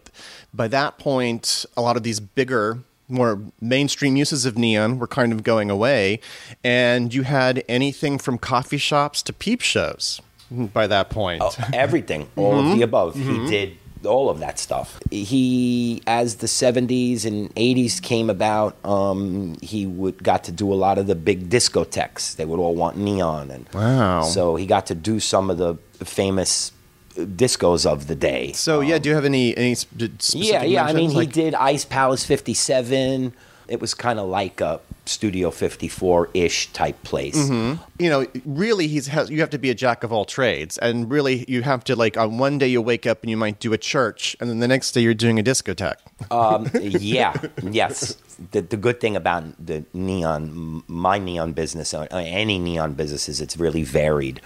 by 0.54 0.68
that 0.68 0.98
point, 0.98 1.66
a 1.78 1.82
lot 1.82 1.98
of 1.98 2.04
these 2.04 2.20
bigger, 2.20 2.80
more 3.10 3.40
mainstream 3.62 4.16
uses 4.16 4.46
of 4.46 4.58
neon 4.58 4.98
were 5.00 5.08
kind 5.08 5.32
of 5.34 5.44
going 5.44 5.70
away. 5.70 6.20
And 6.64 7.14
you 7.14 7.24
had 7.24 7.64
anything 7.68 8.18
from 8.18 8.38
coffee 8.38 8.78
shops 8.78 9.22
to 9.24 9.34
peep 9.34 9.62
shows 9.62 10.22
by 10.52 10.88
that 10.88 11.10
point. 11.10 11.42
Oh, 11.44 11.52
everything, 11.74 12.30
all 12.36 12.54
Mm-hmm. 12.54 12.72
of 12.72 12.78
the 12.78 12.84
above. 12.84 13.16
He 13.16 13.48
did 13.50 13.78
all 14.06 14.30
of 14.30 14.40
that 14.40 14.60
stuff. 14.60 15.00
He, 15.12 16.02
as 16.08 16.36
the 16.38 16.48
'70s 16.48 17.26
and 17.26 17.54
'80s 17.56 18.02
came 18.02 18.30
about, 18.30 18.76
um, 18.86 19.58
he 19.62 19.86
would 19.86 20.24
got 20.24 20.44
to 20.46 20.52
do 20.52 20.72
a 20.72 20.76
lot 20.76 20.98
of 20.98 21.08
the 21.08 21.16
big 21.16 21.50
discotheques. 21.50 22.36
They 22.36 22.46
would 22.46 22.60
all 22.60 22.76
want 22.76 22.98
neon, 22.98 23.52
and 23.52 23.68
Wow. 23.74 24.24
So 24.24 24.56
he 24.56 24.66
got 24.66 24.86
to 24.88 24.96
do 24.96 25.20
some 25.20 25.50
of 25.50 25.58
the 25.58 25.76
famous 26.06 26.72
discos 27.16 27.86
of 27.86 28.08
the 28.08 28.16
day. 28.16 28.52
So, 28.54 28.80
yeah, 28.82 28.98
do 28.98 29.08
you 29.10 29.16
have 29.16 29.26
any, 29.26 29.56
any 29.56 29.76
sp- 29.78 30.18
specific 30.20 30.50
Yeah, 30.52 30.64
yeah. 30.64 30.84
I 30.84 30.94
mean, 30.94 31.14
mentions? 31.14 31.36
he 31.36 31.42
did 31.44 31.54
Ice 31.56 31.86
Palace 31.86 32.26
57. 32.26 33.34
It 33.68 33.80
was 33.80 33.94
kind 33.94 34.18
of 34.20 34.28
like 34.28 34.60
a 34.62 34.82
Studio 35.06 35.52
54 35.52 36.30
ish 36.34 36.72
type 36.72 37.02
place. 37.04 37.36
you 37.50 38.10
know, 38.10 38.26
really, 38.46 38.88
he's 38.88 39.08
has, 39.08 39.30
you 39.30 39.40
have 39.42 39.50
to 39.50 39.58
be 39.58 39.70
a 39.70 39.76
jack 39.76 40.04
of 40.04 40.14
all 40.14 40.26
trades, 40.26 40.78
and 40.78 41.12
really, 41.12 41.44
you 41.48 41.62
have 41.62 41.84
to 41.86 41.96
like 41.96 42.16
on 42.18 42.38
one 42.38 42.58
day 42.58 42.68
you 42.68 42.82
wake 42.82 43.06
up 43.06 43.22
and 43.22 43.30
you 43.30 43.38
might 43.38 43.60
do 43.60 43.74
a 43.74 43.78
church, 43.78 44.36
and 44.40 44.50
then 44.50 44.60
the 44.60 44.68
next 44.68 44.92
day 44.94 45.02
you're 45.02 45.14
doing 45.14 45.40
a 45.40 45.44
discotheque. 45.44 45.98
Um, 46.32 46.70
yeah, 46.82 47.34
yes. 47.62 48.16
The, 48.52 48.62
the 48.62 48.78
good 48.78 49.00
thing 49.02 49.16
about 49.16 49.44
the 49.64 49.84
neon, 49.94 50.84
my 50.88 51.20
neon 51.20 51.54
business, 51.54 51.94
any 51.94 52.58
neon 52.60 52.94
business, 52.94 53.28
is 53.30 53.42
it's 53.42 53.58
really 53.58 53.84
varied. 53.84 54.42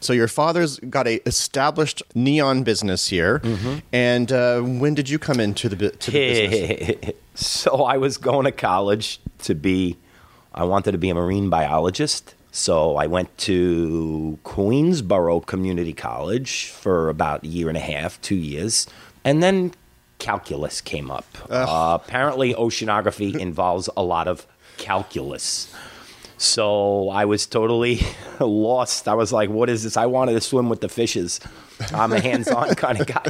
So 0.00 0.12
your 0.12 0.26
father's 0.28 0.78
got 0.80 1.06
a 1.06 1.26
established 1.28 2.02
neon 2.14 2.64
business 2.64 3.08
here, 3.08 3.38
Mm-hmm. 3.38 3.78
and 3.92 4.32
uh, 4.32 4.60
when 4.60 4.94
did 4.94 5.08
you 5.08 5.18
come 5.18 5.38
into 5.40 5.68
the 5.68 5.76
bu- 5.76 5.90
to 5.90 6.10
the 6.10 6.48
business? 6.48 7.14
so 7.34 7.84
I 7.84 7.96
was 7.98 8.18
going 8.18 8.44
to 8.46 8.52
college 8.52 9.20
to 9.42 9.54
be, 9.54 9.96
I 10.54 10.64
wanted 10.64 10.92
to 10.92 10.98
be 10.98 11.10
a 11.10 11.14
marine 11.14 11.50
biologist. 11.50 12.34
So 12.50 12.96
I 12.96 13.06
went 13.06 13.36
to 13.38 14.38
Queensborough 14.44 15.40
Community 15.46 15.94
College 15.94 16.66
for 16.68 17.08
about 17.08 17.44
a 17.44 17.46
year 17.46 17.68
and 17.68 17.78
a 17.78 17.80
half, 17.80 18.20
two 18.20 18.34
years. 18.34 18.86
And 19.24 19.42
then 19.42 19.72
calculus 20.18 20.82
came 20.82 21.10
up. 21.10 21.24
Uh, 21.48 21.98
apparently, 22.02 22.52
oceanography 22.54 23.38
involves 23.38 23.88
a 23.96 24.02
lot 24.02 24.28
of 24.28 24.46
calculus. 24.76 25.71
So 26.42 27.08
I 27.10 27.24
was 27.24 27.46
totally 27.46 28.00
lost. 28.40 29.06
I 29.06 29.14
was 29.14 29.32
like, 29.32 29.48
what 29.48 29.70
is 29.70 29.84
this? 29.84 29.96
I 29.96 30.06
wanted 30.06 30.32
to 30.32 30.40
swim 30.40 30.68
with 30.68 30.80
the 30.80 30.88
fishes. 30.88 31.38
I'm 31.94 32.12
a 32.12 32.20
hands 32.20 32.48
on 32.48 32.74
kind 32.74 33.00
of 33.00 33.06
guy. 33.06 33.24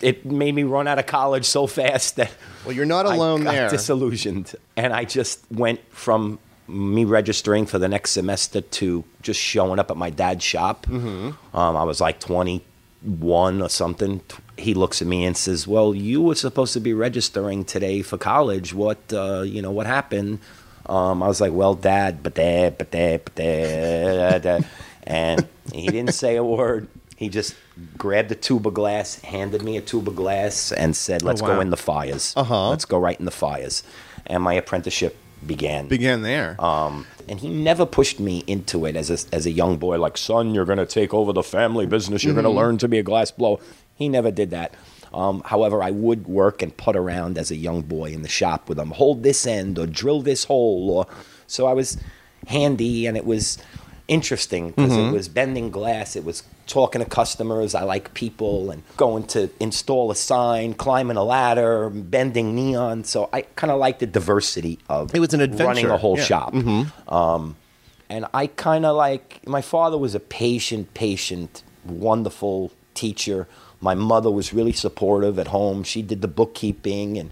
It 0.00 0.26
made 0.26 0.54
me 0.54 0.64
run 0.64 0.88
out 0.88 0.98
of 0.98 1.06
college 1.06 1.44
so 1.44 1.68
fast 1.68 2.16
that 2.16 2.32
Well, 2.64 2.74
you're 2.74 2.84
not 2.84 3.06
I 3.06 3.14
alone 3.14 3.44
got 3.44 3.52
there. 3.52 3.70
disillusioned. 3.70 4.56
And 4.76 4.92
I 4.92 5.04
just 5.04 5.40
went 5.52 5.80
from 5.92 6.40
me 6.66 7.04
registering 7.04 7.64
for 7.64 7.78
the 7.78 7.88
next 7.88 8.10
semester 8.10 8.60
to 8.60 9.04
just 9.22 9.38
showing 9.40 9.78
up 9.78 9.90
at 9.92 9.96
my 9.96 10.10
dad's 10.10 10.42
shop. 10.44 10.86
Mm-hmm. 10.86 11.56
Um, 11.56 11.76
I 11.76 11.84
was 11.84 12.00
like 12.00 12.18
21 12.18 13.62
or 13.62 13.68
something. 13.68 14.20
He 14.58 14.74
looks 14.74 15.00
at 15.00 15.08
me 15.08 15.24
and 15.24 15.36
says, 15.36 15.66
"Well, 15.66 15.94
you 15.94 16.20
were 16.22 16.34
supposed 16.34 16.72
to 16.74 16.80
be 16.80 16.92
registering 16.92 17.64
today 17.64 18.02
for 18.02 18.16
college. 18.18 18.74
What, 18.74 18.98
uh, 19.12 19.42
you 19.42 19.62
know, 19.62 19.70
what 19.72 19.86
happened?" 19.86 20.38
Um, 20.86 21.22
I 21.22 21.28
was 21.28 21.40
like, 21.40 21.52
"Well, 21.52 21.74
Dad, 21.74 22.22
but 22.22 22.34
but 22.34 22.78
but 22.78 22.90
that," 23.36 24.64
and 25.04 25.46
he 25.72 25.86
didn't 25.88 26.14
say 26.14 26.36
a 26.36 26.44
word. 26.44 26.88
He 27.16 27.28
just 27.28 27.54
grabbed 27.96 28.32
a 28.32 28.34
tube 28.34 28.66
of 28.66 28.74
glass, 28.74 29.20
handed 29.20 29.62
me 29.62 29.76
a 29.76 29.80
tube 29.80 30.08
of 30.08 30.16
glass, 30.16 30.72
and 30.72 30.96
said, 30.96 31.22
"Let's 31.22 31.40
Oh, 31.40 31.46
wow. 31.46 31.54
go 31.56 31.60
in 31.60 31.70
the 31.70 31.76
fires. 31.76 32.34
Uh-huh. 32.36 32.70
Let's 32.70 32.84
go 32.84 32.98
right 32.98 33.18
in 33.18 33.24
the 33.24 33.30
fires." 33.30 33.82
And 34.26 34.42
my 34.42 34.54
apprenticeship 34.54 35.16
began. 35.46 35.88
Began 35.88 36.22
there. 36.22 36.56
Um, 36.60 37.06
and 37.28 37.40
he 37.40 37.48
never 37.48 37.84
pushed 37.86 38.20
me 38.20 38.44
into 38.46 38.86
it 38.86 38.94
as 38.96 39.10
a, 39.10 39.34
as 39.34 39.46
a 39.46 39.50
young 39.50 39.76
boy, 39.76 39.98
like, 39.98 40.16
son, 40.16 40.54
you're 40.54 40.64
going 40.64 40.78
to 40.78 40.86
take 40.86 41.12
over 41.12 41.32
the 41.32 41.42
family 41.42 41.86
business. 41.86 42.22
You're 42.22 42.34
going 42.34 42.44
to 42.44 42.50
learn 42.50 42.78
to 42.78 42.88
be 42.88 42.98
a 42.98 43.02
glass 43.02 43.32
blower. 43.32 43.58
He 43.96 44.08
never 44.08 44.30
did 44.30 44.50
that. 44.50 44.74
Um, 45.12 45.42
however, 45.44 45.82
I 45.82 45.90
would 45.90 46.26
work 46.26 46.62
and 46.62 46.76
put 46.76 46.96
around 46.96 47.36
as 47.38 47.50
a 47.50 47.56
young 47.56 47.82
boy 47.82 48.06
in 48.12 48.22
the 48.22 48.28
shop 48.28 48.68
with 48.68 48.78
them. 48.78 48.90
hold 48.92 49.22
this 49.22 49.46
end 49.46 49.78
or 49.78 49.86
drill 49.86 50.22
this 50.22 50.44
hole. 50.44 50.90
Or 50.90 51.06
so 51.46 51.66
I 51.66 51.72
was 51.72 51.98
handy, 52.46 53.06
and 53.06 53.16
it 53.16 53.24
was 53.26 53.58
interesting 54.08 54.70
because 54.70 54.96
it 54.96 55.12
was 55.12 55.28
bending 55.28 55.70
glass. 55.70 56.16
It 56.16 56.24
was 56.24 56.42
talking 56.66 57.02
to 57.02 57.08
customers. 57.08 57.74
I 57.74 57.82
like 57.82 58.14
people 58.14 58.70
and 58.70 58.82
going 58.96 59.24
to 59.28 59.50
install 59.60 60.10
a 60.10 60.14
sign, 60.16 60.74
climbing 60.74 61.16
a 61.16 61.24
ladder, 61.24 61.90
bending 61.90 62.54
neon. 62.54 63.04
So 63.04 63.28
I 63.32 63.42
kind 63.42 63.70
of 63.70 63.78
like 63.78 63.98
the 63.98 64.06
diversity 64.06 64.78
of 64.88 65.14
It 65.14 65.20
was 65.20 65.34
an 65.34 65.40
adventure. 65.40 65.66
running 65.66 65.86
a 65.86 65.96
whole 65.98 66.18
yeah. 66.18 66.24
shop. 66.24 66.54
Um, 67.08 67.56
and 68.08 68.26
I 68.34 68.46
kind 68.46 68.84
of 68.84 68.96
like 68.96 69.46
my 69.46 69.62
father 69.62 69.96
was 69.98 70.14
a 70.14 70.20
patient, 70.20 70.94
patient, 70.94 71.62
wonderful 71.84 72.72
teacher. 72.94 73.48
My 73.82 73.94
mother 73.94 74.30
was 74.30 74.54
really 74.54 74.72
supportive 74.72 75.38
at 75.38 75.48
home. 75.48 75.82
She 75.82 76.00
did 76.00 76.22
the 76.22 76.28
bookkeeping 76.28 77.18
and 77.18 77.30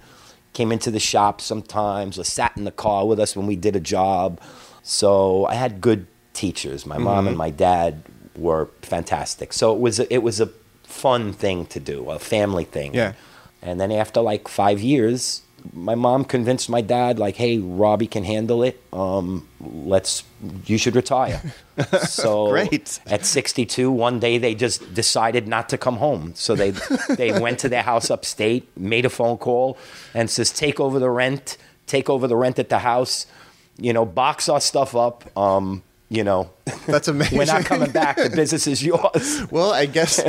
came 0.53 0.72
into 0.72 0.90
the 0.90 0.98
shop 1.01 1.40
sometimes 1.40 2.18
or 2.18 2.24
sat 2.24 2.57
in 2.57 2.64
the 2.64 2.72
car 2.72 3.07
with 3.07 3.18
us 3.20 3.34
when 3.36 3.46
we 3.46 3.57
did 3.57 3.74
a 3.76 3.80
job. 3.80 4.38
So 4.82 5.46
I 5.46 5.55
had 5.55 5.80
good 5.80 6.07
teachers. 6.34 6.84
My 6.84 6.98
mom 6.98 7.18
Mm-hmm. 7.20 7.28
and 7.28 7.36
my 7.38 7.51
dad 7.51 8.03
were 8.36 8.68
fantastic. 8.82 9.53
So 9.53 9.72
it 9.72 9.80
was 9.80 10.01
a, 10.01 10.12
it 10.12 10.22
was 10.22 10.40
a 10.40 10.48
fun 10.82 11.32
thing 11.32 11.66
to 11.66 11.78
do, 11.80 12.11
a 12.11 12.18
family 12.18 12.64
thing. 12.64 12.94
Yeah. 12.94 13.12
And 13.62 13.80
then 13.80 13.92
after 13.92 14.20
like 14.20 14.48
five 14.48 14.80
years, 14.80 15.42
my 15.72 15.94
mom 15.94 16.24
convinced 16.24 16.68
my 16.68 16.80
dad, 16.80 17.18
like, 17.18 17.36
"Hey, 17.36 17.58
Robbie 17.58 18.06
can 18.06 18.24
handle 18.24 18.62
it. 18.62 18.80
Um, 18.92 19.48
let's. 19.61 20.24
You 20.66 20.78
should 20.78 20.96
retire." 20.96 21.40
so 22.08 22.50
Great. 22.50 23.00
At 23.06 23.24
62, 23.24 23.90
one 23.90 24.18
day 24.20 24.38
they 24.38 24.54
just 24.54 24.94
decided 24.94 25.48
not 25.48 25.68
to 25.70 25.78
come 25.78 25.96
home. 25.96 26.32
So 26.34 26.54
they 26.54 26.70
they 27.16 27.38
went 27.38 27.58
to 27.61 27.68
their 27.68 27.82
house 27.82 28.11
upstate, 28.11 28.68
made 28.76 29.04
a 29.04 29.11
phone 29.11 29.38
call, 29.38 29.78
and 30.14 30.30
says, 30.30 30.50
"Take 30.50 30.80
over 30.80 30.98
the 30.98 31.11
rent. 31.11 31.56
Take 31.86 32.08
over 32.08 32.26
the 32.26 32.36
rent 32.36 32.58
at 32.58 32.68
the 32.68 32.80
house. 32.80 33.26
You 33.78 33.92
know, 33.92 34.04
box 34.04 34.48
our 34.48 34.61
stuff 34.61 34.94
up. 34.94 35.36
Um, 35.36 35.82
you 36.11 36.24
know, 36.24 36.50
That's 36.86 37.06
amazing. 37.06 37.38
we're 37.38 37.44
not 37.44 37.64
coming 37.64 37.92
back. 37.92 38.16
The 38.16 38.30
business 38.30 38.66
is 38.66 38.84
yours." 38.84 39.46
Well, 39.50 39.72
I 39.72 39.86
guess. 39.86 40.20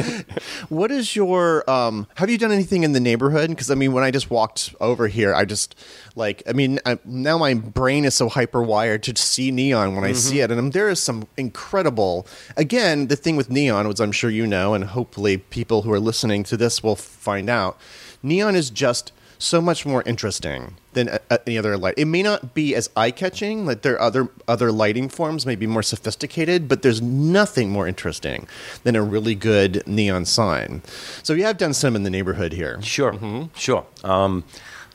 what 0.69 0.91
is 0.91 1.15
your? 1.15 1.69
Um, 1.69 2.07
have 2.15 2.29
you 2.29 2.37
done 2.37 2.51
anything 2.51 2.83
in 2.83 2.93
the 2.93 2.99
neighborhood? 2.99 3.49
Because 3.49 3.69
I 3.69 3.75
mean, 3.75 3.91
when 3.91 4.03
I 4.03 4.11
just 4.11 4.29
walked 4.29 4.73
over 4.79 5.07
here, 5.07 5.33
I 5.33 5.43
just 5.43 5.75
like. 6.15 6.43
I 6.47 6.53
mean, 6.53 6.79
I, 6.85 6.99
now 7.03 7.37
my 7.37 7.55
brain 7.55 8.05
is 8.05 8.13
so 8.15 8.29
hyper 8.29 8.61
wired 8.61 9.03
to 9.03 9.15
see 9.15 9.51
neon 9.51 9.95
when 9.95 10.05
I 10.05 10.13
see 10.13 10.39
it, 10.39 10.51
and 10.51 10.59
um, 10.59 10.69
there 10.71 10.87
is 10.87 11.01
some 11.01 11.27
incredible. 11.35 12.27
Again, 12.55 13.07
the 13.07 13.15
thing 13.15 13.35
with 13.35 13.49
neon, 13.49 13.87
which 13.87 13.99
I'm 13.99 14.11
sure 14.11 14.29
you 14.29 14.45
know, 14.45 14.73
and 14.75 14.83
hopefully 14.83 15.37
people 15.37 15.81
who 15.81 15.91
are 15.91 15.99
listening 15.99 16.43
to 16.45 16.57
this 16.57 16.83
will 16.83 16.95
find 16.95 17.49
out, 17.49 17.77
neon 18.21 18.55
is 18.55 18.69
just 18.69 19.11
so 19.41 19.59
much 19.59 19.85
more 19.85 20.03
interesting 20.05 20.75
than 20.93 21.07
a, 21.09 21.19
a- 21.29 21.39
any 21.47 21.57
other 21.57 21.75
light. 21.77 21.95
It 21.97 22.05
may 22.05 22.21
not 22.21 22.53
be 22.53 22.75
as 22.75 22.89
eye 22.95 23.11
catching, 23.11 23.65
like 23.65 23.81
there 23.81 23.95
are 23.95 24.01
other 24.01 24.29
other 24.47 24.71
lighting 24.71 25.09
forms, 25.09 25.45
may 25.45 25.55
be 25.55 25.67
more 25.67 25.83
sophisticated, 25.83 26.67
but 26.67 26.81
there's 26.83 27.01
nothing 27.01 27.69
more 27.71 27.87
interesting 27.87 28.47
than 28.83 28.95
a 28.95 29.01
really 29.03 29.35
good 29.35 29.81
neon 29.87 30.25
sign. 30.25 30.81
So 31.23 31.33
you 31.33 31.43
have 31.45 31.57
done 31.57 31.73
some 31.73 31.95
in 31.95 32.03
the 32.03 32.09
neighborhood 32.09 32.53
here. 32.53 32.81
Sure, 32.81 33.49
sure. 33.55 33.85
Um, 34.03 34.43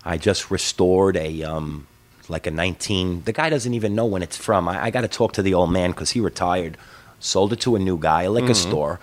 I 0.05 0.17
just 0.19 0.51
restored 0.51 1.17
a 1.17 1.43
um, 1.43 1.87
like 2.29 2.47
a 2.47 2.51
19. 2.51 3.23
The 3.25 3.33
guy 3.33 3.51
doesn't 3.51 3.75
even 3.75 3.95
know 3.95 4.07
when 4.07 4.23
it's 4.23 4.37
from. 4.37 4.69
I, 4.69 4.85
I 4.85 4.91
got 4.91 5.01
to 5.03 5.09
talk 5.09 5.33
to 5.33 5.43
the 5.43 5.55
old 5.55 5.73
man 5.73 5.91
because 5.91 6.11
he 6.11 6.21
retired. 6.21 6.77
Sold 7.19 7.53
it 7.53 7.61
to 7.61 7.75
a 7.77 7.79
new 7.79 7.99
guy, 7.99 8.23
a 8.25 8.31
liquor 8.31 8.53
store, 8.55 9.01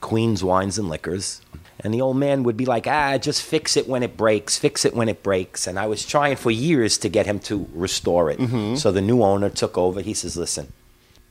Queens 0.00 0.42
Wines 0.44 0.78
and 0.78 0.88
Liquors. 0.88 1.40
And 1.84 1.92
the 1.92 2.00
old 2.00 2.16
man 2.16 2.44
would 2.44 2.56
be 2.56 2.64
like, 2.64 2.86
ah, 2.86 3.18
just 3.18 3.42
fix 3.42 3.76
it 3.76 3.88
when 3.88 4.02
it 4.02 4.16
breaks, 4.16 4.56
fix 4.56 4.84
it 4.84 4.94
when 4.94 5.08
it 5.08 5.22
breaks. 5.22 5.66
And 5.66 5.78
I 5.78 5.86
was 5.86 6.06
trying 6.06 6.36
for 6.36 6.50
years 6.50 6.96
to 6.98 7.08
get 7.08 7.26
him 7.26 7.38
to 7.40 7.68
restore 7.74 8.30
it. 8.30 8.38
So 8.78 8.92
the 8.92 9.00
new 9.00 9.22
owner 9.22 9.50
took 9.50 9.76
over. 9.76 10.00
He 10.00 10.14
says, 10.14 10.36
listen, 10.36 10.72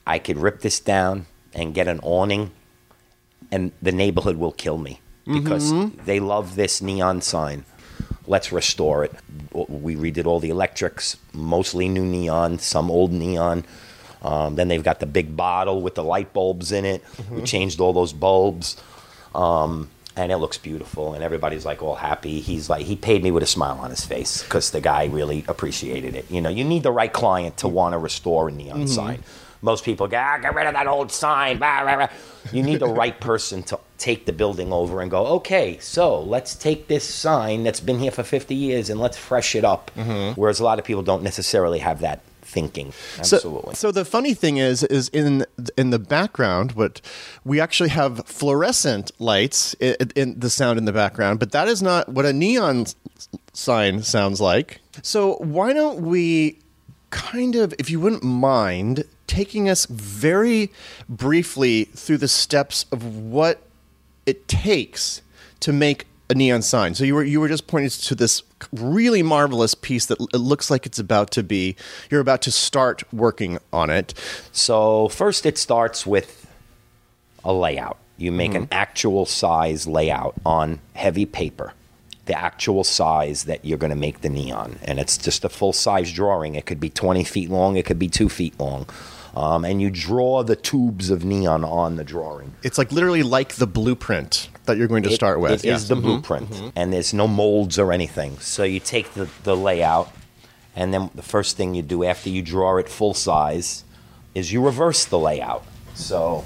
I 0.06 0.20
could 0.20 0.38
rip 0.38 0.60
this 0.62 0.80
down 0.80 1.26
and 1.54 1.74
get 1.74 1.88
an 1.88 2.00
awning 2.04 2.52
and 3.52 3.72
the 3.82 3.92
neighborhood 3.92 4.38
will 4.38 4.52
kill 4.54 4.78
me 4.78 5.00
because 5.26 5.72
they 6.06 6.20
love 6.20 6.56
this 6.56 6.82
neon 6.82 7.22
sign. 7.22 7.64
Let's 8.28 8.52
restore 8.52 9.04
it. 9.04 9.14
We 9.54 9.96
redid 9.96 10.26
all 10.26 10.40
the 10.40 10.50
electrics, 10.50 11.18
mostly 11.34 11.88
new 11.90 12.06
neon, 12.06 12.60
some 12.60 12.90
old 12.92 13.12
neon. 13.12 13.64
Um, 14.22 14.56
then 14.56 14.68
they've 14.68 14.84
got 14.84 15.00
the 15.00 15.06
big 15.06 15.36
bottle 15.36 15.82
with 15.82 15.96
the 15.96 16.04
light 16.04 16.32
bulbs 16.34 16.72
in 16.72 16.86
it. 16.86 17.04
We 17.30 17.42
changed 17.44 17.80
all 17.80 17.92
those 17.94 18.14
bulbs, 18.14 18.78
um, 19.36 19.90
and 20.16 20.32
it 20.32 20.38
looks 20.38 20.58
beautiful. 20.58 21.14
And 21.14 21.24
everybody's 21.24 21.66
like 21.66 21.82
all 21.82 21.96
happy. 21.96 22.40
He's 22.42 22.70
like, 22.70 22.86
he 22.86 22.96
paid 22.96 23.24
me 23.24 23.32
with 23.32 23.44
a 23.44 23.48
smile 23.48 23.78
on 23.80 23.90
his 23.90 24.06
face 24.06 24.44
because 24.44 24.72
the 24.72 24.82
guy 24.82 25.06
really 25.06 25.46
appreciated 25.48 26.16
it. 26.16 26.30
You 26.30 26.42
know, 26.42 26.50
you 26.50 26.64
need 26.64 26.84
the 26.84 26.92
right 26.92 27.12
client 27.12 27.58
to 27.58 27.68
want 27.68 27.94
to 27.94 27.98
restore 27.98 28.50
a 28.50 28.52
neon 28.52 28.88
sign. 28.88 29.24
Most 29.64 29.86
people 29.86 30.08
go, 30.08 30.18
ah, 30.18 30.40
get 30.42 30.56
rid 30.56 30.66
of 30.66 30.74
that 30.74 30.88
old 30.88 31.12
sign. 31.12 31.60
Blah, 31.60 31.84
blah, 31.84 31.96
blah. 31.96 32.08
You 32.52 32.64
need 32.64 32.80
the 32.80 32.88
right 32.88 33.18
person 33.20 33.62
to 33.64 33.80
take 34.00 34.26
the 34.26 34.34
building 34.34 34.74
over 34.74 35.02
and 35.02 35.12
go, 35.12 35.28
okay, 35.28 35.78
so 35.80 36.20
let's 36.22 36.56
take 36.56 36.88
this 36.88 37.04
sign 37.08 37.64
that's 37.64 37.80
been 37.80 38.00
here 38.00 38.10
for 38.10 38.24
50 38.24 38.56
years 38.56 38.90
and 38.90 39.00
let's 39.00 39.18
fresh 39.18 39.54
it 39.56 39.64
up. 39.64 39.92
Whereas 40.36 40.60
a 40.60 40.64
lot 40.64 40.80
of 40.80 40.86
people 40.86 41.04
don't 41.04 41.22
necessarily 41.22 41.78
have 41.80 42.00
that 42.00 42.22
thinking. 42.52 42.94
Absolutely. 43.18 43.76
So, 43.76 43.88
so 43.88 43.92
the 43.92 44.06
funny 44.06 44.34
thing 44.34 44.58
is, 44.58 44.84
is 44.84 45.10
in 45.10 45.46
in 45.78 45.90
the 45.90 46.00
background, 46.00 46.74
what 46.74 47.02
we 47.46 47.60
actually 47.60 47.90
have 47.90 48.26
fluorescent 48.26 49.12
lights 49.20 49.74
in, 49.80 49.96
in 50.16 50.40
the 50.40 50.50
sound 50.50 50.78
in 50.78 50.86
the 50.86 50.94
background, 50.94 51.40
but 51.40 51.52
that 51.52 51.68
is 51.68 51.82
not 51.82 52.10
what 52.10 52.26
a 52.26 52.34
neon 52.34 52.86
sign 53.54 54.04
sounds 54.04 54.42
like. 54.42 54.80
So 55.02 55.36
why 55.38 55.74
don't 55.74 56.02
we 56.02 56.60
kind 57.10 57.56
of, 57.56 57.74
if 57.78 57.90
you 57.90 58.00
wouldn't 58.00 58.24
mind, 58.24 59.04
taking 59.28 59.70
us 59.70 59.86
very 59.86 60.72
briefly 61.08 61.86
through 61.86 62.18
the 62.18 62.28
steps 62.28 62.86
of 62.92 63.04
what 63.04 63.62
it 64.26 64.48
takes 64.48 65.22
to 65.62 65.72
make 65.72 66.06
a 66.32 66.34
neon 66.34 66.62
sign. 66.62 66.96
So 66.96 67.04
you 67.04 67.14
were 67.14 67.24
you 67.24 67.40
were 67.40 67.50
just 67.50 67.68
pointing 67.68 67.90
to 67.90 68.16
this 68.16 68.42
really 68.72 69.22
marvelous 69.22 69.76
piece 69.76 70.06
that 70.08 70.20
it 70.34 70.38
looks 70.38 70.72
like 70.72 70.86
it's 70.86 70.98
about 70.98 71.30
to 71.32 71.44
be 71.44 71.76
you're 72.10 72.22
about 72.22 72.42
to 72.44 72.52
start 72.52 73.04
working 73.14 73.60
on 73.72 73.90
it. 73.90 74.14
So 74.52 75.10
first, 75.10 75.46
it 75.46 75.58
starts 75.58 76.08
with 76.08 76.48
a 77.44 77.54
layout. 77.54 77.98
You 78.18 78.32
make 78.32 78.54
an 78.54 78.64
mm-hmm. 78.64 78.74
actual 78.74 79.26
size 79.26 79.88
layout 79.88 80.36
on 80.46 80.80
heavy 80.94 81.26
paper, 81.26 81.74
the 82.26 82.40
actual 82.40 82.84
size 82.84 83.44
that 83.44 83.66
you're 83.66 83.80
going 83.80 83.90
to 83.90 83.96
make 83.96 84.22
the 84.22 84.30
neon, 84.30 84.80
and 84.84 85.00
it's 85.00 85.18
just 85.18 85.44
a 85.44 85.50
full 85.50 85.74
size 85.74 86.12
drawing. 86.14 86.56
It 86.56 86.66
could 86.66 86.80
be 86.80 86.90
20 86.90 87.24
feet 87.24 87.50
long, 87.50 87.76
it 87.76 87.86
could 87.86 88.00
be 88.00 88.08
two 88.08 88.30
feet 88.30 88.58
long, 88.60 88.88
um, 89.36 89.64
and 89.66 89.82
you 89.82 89.90
draw 89.90 90.44
the 90.44 90.56
tubes 90.56 91.10
of 91.10 91.24
neon 91.24 91.64
on 91.64 91.96
the 91.96 92.04
drawing. 92.04 92.54
It's 92.64 92.78
like 92.78 92.92
literally 92.92 93.24
like 93.24 93.56
the 93.56 93.68
blueprint 93.68 94.50
that 94.66 94.78
you're 94.78 94.88
going 94.88 95.04
to 95.04 95.10
It- 95.10 95.16
start 95.16 95.40
with. 95.40 95.66
It 95.66 95.70
is 95.70 95.88
the 95.88 95.96
blueprint, 95.96 96.50
mm-hmm. 96.50 96.64
Mm-hmm. 96.66 96.80
and 96.80 96.94
there's 96.94 97.14
no 97.14 97.28
molds 97.28 97.80
or 97.80 97.92
anything. 97.92 98.38
So 98.40 98.64
you 98.64 98.80
take 98.80 99.14
the, 99.14 99.30
the 99.44 99.56
layout, 99.56 100.12
and 100.76 100.94
then 100.94 101.10
the 101.16 101.24
first 101.24 101.58
thing 101.58 101.76
you 101.76 101.82
do 101.82 102.04
after 102.04 102.30
you 102.30 102.42
draw 102.42 102.78
it 102.78 102.90
full 102.90 103.14
size 103.14 103.84
is 104.36 104.52
you 104.52 104.64
reverse 104.64 105.06
the 105.06 105.20
layout. 105.20 105.66
So 105.94 106.46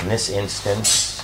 in 0.00 0.08
this 0.08 0.28
instance, 0.28 1.22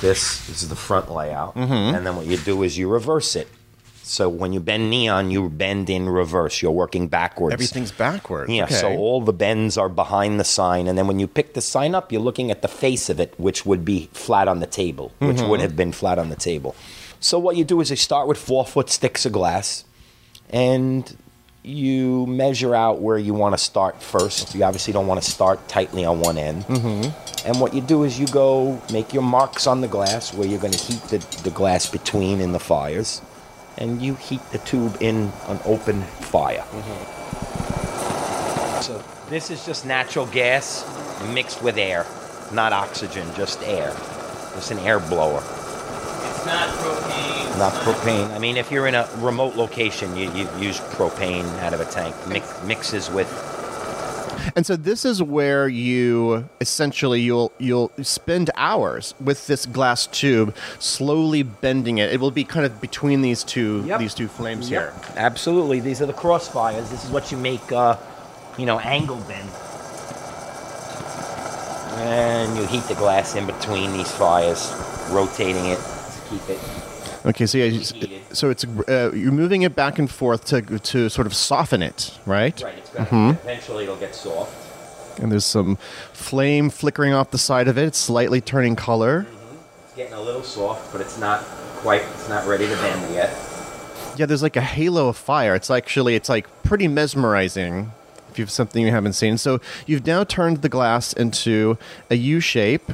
this 0.00 0.48
is 0.48 0.68
the 0.68 0.76
front 0.76 1.10
layout, 1.10 1.54
mm-hmm. 1.54 1.94
and 1.94 2.06
then 2.06 2.16
what 2.16 2.26
you 2.26 2.36
do 2.36 2.62
is 2.62 2.76
you 2.76 2.88
reverse 2.88 3.36
it. 3.36 3.48
So 4.06 4.28
when 4.28 4.52
you 4.52 4.60
bend 4.60 4.90
neon, 4.90 5.30
you 5.30 5.48
bend 5.48 5.88
in 5.88 6.08
reverse. 6.10 6.60
You're 6.60 6.72
working 6.72 7.08
backwards. 7.08 7.54
Everything's 7.54 7.90
backwards. 7.90 8.52
Yeah, 8.52 8.64
Okay. 8.64 8.74
so 8.74 8.92
all 8.96 9.22
the 9.22 9.32
bends 9.32 9.78
are 9.78 9.88
behind 9.88 10.38
the 10.38 10.44
sign, 10.44 10.86
and 10.88 10.98
then 10.98 11.06
when 11.06 11.18
you 11.18 11.26
pick 11.26 11.54
the 11.54 11.62
sign 11.62 11.94
up, 11.94 12.12
you're 12.12 12.20
looking 12.20 12.50
at 12.50 12.60
the 12.60 12.68
face 12.68 13.08
of 13.08 13.18
it, 13.18 13.32
which 13.38 13.64
would 13.64 13.82
be 13.82 14.10
flat 14.12 14.46
on 14.46 14.60
the 14.60 14.66
table, 14.66 15.12
which 15.20 15.40
would 15.40 15.60
have 15.60 15.74
been 15.74 15.90
flat 15.90 16.18
on 16.18 16.28
the 16.28 16.36
table. 16.36 16.76
So 17.18 17.38
what 17.38 17.56
you 17.56 17.64
do 17.64 17.80
is 17.80 17.88
you 17.88 17.96
start 17.96 18.28
with 18.28 18.36
four 18.36 18.66
foot 18.66 18.90
sticks 18.90 19.24
of 19.24 19.32
glass, 19.32 19.84
and 20.50 21.16
you 21.62 22.26
measure 22.26 22.74
out 22.74 23.00
where 23.00 23.16
you 23.16 23.32
want 23.32 23.54
to 23.54 23.58
start 23.58 24.02
first. 24.02 24.54
You 24.54 24.64
obviously 24.64 24.92
don't 24.92 25.06
want 25.06 25.22
to 25.22 25.30
start 25.30 25.66
tightly 25.66 26.04
on 26.04 26.20
one 26.20 26.36
end. 26.36 26.64
Mm-hmm. 26.64 27.48
And 27.48 27.58
what 27.58 27.72
you 27.72 27.80
do 27.80 28.04
is 28.04 28.20
you 28.20 28.26
go 28.26 28.78
make 28.92 29.14
your 29.14 29.22
marks 29.22 29.66
on 29.66 29.80
the 29.80 29.88
glass 29.88 30.34
where 30.34 30.46
you're 30.46 30.60
going 30.60 30.74
to 30.74 30.78
heat 30.78 31.00
the, 31.04 31.18
the 31.42 31.50
glass 31.50 31.88
between 31.90 32.42
in 32.42 32.52
the 32.52 32.58
fires, 32.60 33.22
and 33.78 34.00
you 34.02 34.14
heat 34.14 34.40
the 34.52 34.58
tube 34.58 34.96
in 35.00 35.32
an 35.48 35.58
open 35.64 36.02
fire. 36.02 36.64
So 38.82 39.02
this 39.28 39.50
is 39.50 39.64
just 39.64 39.86
natural 39.86 40.26
gas 40.26 40.84
mixed 41.32 41.62
with 41.62 41.78
air, 41.78 42.06
not 42.52 42.72
oxygen, 42.72 43.26
just 43.34 43.62
air. 43.62 43.94
It's 44.56 44.70
an 44.70 44.78
air 44.80 45.00
blower, 45.00 45.38
It's 45.40 46.46
not 46.46 46.68
propane. 46.78 47.58
not 47.58 47.72
propane. 47.72 48.30
I 48.34 48.38
mean, 48.38 48.56
if 48.56 48.70
you're 48.70 48.86
in 48.86 48.94
a 48.94 49.08
remote 49.16 49.56
location, 49.56 50.14
you, 50.16 50.30
you 50.32 50.48
use 50.58 50.78
propane 50.80 51.44
out 51.60 51.72
of 51.72 51.80
a 51.80 51.84
tank. 51.86 52.14
Mix, 52.28 52.62
mixes 52.64 53.10
with 53.10 53.28
And 54.56 54.64
so 54.66 54.76
this 54.76 55.04
is 55.04 55.22
where 55.22 55.68
you 55.68 56.48
essentially 56.60 57.20
you'll 57.20 57.52
you'll 57.58 57.90
spend 58.02 58.50
hours 58.56 59.14
with 59.20 59.46
this 59.46 59.66
glass 59.66 60.06
tube 60.06 60.54
slowly 60.78 61.42
bending 61.42 61.98
it. 61.98 62.12
It 62.12 62.20
will 62.20 62.30
be 62.30 62.44
kind 62.44 62.64
of 62.66 62.80
between 62.80 63.22
these 63.22 63.42
two 63.44 63.82
Yep. 63.86 63.98
these 64.00 64.14
two 64.14 64.28
flames 64.28 64.68
here. 64.68 64.92
Absolutely. 65.16 65.80
These 65.80 66.00
are 66.02 66.06
the 66.06 66.12
crossfires. 66.12 66.90
This 66.90 67.04
is 67.04 67.10
what 67.10 67.30
you 67.32 67.38
make, 67.38 67.70
uh, 67.72 67.96
you 68.58 68.66
know, 68.66 68.78
angle 68.80 69.16
bend. 69.28 69.48
And 71.96 72.56
you 72.58 72.66
heat 72.66 72.82
the 72.84 72.94
glass 72.94 73.34
in 73.34 73.46
between 73.46 73.92
these 73.92 74.10
fires, 74.10 74.72
rotating 75.10 75.66
it 75.66 75.78
to 75.78 76.20
keep 76.28 76.48
it 76.48 76.58
Okay, 77.26 77.46
so 77.46 77.56
yeah, 77.58 77.64
you- 77.64 77.82
so 78.32 78.50
it's 78.50 78.64
uh, 78.88 79.10
you're 79.14 79.32
moving 79.32 79.62
it 79.62 79.74
back 79.74 79.98
and 79.98 80.10
forth 80.10 80.44
to 80.46 80.60
to 80.60 81.08
sort 81.08 81.26
of 81.26 81.34
soften 81.34 81.82
it, 81.82 82.18
right? 82.26 82.60
right. 82.62 82.74
It's 82.76 82.90
gonna, 82.90 83.30
Eventually, 83.42 83.84
it'll 83.84 83.96
get 83.96 84.14
soft. 84.14 84.60
And 85.20 85.30
there's 85.32 85.44
some 85.44 85.76
flame 86.12 86.70
flickering 86.70 87.14
off 87.14 87.30
the 87.30 87.38
side 87.38 87.68
of 87.68 87.78
it. 87.78 87.84
It's 87.84 87.98
slightly 87.98 88.40
turning 88.40 88.74
color. 88.76 89.26
It's 89.84 89.94
getting 89.94 90.12
a 90.14 90.20
little 90.20 90.42
soft, 90.42 90.92
but 90.92 91.00
it's 91.00 91.18
not 91.18 91.40
quite. 91.80 92.02
It's 92.02 92.28
not 92.28 92.46
ready 92.46 92.66
to 92.66 92.74
bend 92.76 93.14
yet. 93.14 93.30
Yeah, 94.16 94.26
there's 94.26 94.42
like 94.42 94.56
a 94.56 94.60
halo 94.60 95.08
of 95.08 95.16
fire. 95.16 95.54
It's 95.54 95.70
actually 95.70 96.14
it's 96.16 96.28
like 96.28 96.46
pretty 96.62 96.88
mesmerizing 96.88 97.92
if 98.30 98.38
you've 98.38 98.50
something 98.50 98.84
you 98.84 98.90
haven't 98.90 99.12
seen. 99.14 99.38
So 99.38 99.60
you've 99.86 100.06
now 100.06 100.24
turned 100.24 100.62
the 100.62 100.68
glass 100.68 101.12
into 101.12 101.78
a 102.10 102.16
U 102.16 102.40
shape. 102.40 102.90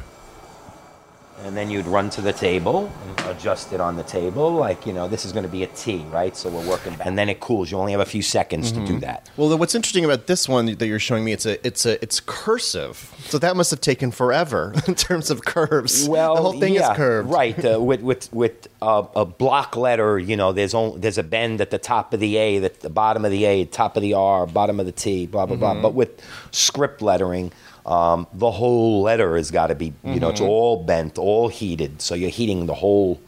And 1.44 1.56
then 1.56 1.70
you'd 1.70 1.86
run 1.86 2.10
to 2.10 2.20
the 2.20 2.32
table 2.32 2.92
and 3.06 3.26
adjust 3.26 3.72
it 3.72 3.80
on 3.80 3.96
the 3.96 4.02
table 4.02 4.52
like 4.52 4.86
you 4.86 4.92
know 4.92 5.08
this 5.08 5.24
is 5.24 5.32
going 5.32 5.44
to 5.44 5.50
be 5.50 5.62
a 5.62 5.66
T, 5.68 5.98
right? 6.10 6.36
So 6.36 6.48
we're 6.50 6.68
working 6.68 6.94
back. 6.94 7.06
and 7.06 7.18
then 7.18 7.28
it 7.28 7.40
cools. 7.40 7.70
You 7.70 7.78
only 7.78 7.92
have 7.92 8.00
a 8.00 8.04
few 8.06 8.22
seconds 8.22 8.72
to 8.72 8.84
do 8.86 8.98
that. 9.00 9.28
Well, 9.36 9.56
what's 9.56 9.74
interesting 9.74 10.04
about 10.04 10.26
this 10.26 10.48
one 10.48 10.66
that 10.66 10.86
you're 10.86 10.98
showing 10.98 11.24
me, 11.24 11.32
it's 11.32 11.46
a, 11.46 11.64
it's 11.66 11.86
a, 11.86 12.02
it's 12.02 12.20
cursive. 12.20 13.14
So 13.24 13.38
that 13.38 13.56
must 13.56 13.70
have 13.70 13.80
taken 13.80 14.10
forever 14.10 14.74
in 14.86 14.94
terms 14.94 15.30
of 15.30 15.44
curves. 15.44 16.08
Well, 16.08 16.34
the 16.36 16.42
whole 16.42 16.60
thing 16.60 16.74
yeah, 16.74 16.90
is 16.90 16.96
curved, 16.96 17.30
right? 17.30 17.64
Uh, 17.64 17.80
with 17.80 18.02
with 18.02 18.32
with 18.32 18.68
uh, 18.82 19.04
a 19.14 19.24
block 19.24 19.76
letter, 19.76 20.18
you 20.18 20.36
know, 20.36 20.52
there's 20.52 20.74
only 20.74 21.00
there's 21.00 21.18
a 21.18 21.22
bend 21.22 21.60
at 21.60 21.70
the 21.70 21.78
top 21.78 22.12
of 22.14 22.20
the 22.20 22.36
A, 22.36 22.62
at 22.64 22.80
the 22.80 22.90
bottom 22.90 23.24
of 23.24 23.30
the 23.30 23.44
A, 23.44 23.64
top 23.64 23.96
of 23.96 24.02
the 24.02 24.14
R, 24.14 24.46
bottom 24.46 24.80
of 24.80 24.86
the 24.86 24.92
T, 24.92 25.26
blah 25.26 25.46
blah 25.46 25.56
blah. 25.56 25.80
But 25.80 25.94
with 25.94 26.20
script 26.50 27.02
lettering. 27.02 27.52
Um, 27.90 28.26
the 28.32 28.50
whole 28.52 29.02
letter 29.02 29.36
has 29.36 29.50
got 29.50 29.66
to 29.66 29.74
be, 29.74 29.92
you 30.04 30.20
know, 30.20 30.28
it's 30.30 30.40
all 30.40 30.82
bent, 30.84 31.18
all 31.18 31.48
heated. 31.48 32.00
So 32.00 32.14
you're 32.14 32.30
heating 32.30 32.66
the 32.66 32.74
whole, 32.74 33.20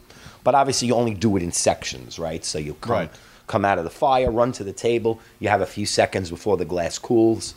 but 0.45 0.55
obviously 0.55 0.87
you 0.89 0.95
only 0.95 1.15
do 1.15 1.37
it 1.37 1.43
in 1.43 1.51
sections, 1.51 2.19
right? 2.19 2.45
So 2.45 2.59
you 2.59 2.75
come, 2.75 2.93
Right. 2.93 3.11
come 3.49 3.65
out 3.65 3.79
of 3.79 3.85
the 3.85 3.91
fire, 3.91 4.31
run 4.31 4.53
to 4.53 4.63
the 4.65 4.73
table. 4.73 5.19
You 5.41 5.49
have 5.49 5.61
a 5.63 5.67
few 5.67 5.85
seconds 5.85 6.31
before 6.31 6.57
the 6.57 6.65
glass 6.65 6.97
cools, 6.97 7.57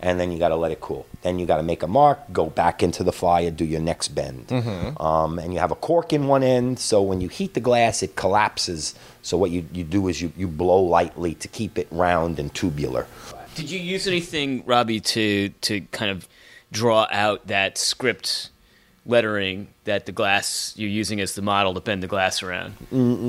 and 0.00 0.20
then 0.20 0.30
you 0.30 0.38
got 0.38 0.50
to 0.50 0.56
let 0.56 0.70
it 0.70 0.80
cool. 0.80 1.06
Then 1.22 1.40
you 1.40 1.46
got 1.46 1.56
to 1.56 1.64
make 1.64 1.82
a 1.82 1.88
mark, 1.88 2.20
go 2.32 2.46
back 2.46 2.84
into 2.84 3.02
the 3.02 3.12
fire, 3.12 3.50
do 3.50 3.64
your 3.64 3.80
next 3.80 4.08
bend. 4.14 4.52
Um, 5.00 5.40
and 5.40 5.52
you 5.54 5.58
have 5.58 5.72
a 5.72 5.76
cork 5.76 6.12
in 6.12 6.28
one 6.28 6.44
end, 6.44 6.78
so 6.78 7.02
when 7.02 7.20
you 7.20 7.28
heat 7.28 7.54
the 7.54 7.60
glass, 7.60 8.00
it 8.02 8.14
collapses. 8.14 8.94
So 9.22 9.36
what 9.36 9.50
you, 9.50 9.66
you 9.72 9.82
do 9.82 10.06
is 10.06 10.22
you, 10.22 10.32
you 10.36 10.46
blow 10.46 10.80
lightly 10.82 11.34
to 11.36 11.48
keep 11.48 11.78
it 11.78 11.88
round 11.90 12.38
and 12.38 12.54
tubular. 12.54 13.08
Did 13.56 13.70
you 13.70 13.80
use 13.80 14.06
anything, 14.06 14.62
Robbie, 14.66 15.00
to 15.00 15.48
to 15.62 15.80
kind 15.92 16.10
of 16.10 16.28
draw 16.74 17.06
out 17.10 17.46
that 17.46 17.78
script 17.78 18.50
lettering 19.06 19.68
that 19.84 20.06
the 20.06 20.12
glass 20.12 20.72
you're 20.76 20.88
using 20.88 21.20
as 21.20 21.34
the 21.34 21.42
model 21.42 21.74
to 21.74 21.80
bend 21.80 22.02
the 22.02 22.06
glass 22.06 22.42
around? 22.42 22.74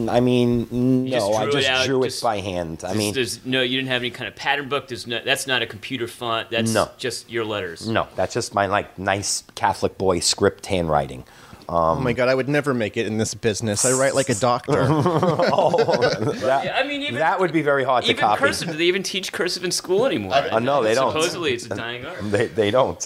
I 0.09 0.19
mean, 0.21 1.07
just 1.07 1.27
no, 1.29 1.33
I 1.33 1.43
drew 1.43 1.49
it 1.49 1.55
just 1.61 1.69
out, 1.69 1.85
drew 1.85 2.03
just- 2.03 2.21
it 2.21 2.23
by 2.23 2.39
hand. 2.39 2.79
I 2.83 2.87
There's- 2.87 2.97
mean, 2.97 3.13
there's 3.13 3.45
no, 3.45 3.61
you 3.61 3.77
didn't 3.77 3.89
have 3.89 4.01
any 4.01 4.09
kind 4.09 4.27
of 4.27 4.35
pattern 4.35 4.69
book. 4.69 4.87
There's 4.87 5.05
no, 5.05 5.19
that's 5.23 5.47
not 5.47 5.61
a 5.61 5.65
computer 5.67 6.07
font. 6.07 6.49
That's 6.49 6.73
No. 6.73 6.89
just 6.97 7.29
your 7.29 7.43
letters. 7.45 7.87
no, 7.87 8.07
that's 8.15 8.33
just 8.33 8.53
my 8.53 8.65
like 8.67 8.97
nice 8.97 9.43
Catholic 9.55 9.97
boy 9.97 10.19
script 10.19 10.65
handwriting. 10.67 11.25
Oh 11.67 11.95
my 11.95 12.13
god, 12.13 12.29
I 12.29 12.35
would 12.35 12.47
never 12.49 12.73
make 12.73 12.95
it 12.97 13.07
in 13.07 13.17
this 13.17 13.33
business. 13.33 13.85
I 13.85 13.91
write 13.93 14.13
like 14.15 14.29
a 14.29 14.35
doctor. 14.35 14.83
Yeah, 16.45 16.75
I 16.77 16.83
mean, 16.87 17.01
even 17.01 17.15
That 17.15 17.39
would 17.39 17.51
be 17.51 17.61
very 17.61 17.83
hard 17.83 18.03
to 18.05 18.11
even 18.11 18.19
copy. 18.21 18.39
cursive. 18.39 18.67
Do 18.69 18.73
they 18.77 18.85
even 18.85 19.03
teach 19.03 19.31
cursive 19.31 19.63
in 19.63 19.71
school 19.71 20.05
anymore? 20.05 20.33
Uh, 20.33 20.59
no, 20.59 20.83
they 20.83 20.93
don't. 20.93 21.11
Supposedly, 21.11 21.53
it's 21.53 21.65
a 21.65 21.69
dying 21.69 22.05
art. 22.05 22.17
They, 22.31 22.47
they 22.47 22.71
don't. 22.71 23.01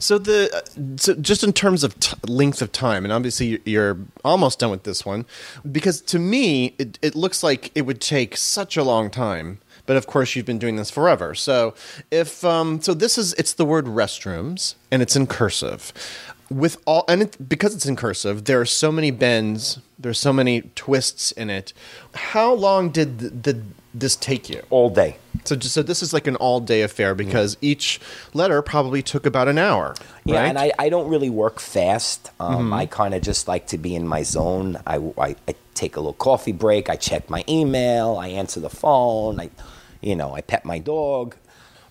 So 0.00 0.18
the 0.18 0.50
uh, 0.54 0.96
so 0.96 1.14
just 1.14 1.42
in 1.44 1.52
terms 1.52 1.84
of 1.84 1.98
t- 2.00 2.16
length 2.26 2.62
of 2.62 2.72
time, 2.72 3.04
and 3.04 3.12
obviously 3.12 3.46
you- 3.46 3.60
you're 3.64 3.98
almost 4.24 4.58
done 4.58 4.70
with 4.70 4.84
this 4.84 5.04
one, 5.04 5.26
because 5.70 6.00
to 6.02 6.18
me 6.18 6.74
it, 6.78 6.98
it 7.02 7.14
looks 7.14 7.42
like 7.42 7.70
it 7.74 7.82
would 7.82 8.00
take 8.00 8.36
such 8.36 8.76
a 8.76 8.82
long 8.82 9.10
time. 9.10 9.58
But 9.86 9.96
of 9.96 10.06
course, 10.06 10.36
you've 10.36 10.44
been 10.46 10.58
doing 10.58 10.76
this 10.76 10.90
forever. 10.90 11.34
So 11.34 11.74
if 12.10 12.44
um, 12.44 12.80
so, 12.82 12.92
this 12.94 13.16
is 13.16 13.32
it's 13.34 13.54
the 13.54 13.64
word 13.64 13.86
restrooms, 13.86 14.74
and 14.90 15.00
it's 15.02 15.16
in 15.16 15.26
cursive. 15.26 15.92
With 16.50 16.78
all 16.86 17.04
and 17.08 17.22
it, 17.22 17.48
because 17.48 17.74
it's 17.74 17.84
in 17.84 17.94
cursive, 17.94 18.44
there 18.46 18.60
are 18.60 18.64
so 18.66 18.90
many 18.90 19.10
bends, 19.10 19.80
there's 19.98 20.18
so 20.18 20.32
many 20.32 20.62
twists 20.74 21.30
in 21.32 21.50
it. 21.50 21.74
How 22.14 22.54
long 22.54 22.88
did 22.88 23.18
th- 23.18 23.32
the, 23.42 23.62
this 23.92 24.16
take 24.16 24.48
you? 24.48 24.62
All 24.70 24.88
day. 24.88 25.18
So, 25.44 25.56
just, 25.56 25.74
so 25.74 25.82
this 25.82 26.02
is 26.02 26.12
like 26.12 26.26
an 26.26 26.36
all-day 26.36 26.82
affair 26.82 27.14
because 27.14 27.56
each 27.60 28.00
letter 28.34 28.60
probably 28.62 29.02
took 29.02 29.24
about 29.24 29.48
an 29.48 29.58
hour. 29.58 29.94
Yeah, 30.24 30.40
right? 30.40 30.48
and 30.48 30.58
I, 30.58 30.72
I 30.78 30.88
don't 30.88 31.08
really 31.08 31.30
work 31.30 31.60
fast. 31.60 32.30
Um, 32.40 32.72
I 32.72 32.86
kind 32.86 33.14
of 33.14 33.22
just 33.22 33.48
like 33.48 33.66
to 33.68 33.78
be 33.78 33.94
in 33.94 34.06
my 34.06 34.22
zone. 34.22 34.78
I, 34.86 34.96
I, 34.96 35.36
I 35.46 35.54
take 35.74 35.96
a 35.96 36.00
little 36.00 36.12
coffee 36.12 36.52
break. 36.52 36.90
I 36.90 36.96
check 36.96 37.30
my 37.30 37.44
email. 37.48 38.16
I 38.16 38.28
answer 38.28 38.60
the 38.60 38.70
phone. 38.70 39.40
I, 39.40 39.50
you 40.00 40.16
know, 40.16 40.34
I 40.34 40.40
pet 40.40 40.64
my 40.64 40.78
dog. 40.78 41.36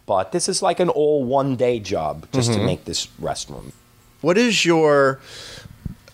But 0.06 0.32
this 0.32 0.48
is 0.48 0.62
like 0.62 0.80
an 0.80 0.90
all 0.90 1.24
one 1.24 1.56
day 1.56 1.80
job 1.80 2.28
just 2.32 2.54
to 2.54 2.60
make 2.60 2.86
this 2.86 3.08
restroom. 3.22 3.72
What 4.28 4.38
is 4.38 4.66
your 4.66 5.22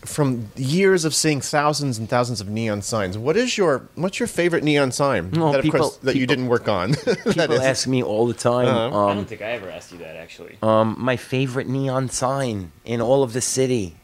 from 0.05 0.49
years 0.55 1.03
of 1.03 1.15
seeing 1.15 1.41
thousands 1.41 1.97
and 1.97 2.07
thousands 2.07 2.41
of 2.41 2.47
neon 2.47 2.83
signs? 2.83 3.17
What 3.17 3.35
is 3.35 3.57
your 3.57 3.87
what's 3.95 4.19
your 4.19 4.27
favorite 4.27 4.63
neon 4.63 4.91
sign 4.91 5.31
Well, 5.31 5.51
that 5.51 5.57
of 5.57 5.63
people- 5.63 5.79
course 5.79 5.97
that 6.03 6.15
you 6.15 6.27
didn't 6.27 6.45
work 6.45 6.67
on? 6.69 6.93
People 7.23 7.53
is. 7.53 7.61
ask 7.61 7.87
me 7.87 8.03
all 8.03 8.27
the 8.27 8.35
time. 8.35 8.67
I 8.67 8.85
Um, 8.85 9.17
don't 9.17 9.25
think 9.27 9.41
I 9.41 9.53
ever 9.53 9.67
asked 9.67 9.91
you 9.91 9.97
that 9.97 10.15
actually. 10.15 10.59
um, 10.61 10.95
my 10.99 11.15
favorite 11.17 11.67
neon 11.67 12.07
sign 12.09 12.71
in 12.85 13.01
all 13.01 13.23
of 13.23 13.33
the 13.33 13.41
city. 13.41 13.95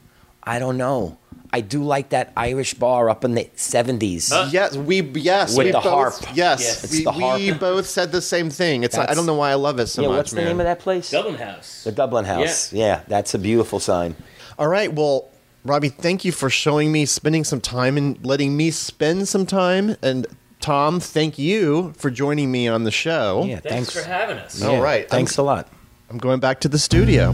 I 0.44 0.60
don't 0.60 0.78
know. 0.78 1.18
I 1.52 1.62
do 1.62 1.84
like 1.84 2.10
that 2.10 2.32
Irish 2.38 2.76
bar 2.76 3.10
up 3.10 3.26
in 3.26 3.34
the 3.34 3.50
seventies. 3.56 4.32
Yes, 4.52 4.78
we 4.78 5.02
yes 5.02 5.58
With 5.58 5.66
we 5.66 5.72
the 5.72 5.80
both, 5.80 5.84
harp. 6.24 6.36
Yes, 6.36 6.62
Yes. 6.62 6.84
It's 6.84 6.94
we, 6.94 7.04
the 7.04 7.36
we 7.52 7.52
both 7.58 7.88
said 7.88 8.12
the 8.12 8.22
same 8.22 8.52
thing. 8.52 8.84
It's 8.84 8.96
I 8.98 9.14
don't 9.16 9.26
know 9.26 9.34
why 9.34 9.50
I 9.50 9.56
love 9.56 9.80
it 9.80 9.88
so 9.88 10.04
yeah, 10.04 10.08
much. 10.10 10.18
what's 10.18 10.32
the 10.32 10.38
man. 10.38 10.46
name 10.46 10.60
of 10.60 10.66
that 10.66 10.80
place? 10.80 11.10
Dublin 11.10 11.36
House. 11.36 11.84
The 11.86 11.92
Dublin 11.92 12.26
House. 12.26 12.72
Yeah. 12.72 13.02
that's 13.08 13.34
a 13.34 13.40
beautiful 13.40 13.80
sign. 13.80 14.16
All 14.60 14.68
right, 14.68 14.94
well, 14.94 15.30
Robbie, 15.66 15.90
thank 15.90 16.24
you 16.24 16.32
for 16.32 16.50
showing 16.52 16.92
me, 16.92 17.06
spending 17.06 17.44
some 17.44 17.62
time, 17.62 17.98
and 17.98 18.24
letting 18.24 18.56
me 18.56 18.70
spend 18.72 19.28
some 19.28 19.46
time. 19.48 19.96
And 20.04 20.28
Tom, 20.60 21.00
thank 21.00 21.40
you 21.40 21.94
for 21.98 22.12
joining 22.12 22.52
me 22.52 22.68
on 22.68 22.84
the 22.84 22.92
show. 22.92 23.46
Yeah, 23.48 23.60
Thanks, 23.62 23.92
thanks. 23.92 23.94
for 23.94 24.04
having 24.08 24.38
us. 24.38 24.62
All 24.62 24.82
right, 24.82 25.10
Thanks 25.10 25.38
a 25.38 25.44
lot. 25.44 25.68
I'm 26.12 26.18
going 26.18 26.40
back 26.40 26.60
to 26.62 26.68
the 26.70 26.80
studio. 26.80 27.34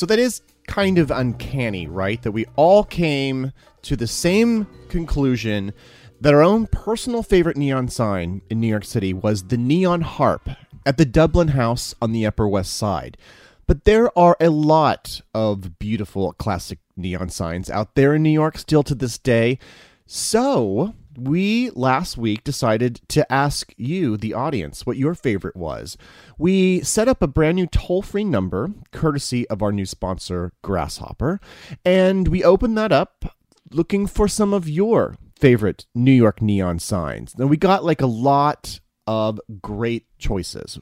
So 0.00 0.06
that 0.06 0.18
is 0.18 0.40
kind 0.66 0.96
of 0.96 1.10
uncanny, 1.10 1.86
right? 1.86 2.22
That 2.22 2.32
we 2.32 2.46
all 2.56 2.84
came 2.84 3.52
to 3.82 3.96
the 3.96 4.06
same 4.06 4.66
conclusion 4.88 5.74
that 6.22 6.32
our 6.32 6.42
own 6.42 6.68
personal 6.68 7.22
favorite 7.22 7.58
neon 7.58 7.88
sign 7.88 8.40
in 8.48 8.60
New 8.60 8.66
York 8.66 8.86
City 8.86 9.12
was 9.12 9.42
the 9.42 9.58
neon 9.58 10.00
harp 10.00 10.48
at 10.86 10.96
the 10.96 11.04
Dublin 11.04 11.48
House 11.48 11.94
on 12.00 12.12
the 12.12 12.24
Upper 12.24 12.48
West 12.48 12.78
Side. 12.78 13.18
But 13.66 13.84
there 13.84 14.10
are 14.18 14.38
a 14.40 14.48
lot 14.48 15.20
of 15.34 15.78
beautiful 15.78 16.32
classic 16.32 16.78
neon 16.96 17.28
signs 17.28 17.68
out 17.68 17.94
there 17.94 18.14
in 18.14 18.22
New 18.22 18.30
York 18.30 18.56
still 18.56 18.82
to 18.84 18.94
this 18.94 19.18
day. 19.18 19.58
So, 20.06 20.94
we 21.20 21.70
last 21.70 22.16
week 22.16 22.44
decided 22.44 23.00
to 23.08 23.30
ask 23.30 23.72
you, 23.76 24.16
the 24.16 24.34
audience, 24.34 24.86
what 24.86 24.96
your 24.96 25.14
favorite 25.14 25.56
was. 25.56 25.96
We 26.38 26.80
set 26.80 27.08
up 27.08 27.22
a 27.22 27.26
brand 27.26 27.56
new 27.56 27.66
toll 27.66 28.02
free 28.02 28.24
number, 28.24 28.70
courtesy 28.92 29.48
of 29.48 29.62
our 29.62 29.72
new 29.72 29.86
sponsor, 29.86 30.52
Grasshopper, 30.62 31.40
and 31.84 32.28
we 32.28 32.42
opened 32.42 32.76
that 32.78 32.92
up 32.92 33.36
looking 33.70 34.06
for 34.06 34.28
some 34.28 34.52
of 34.52 34.68
your 34.68 35.16
favorite 35.38 35.86
New 35.94 36.12
York 36.12 36.42
neon 36.42 36.78
signs. 36.78 37.36
Now, 37.38 37.46
we 37.46 37.56
got 37.56 37.84
like 37.84 38.00
a 38.00 38.06
lot 38.06 38.80
of 39.06 39.40
great 39.60 40.06
choices. 40.18 40.78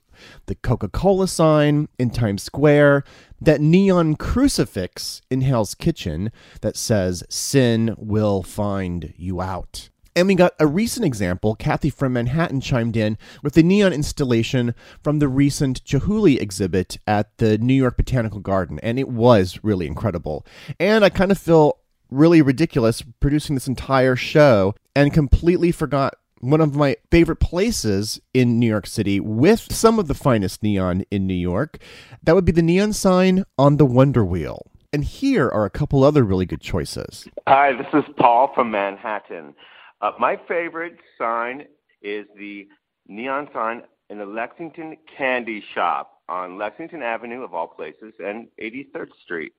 The 0.46 0.54
Coca 0.54 0.88
Cola 0.88 1.28
sign 1.28 1.88
in 1.98 2.10
Times 2.10 2.42
Square, 2.42 3.04
that 3.40 3.60
neon 3.60 4.16
crucifix 4.16 5.22
in 5.30 5.40
Hell's 5.40 5.74
Kitchen 5.74 6.30
that 6.60 6.76
says, 6.76 7.24
Sin 7.30 7.94
will 7.96 8.42
find 8.42 9.14
you 9.16 9.40
out. 9.40 9.88
And 10.16 10.28
we 10.28 10.34
got 10.34 10.54
a 10.58 10.66
recent 10.66 11.06
example. 11.06 11.54
Kathy 11.54 11.90
from 11.90 12.14
Manhattan 12.14 12.60
chimed 12.60 12.96
in 12.96 13.18
with 13.42 13.54
the 13.54 13.62
neon 13.62 13.92
installation 13.92 14.74
from 15.02 15.18
the 15.18 15.28
recent 15.28 15.84
Chihuly 15.84 16.40
exhibit 16.40 16.98
at 17.06 17.36
the 17.38 17.58
New 17.58 17.74
York 17.74 17.96
Botanical 17.96 18.40
Garden, 18.40 18.78
and 18.82 18.98
it 18.98 19.08
was 19.08 19.60
really 19.62 19.86
incredible. 19.86 20.44
And 20.80 21.04
I 21.04 21.08
kind 21.08 21.30
of 21.30 21.38
feel 21.38 21.78
really 22.10 22.42
ridiculous 22.42 23.02
producing 23.20 23.54
this 23.54 23.68
entire 23.68 24.16
show 24.16 24.74
and 24.96 25.12
completely 25.12 25.70
forgot 25.70 26.14
one 26.40 26.60
of 26.60 26.74
my 26.74 26.96
favorite 27.10 27.40
places 27.40 28.20
in 28.32 28.58
New 28.58 28.68
York 28.68 28.86
City 28.86 29.20
with 29.20 29.72
some 29.72 29.98
of 29.98 30.08
the 30.08 30.14
finest 30.14 30.62
neon 30.62 31.04
in 31.10 31.26
New 31.26 31.34
York. 31.34 31.78
That 32.22 32.34
would 32.34 32.44
be 32.44 32.52
the 32.52 32.62
neon 32.62 32.92
sign 32.92 33.44
on 33.58 33.76
the 33.76 33.86
Wonder 33.86 34.24
Wheel. 34.24 34.70
And 34.92 35.04
here 35.04 35.48
are 35.48 35.64
a 35.64 35.70
couple 35.70 36.02
other 36.02 36.22
really 36.22 36.46
good 36.46 36.60
choices. 36.60 37.28
Hi, 37.46 37.72
this 37.72 37.88
is 37.92 38.04
Paul 38.16 38.52
from 38.54 38.70
Manhattan. 38.70 39.54
Uh, 40.00 40.12
my 40.18 40.38
favorite 40.48 40.96
sign 41.16 41.64
is 42.02 42.26
the 42.36 42.68
neon 43.08 43.48
sign 43.52 43.82
in 44.10 44.18
the 44.18 44.26
Lexington 44.26 44.96
Candy 45.16 45.62
Shop 45.74 46.20
on 46.28 46.58
Lexington 46.58 47.02
Avenue, 47.02 47.42
of 47.42 47.54
all 47.54 47.66
places, 47.66 48.12
and 48.18 48.48
83rd 48.60 49.08
Street. 49.24 49.52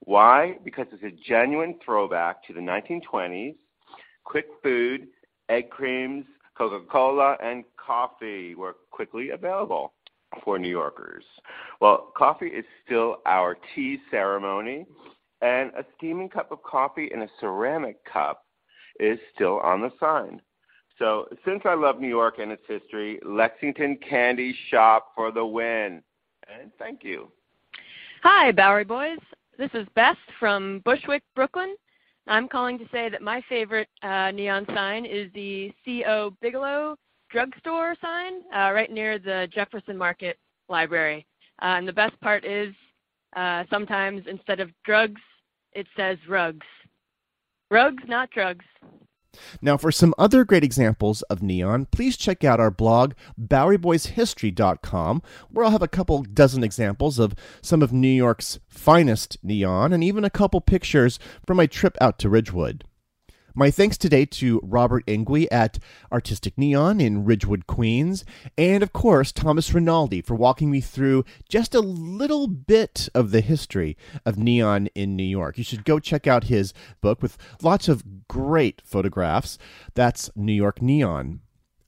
Why? 0.00 0.58
Because 0.64 0.86
it's 0.92 1.02
a 1.02 1.28
genuine 1.28 1.76
throwback 1.84 2.44
to 2.46 2.52
the 2.52 2.60
1920s. 2.60 3.56
Quick 4.24 4.46
food, 4.62 5.08
egg 5.48 5.70
creams, 5.70 6.24
Coca 6.56 6.80
Cola, 6.90 7.36
and 7.42 7.64
coffee 7.76 8.54
were 8.54 8.76
quickly 8.90 9.30
available 9.30 9.92
for 10.44 10.58
New 10.58 10.68
Yorkers. 10.68 11.24
Well, 11.80 12.12
coffee 12.16 12.46
is 12.46 12.64
still 12.84 13.16
our 13.26 13.56
tea 13.74 13.98
ceremony, 14.10 14.86
and 15.42 15.70
a 15.70 15.84
steaming 15.96 16.28
cup 16.28 16.52
of 16.52 16.62
coffee 16.62 17.10
in 17.12 17.22
a 17.22 17.28
ceramic 17.40 17.96
cup 18.04 18.44
is 19.00 19.18
still 19.34 19.58
on 19.60 19.80
the 19.80 19.90
sign. 19.98 20.40
So, 20.98 21.26
since 21.46 21.62
I 21.64 21.74
love 21.74 21.98
New 21.98 22.08
York 22.08 22.34
and 22.38 22.52
its 22.52 22.62
history, 22.68 23.18
Lexington 23.24 23.98
Candy 24.06 24.54
Shop 24.68 25.12
for 25.16 25.32
the 25.32 25.44
win. 25.44 26.02
And 26.46 26.70
thank 26.78 27.02
you. 27.02 27.32
Hi, 28.22 28.52
Bowery 28.52 28.84
Boys. 28.84 29.18
This 29.56 29.70
is 29.72 29.86
Beth 29.94 30.18
from 30.38 30.82
Bushwick, 30.84 31.22
Brooklyn. 31.34 31.74
I'm 32.26 32.48
calling 32.48 32.78
to 32.78 32.84
say 32.92 33.08
that 33.08 33.22
my 33.22 33.42
favorite 33.48 33.88
uh, 34.02 34.30
neon 34.30 34.66
sign 34.74 35.06
is 35.06 35.32
the 35.34 35.72
C.O. 35.84 36.36
Bigelow 36.42 36.96
drugstore 37.30 37.94
sign 38.02 38.42
uh, 38.54 38.72
right 38.72 38.90
near 38.90 39.18
the 39.18 39.48
Jefferson 39.52 39.96
Market 39.96 40.38
Library. 40.68 41.26
Uh, 41.62 41.76
and 41.76 41.88
the 41.88 41.92
best 41.92 42.18
part 42.20 42.44
is 42.44 42.74
uh, 43.36 43.64
sometimes 43.70 44.24
instead 44.28 44.60
of 44.60 44.70
drugs, 44.84 45.20
it 45.72 45.86
says 45.96 46.18
rugs. 46.28 46.66
Rugs, 47.70 48.02
not 48.08 48.30
drugs. 48.30 48.64
Now, 49.62 49.76
for 49.76 49.92
some 49.92 50.12
other 50.18 50.44
great 50.44 50.64
examples 50.64 51.22
of 51.22 51.40
neon, 51.40 51.86
please 51.86 52.16
check 52.16 52.42
out 52.42 52.58
our 52.58 52.70
blog, 52.70 53.12
BoweryBoysHistory.com, 53.40 55.22
where 55.50 55.64
I'll 55.64 55.70
have 55.70 55.82
a 55.82 55.88
couple 55.88 56.22
dozen 56.22 56.64
examples 56.64 57.20
of 57.20 57.34
some 57.62 57.80
of 57.80 57.92
New 57.92 58.08
York's 58.08 58.58
finest 58.68 59.38
neon 59.42 59.92
and 59.92 60.02
even 60.02 60.24
a 60.24 60.30
couple 60.30 60.60
pictures 60.60 61.20
from 61.46 61.58
my 61.58 61.66
trip 61.66 61.96
out 62.00 62.18
to 62.18 62.28
Ridgewood. 62.28 62.84
My 63.54 63.70
thanks 63.72 63.98
today 63.98 64.26
to 64.26 64.60
Robert 64.62 65.04
Ingui 65.06 65.48
at 65.50 65.80
Artistic 66.12 66.56
Neon 66.56 67.00
in 67.00 67.24
Ridgewood, 67.24 67.66
Queens, 67.66 68.24
and 68.56 68.80
of 68.80 68.92
course 68.92 69.32
Thomas 69.32 69.74
Rinaldi 69.74 70.22
for 70.22 70.36
walking 70.36 70.70
me 70.70 70.80
through 70.80 71.24
just 71.48 71.74
a 71.74 71.80
little 71.80 72.46
bit 72.46 73.08
of 73.12 73.32
the 73.32 73.40
history 73.40 73.96
of 74.24 74.38
neon 74.38 74.86
in 74.94 75.16
New 75.16 75.24
York. 75.24 75.58
You 75.58 75.64
should 75.64 75.84
go 75.84 75.98
check 75.98 76.28
out 76.28 76.44
his 76.44 76.72
book 77.00 77.22
with 77.22 77.36
lots 77.60 77.88
of 77.88 78.28
great 78.28 78.82
photographs. 78.84 79.58
That's 79.94 80.30
New 80.36 80.52
York 80.52 80.80
Neon. 80.80 81.40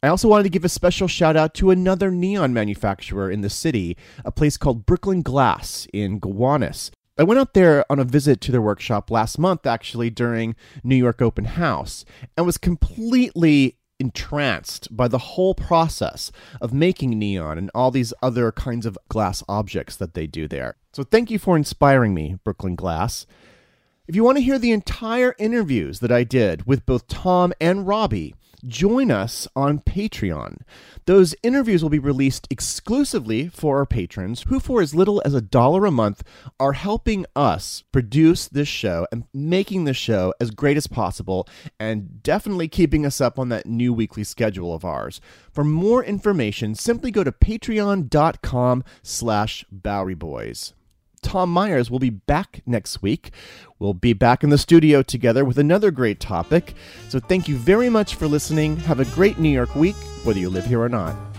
I 0.03 0.09
also 0.09 0.27
wanted 0.27 0.45
to 0.45 0.51
give 0.51 0.65
a 0.65 0.69
special 0.69 1.07
shout 1.07 1.37
out 1.37 1.55
to 1.55 1.71
another 1.71 2.11
neon 2.11 2.53
manufacturer 2.53 3.31
in 3.31 3.43
the 3.43 3.51
city, 3.51 3.97
a 4.25 4.33
place 4.33 4.57
called 4.57 4.85
Brooklyn 4.85 5.23
Glass 5.23 5.87
in 5.93 6.19
Gowanus. 6.19 6.91
I 7.19 7.25
went 7.25 7.41
out 7.41 7.53
there 7.53 7.85
on 7.93 7.99
a 7.99 8.05
visit 8.05 8.41
to 8.43 8.53
their 8.53 8.63
workshop 8.63 9.11
last 9.11 9.39
month, 9.39 9.67
actually, 9.67 10.09
during 10.09 10.57
New 10.83 10.97
York 10.97 11.21
Open 11.21 11.45
House, 11.45 12.07
and 12.37 12.47
was 12.47 12.57
completely 12.57 13.77
entranced 14.01 14.95
by 14.97 15.09
the 15.09 15.19
whole 15.19 15.55
process 15.55 16.33
of 16.61 16.73
making 16.73 17.19
neon 17.19 17.59
and 17.59 17.71
all 17.75 17.91
these 17.91 18.15
other 18.23 18.51
kinds 18.51 18.87
of 18.87 18.99
glass 19.09 19.45
objects 19.47 19.95
that 19.97 20.15
they 20.15 20.27
do 20.27 20.49
there. 20.49 20.77
So 20.93 21.03
thank 21.03 21.31
you 21.31 21.39
for 21.39 21.57
inspiring 21.57 22.15
me, 22.15 22.39
Brooklyn 22.45 22.77
Glass. 22.77 23.27
If 24.09 24.17
you 24.17 24.25
want 24.25 24.39
to 24.39 24.45
hear 24.45 24.59
the 24.59 24.73
entire 24.73 25.35
interviews 25.39 26.01
that 26.01 26.11
I 26.11 26.25
did 26.25 26.67
with 26.67 26.87
both 26.87 27.07
Tom 27.07 27.53
and 27.61 27.87
Robbie, 27.87 28.35
join 28.67 29.11
us 29.11 29.49
on 29.55 29.81
Patreon. 29.81 30.59
Those 31.07 31.35
interviews 31.43 31.83
will 31.83 31.91
be 31.91 31.99
released 31.99 32.47
exclusively 32.51 33.49
for 33.49 33.79
our 33.79 33.87
patrons, 33.87 34.45
who, 34.49 34.61
for 34.61 34.81
as 34.81 34.95
little 34.95 35.23
as 35.25 35.35
a 35.35 35.41
dollar 35.41 35.87
a 35.87 35.91
month, 35.91 36.23
are 36.61 36.73
helping 36.73 37.27
us 37.35 37.83
produce 37.93 38.49
this 38.49 38.69
show 38.69 39.07
and 39.11 39.25
making 39.33 39.85
the 39.85 39.95
show 39.95 40.33
as 40.41 40.51
great 40.51 40.77
as 40.77 40.87
possible, 40.87 41.49
and 41.81 42.23
definitely 42.23 42.69
keeping 42.69 43.05
us 43.05 43.21
up 43.21 43.39
on 43.39 43.49
that 43.49 43.67
new 43.67 43.93
weekly 43.93 44.25
schedule 44.25 44.75
of 44.75 44.85
ours. 44.85 45.21
For 45.53 45.65
more 45.65 46.05
information, 46.05 46.75
simply 46.75 47.11
go 47.11 47.25
to 47.25 47.33
patreon.com 47.33 48.85
slash 49.03 49.65
Bowery 49.71 50.15
Boys. 50.15 50.75
Tom 51.23 51.51
Meyers 51.51 51.91
will 51.91 51.99
be 51.99 52.11
back 52.11 52.63
next 52.67 53.03
week. 53.03 53.31
We'll 53.79 53.95
be 53.95 54.13
back 54.13 54.45
in 54.45 54.51
the 54.51 54.59
studio 54.59 55.03
together 55.03 55.45
with 55.45 55.59
another 55.59 55.91
great 55.91 56.21
topic. 56.21 56.75
So 57.09 57.19
thank 57.19 57.49
you 57.49 57.57
very 57.57 57.89
much 57.89 58.17
for 58.17 58.27
listening. 58.27 58.77
Have 58.79 59.01
a 59.01 59.05
great 59.07 59.39
New 59.39 59.49
York 59.49 59.75
week, 59.75 59.97
whether 60.25 60.39
you 60.39 60.51
live 60.51 60.67
here 60.67 60.81
or 60.81 60.89
not. 60.89 61.32